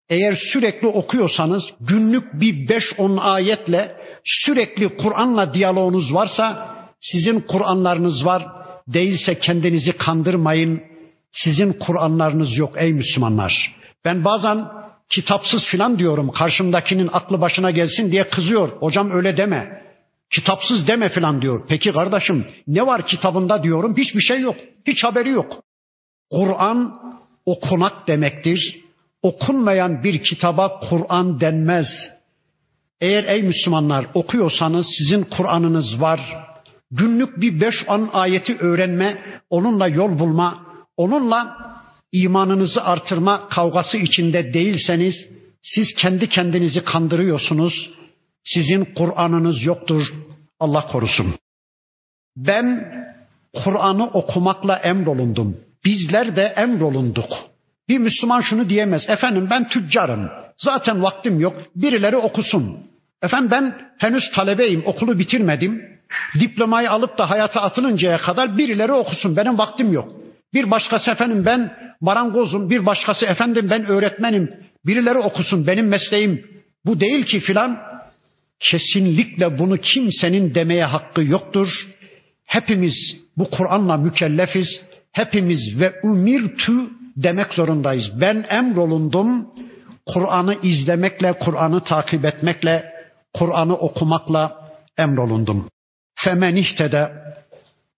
Eğer 0.09 0.37
sürekli 0.53 0.87
okuyorsanız 0.87 1.63
günlük 1.79 2.33
bir 2.33 2.69
beş 2.69 2.83
on 2.97 3.17
ayetle 3.17 3.97
sürekli 4.23 4.97
Kur'an'la 4.97 5.53
diyaloğunuz 5.53 6.13
varsa 6.13 6.75
sizin 6.99 7.39
Kur'anlarınız 7.39 8.25
var. 8.25 8.47
Değilse 8.87 9.39
kendinizi 9.39 9.91
kandırmayın. 9.91 10.81
Sizin 11.31 11.73
Kur'anlarınız 11.73 12.57
yok 12.57 12.73
ey 12.77 12.93
Müslümanlar. 12.93 13.75
Ben 14.07 14.25
bazen 14.25 14.67
kitapsız 15.09 15.65
filan 15.65 15.99
diyorum. 15.99 16.31
Karşımdakinin 16.31 17.09
aklı 17.13 17.41
başına 17.41 17.71
gelsin 17.71 18.11
diye 18.11 18.29
kızıyor. 18.29 18.69
Hocam 18.69 19.11
öyle 19.11 19.37
deme. 19.37 19.81
Kitapsız 20.29 20.87
deme 20.87 21.09
filan 21.09 21.41
diyor. 21.41 21.65
Peki 21.67 21.93
kardeşim 21.93 22.47
ne 22.67 22.85
var 22.87 23.05
kitabında 23.05 23.63
diyorum. 23.63 23.97
Hiçbir 23.97 24.21
şey 24.21 24.41
yok. 24.41 24.55
Hiç 24.87 25.03
haberi 25.03 25.29
yok. 25.29 25.63
Kur'an 26.31 26.93
okunak 27.45 28.07
demektir 28.07 28.77
okunmayan 29.21 30.03
bir 30.03 30.23
kitaba 30.23 30.79
Kur'an 30.89 31.39
denmez. 31.39 31.87
Eğer 33.01 33.23
ey 33.23 33.43
Müslümanlar 33.43 34.05
okuyorsanız 34.13 34.87
sizin 34.97 35.23
Kur'an'ınız 35.23 36.01
var. 36.01 36.19
Günlük 36.91 37.41
bir 37.41 37.61
beş 37.61 37.75
an 37.87 38.09
ayeti 38.13 38.57
öğrenme, 38.57 39.17
onunla 39.49 39.87
yol 39.87 40.19
bulma, 40.19 40.57
onunla 40.97 41.66
imanınızı 42.11 42.83
artırma 42.83 43.49
kavgası 43.49 43.97
içinde 43.97 44.53
değilseniz 44.53 45.27
siz 45.61 45.93
kendi 45.93 46.29
kendinizi 46.29 46.83
kandırıyorsunuz. 46.83 47.89
Sizin 48.43 48.85
Kur'an'ınız 48.85 49.63
yoktur. 49.63 50.03
Allah 50.59 50.87
korusun. 50.87 51.35
Ben 52.37 52.93
Kur'an'ı 53.63 54.07
okumakla 54.07 54.77
emrolundum. 54.77 55.57
Bizler 55.85 56.35
de 56.35 56.43
emrolunduk. 56.43 57.29
Bir 57.89 57.97
Müslüman 57.97 58.41
şunu 58.41 58.69
diyemez. 58.69 59.09
Efendim 59.09 59.47
ben 59.49 59.69
tüccarım. 59.69 60.29
Zaten 60.57 61.03
vaktim 61.03 61.39
yok. 61.39 61.53
Birileri 61.75 62.15
okusun. 62.15 62.77
Efendim 63.21 63.51
ben 63.51 63.75
henüz 63.97 64.31
talebeyim. 64.35 64.83
Okulu 64.85 65.19
bitirmedim. 65.19 65.81
Diplomayı 66.39 66.91
alıp 66.91 67.17
da 67.17 67.29
hayata 67.29 67.61
atılıncaya 67.61 68.17
kadar 68.17 68.57
birileri 68.57 68.91
okusun. 68.91 69.37
Benim 69.37 69.57
vaktim 69.57 69.93
yok. 69.93 70.11
Bir 70.53 70.71
başkası 70.71 71.11
efendim 71.11 71.45
ben 71.45 71.77
marangozum. 72.01 72.69
Bir 72.69 72.85
başkası 72.85 73.25
efendim 73.25 73.67
ben 73.69 73.85
öğretmenim. 73.85 74.53
Birileri 74.85 75.17
okusun. 75.17 75.67
Benim 75.67 75.87
mesleğim 75.87 76.45
bu 76.85 76.99
değil 76.99 77.25
ki 77.25 77.39
filan. 77.39 77.79
Kesinlikle 78.59 79.59
bunu 79.59 79.77
kimsenin 79.77 80.55
demeye 80.55 80.83
hakkı 80.83 81.23
yoktur. 81.23 81.67
Hepimiz 82.45 82.93
bu 83.37 83.49
Kur'an'la 83.49 83.97
mükellefiz. 83.97 84.81
Hepimiz 85.11 85.79
ve 85.79 85.93
umirtu 86.03 86.89
demek 87.17 87.53
zorundayız. 87.53 88.11
Ben 88.21 88.45
emrolundum 88.49 89.47
Kur'an'ı 90.05 90.55
izlemekle, 90.63 91.33
Kur'an'ı 91.33 91.83
takip 91.83 92.25
etmekle, 92.25 92.93
Kur'an'ı 93.33 93.75
okumakla 93.75 94.69
emrolundum. 94.97 95.69
Femen 96.15 96.55
ihtede 96.55 97.11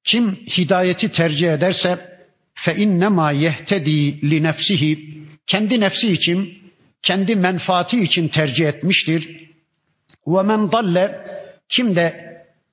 kim 0.03 0.35
hidayeti 0.35 1.11
tercih 1.11 1.53
ederse 1.53 2.18
fe 2.63 2.75
innema 2.75 3.31
yehtedi 3.31 4.29
li 4.29 4.43
nefsihi 4.43 5.09
kendi 5.47 5.79
nefsi 5.79 6.07
için, 6.11 6.39
kendi 7.01 7.35
menfaati 7.35 7.99
için 7.99 8.27
tercih 8.27 8.65
etmiştir. 8.65 9.49
Ve 10.27 10.41
men 10.41 10.71
dalle 10.71 11.25
kim 11.69 11.95
de 11.95 12.07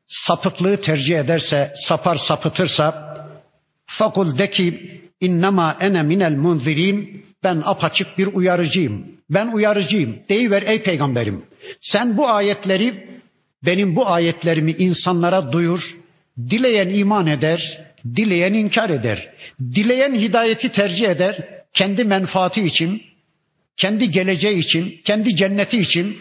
sapıklığı 0.06 0.80
tercih 0.80 1.18
ederse, 1.18 1.72
sapar 1.74 2.16
sapıtırsa 2.16 3.16
fakul 3.86 4.38
de 4.38 4.50
ki 4.50 4.96
İnnema 5.20 5.76
ene 5.80 6.02
minel 6.02 6.36
munzirin. 6.36 7.24
Ben 7.44 7.62
apaçık 7.64 8.18
bir 8.18 8.26
uyarıcıyım. 8.26 9.06
Ben 9.30 9.46
uyarıcıyım. 9.52 10.18
Deyiver 10.28 10.62
ey 10.62 10.82
peygamberim. 10.82 11.42
Sen 11.80 12.16
bu 12.16 12.28
ayetleri 12.28 13.08
benim 13.66 13.96
bu 13.96 14.06
ayetlerimi 14.06 14.72
insanlara 14.72 15.52
duyur. 15.52 15.80
Dileyen 16.50 16.88
iman 16.88 17.26
eder, 17.26 17.85
dileyen 18.16 18.54
inkar 18.54 18.90
eder. 18.90 19.28
Dileyen 19.60 20.14
hidayeti 20.14 20.72
tercih 20.72 21.08
eder 21.08 21.48
kendi 21.72 22.04
menfaati 22.04 22.60
için, 22.60 23.02
kendi 23.76 24.10
geleceği 24.10 24.58
için, 24.58 25.00
kendi 25.04 25.36
cenneti 25.36 25.78
için. 25.78 26.18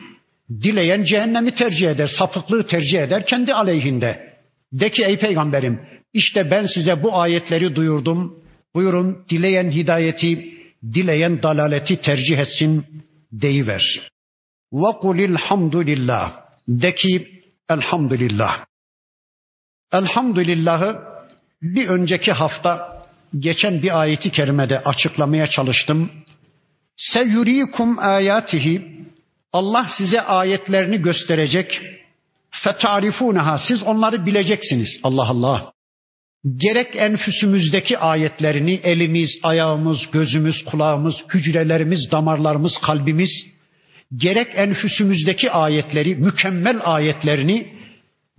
Dileyen 0.64 1.04
cehennemi 1.04 1.56
tercih 1.56 1.90
eder, 1.90 2.08
sapıklığı 2.08 2.68
tercih 2.68 3.02
eder 3.02 3.26
kendi 3.26 3.54
aleyhinde. 3.54 4.36
De 4.74 4.90
ki 4.90 5.04
ey 5.04 5.20
peygamberim 5.20 5.80
işte 6.16 6.52
ben 6.52 6.66
size 6.66 7.04
bu 7.04 7.18
ayetleri 7.18 7.76
duyurdum. 7.76 8.44
Buyurun 8.76 9.26
dileyen 9.30 9.70
hidayeti, 9.70 10.54
dileyen 10.94 11.44
dalaleti 11.44 12.02
tercih 12.02 12.38
etsin 12.38 12.86
deyiver. 13.32 14.12
Ve 14.74 15.00
kulil 15.02 15.36
hamdülillah. 15.36 16.46
De 16.68 16.96
ki 16.96 17.42
elhamdülillah. 17.70 18.66
Elhamdülillahı 19.94 21.15
bir 21.74 21.88
önceki 21.88 22.32
hafta 22.32 23.02
geçen 23.40 23.82
bir 23.82 24.00
ayeti 24.02 24.32
kerimede 24.32 24.80
açıklamaya 24.80 25.48
çalıştım. 25.50 26.12
Seyyurikum 26.98 28.00
ayatihi 28.00 28.82
Allah 29.54 29.88
size 29.98 30.22
ayetlerini 30.22 31.02
gösterecek. 31.02 31.82
Fetarifunaha 32.52 33.60
siz 33.60 33.84
onları 33.84 34.26
bileceksiniz. 34.26 35.00
Allah 35.04 35.30
Allah. 35.30 35.72
Gerek 36.58 36.96
enfüsümüzdeki 36.96 37.98
ayetlerini 37.98 38.74
elimiz, 38.74 39.40
ayağımız, 39.44 40.00
gözümüz, 40.12 40.66
kulağımız, 40.66 41.16
hücrelerimiz, 41.34 42.12
damarlarımız, 42.12 42.78
kalbimiz 42.78 43.56
gerek 44.18 44.48
enfüsümüzdeki 44.56 45.52
ayetleri, 45.52 46.16
mükemmel 46.16 46.80
ayetlerini 46.84 47.68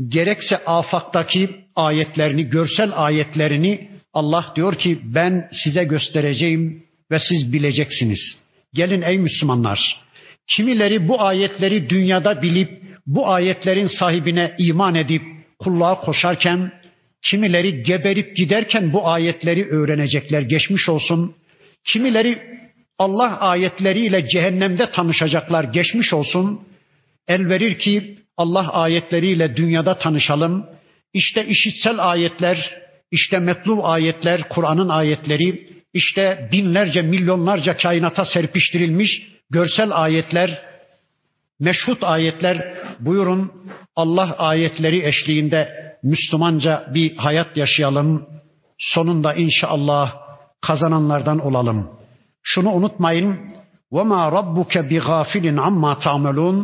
gerekse 0.09 0.65
afaktaki 0.65 1.51
ayetlerini, 1.77 2.49
görsel 2.49 2.91
ayetlerini 2.95 3.89
Allah 4.13 4.53
diyor 4.57 4.75
ki 4.75 4.99
ben 5.05 5.49
size 5.53 5.85
göstereceğim 5.85 6.83
ve 7.11 7.19
siz 7.19 7.53
bileceksiniz. 7.53 8.39
Gelin 8.75 9.03
ey 9.03 9.19
Müslümanlar. 9.19 10.07
Kimileri 10.47 11.09
bu 11.09 11.23
ayetleri 11.23 11.91
dünyada 11.91 12.43
bilip 12.43 12.71
bu 13.07 13.29
ayetlerin 13.29 13.87
sahibine 13.87 14.55
iman 14.59 14.95
edip 14.95 15.23
kulluğa 15.59 16.01
koşarken 16.01 16.73
kimileri 17.23 17.83
geberip 17.83 18.37
giderken 18.37 18.93
bu 18.93 19.09
ayetleri 19.09 19.65
öğrenecekler 19.65 20.43
geçmiş 20.43 20.89
olsun. 20.89 21.35
Kimileri 21.85 22.39
Allah 22.99 23.41
ayetleriyle 23.41 24.29
cehennemde 24.29 24.91
tanışacaklar 24.91 25.65
geçmiş 25.65 26.15
olsun. 26.15 26.61
El 27.29 27.49
verir 27.49 27.79
ki 27.79 28.19
Allah 28.38 28.74
ayetleriyle 28.74 29.56
dünyada 29.56 29.98
tanışalım. 29.98 30.66
İşte 31.14 31.46
işitsel 31.46 32.10
ayetler, 32.12 32.82
işte 33.12 33.40
metlu 33.40 33.86
ayetler, 33.88 34.50
Kur'an'ın 34.50 34.90
ayetleri, 34.90 35.68
işte 35.94 36.50
binlerce, 36.52 37.02
milyonlarca 37.02 37.78
kainata 37.78 38.26
serpiştirilmiş 38.26 39.28
görsel 39.50 39.90
ayetler, 40.04 40.62
meşhut 41.60 42.04
ayetler. 42.04 42.78
Buyurun 43.00 43.52
Allah 43.96 44.36
ayetleri 44.38 45.06
eşliğinde 45.06 45.82
Müslümanca 46.04 46.88
bir 46.94 47.16
hayat 47.18 47.58
yaşayalım. 47.58 48.28
Sonunda 48.78 49.34
inşallah 49.34 50.14
kazananlardan 50.62 51.40
olalım. 51.40 51.90
Şunu 52.44 52.70
unutmayın. 52.70 53.52
وَمَا 53.96 54.22
رَبُّكَ 54.38 54.74
بِغَافِلٍ 54.90 55.46
عَمَّا 55.66 55.92
تَعْمَلُونَ 56.06 56.58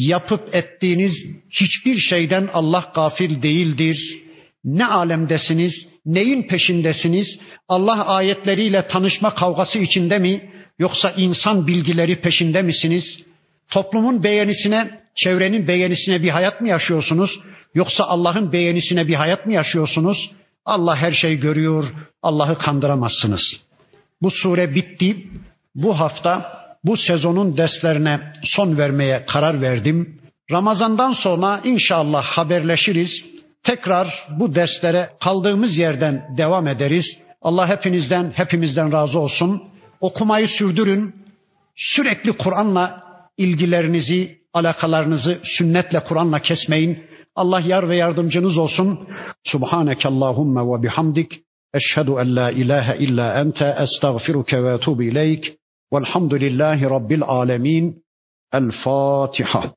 Yapıp 0.00 0.54
ettiğiniz 0.54 1.12
hiçbir 1.50 1.96
şeyden 1.96 2.48
Allah 2.52 2.92
gafil 2.94 3.42
değildir. 3.42 4.22
Ne 4.64 4.86
alemdesiniz, 4.86 5.88
neyin 6.06 6.42
peşindesiniz? 6.42 7.38
Allah 7.68 8.06
ayetleriyle 8.06 8.86
tanışma 8.86 9.34
kavgası 9.34 9.78
içinde 9.78 10.18
mi? 10.18 10.50
Yoksa 10.78 11.10
insan 11.10 11.66
bilgileri 11.66 12.20
peşinde 12.20 12.62
misiniz? 12.62 13.18
Toplumun 13.70 14.22
beğenisine, 14.22 15.00
çevrenin 15.14 15.68
beğenisine 15.68 16.22
bir 16.22 16.28
hayat 16.28 16.60
mı 16.60 16.68
yaşıyorsunuz? 16.68 17.40
Yoksa 17.74 18.04
Allah'ın 18.04 18.52
beğenisine 18.52 19.08
bir 19.08 19.14
hayat 19.14 19.46
mı 19.46 19.52
yaşıyorsunuz? 19.52 20.30
Allah 20.64 20.96
her 20.96 21.12
şeyi 21.12 21.40
görüyor, 21.40 21.84
Allah'ı 22.22 22.58
kandıramazsınız. 22.58 23.60
Bu 24.22 24.30
sure 24.30 24.74
bitti. 24.74 25.26
Bu 25.74 26.00
hafta 26.00 26.59
bu 26.84 26.96
sezonun 26.96 27.56
derslerine 27.56 28.20
son 28.42 28.78
vermeye 28.78 29.24
karar 29.26 29.60
verdim. 29.60 30.20
Ramazandan 30.50 31.12
sonra 31.12 31.60
inşallah 31.64 32.22
haberleşiriz. 32.22 33.24
Tekrar 33.62 34.28
bu 34.38 34.54
derslere 34.54 35.10
kaldığımız 35.24 35.78
yerden 35.78 36.34
devam 36.36 36.68
ederiz. 36.68 37.18
Allah 37.42 37.68
hepinizden, 37.68 38.32
hepimizden 38.34 38.92
razı 38.92 39.18
olsun. 39.18 39.62
Okumayı 40.00 40.48
sürdürün. 40.48 41.14
Sürekli 41.76 42.32
Kur'an'la 42.32 43.02
ilgilerinizi, 43.36 44.38
alakalarınızı 44.52 45.38
sünnetle 45.42 46.00
Kur'an'la 46.00 46.38
kesmeyin. 46.38 47.04
Allah 47.34 47.60
yar 47.60 47.88
ve 47.88 47.96
yardımcınız 47.96 48.56
olsun. 48.56 49.08
Subhaneke 49.44 50.08
Allahumma 50.08 50.78
ve 50.78 50.82
bihamdik. 50.82 51.40
Eşhedü 51.74 52.10
en 52.10 52.36
la 52.36 52.50
ilahe 52.50 52.98
illa 52.98 53.40
ente 53.40 53.76
estağfiruke 53.80 54.64
ve 54.64 54.74
etubu 54.74 55.02
ileyk. 55.02 55.59
Velhamdülillahi 55.92 56.84
Rabbil 56.84 57.22
alemin. 57.22 58.02
El 58.52 58.70
Fatiha. 58.84 59.74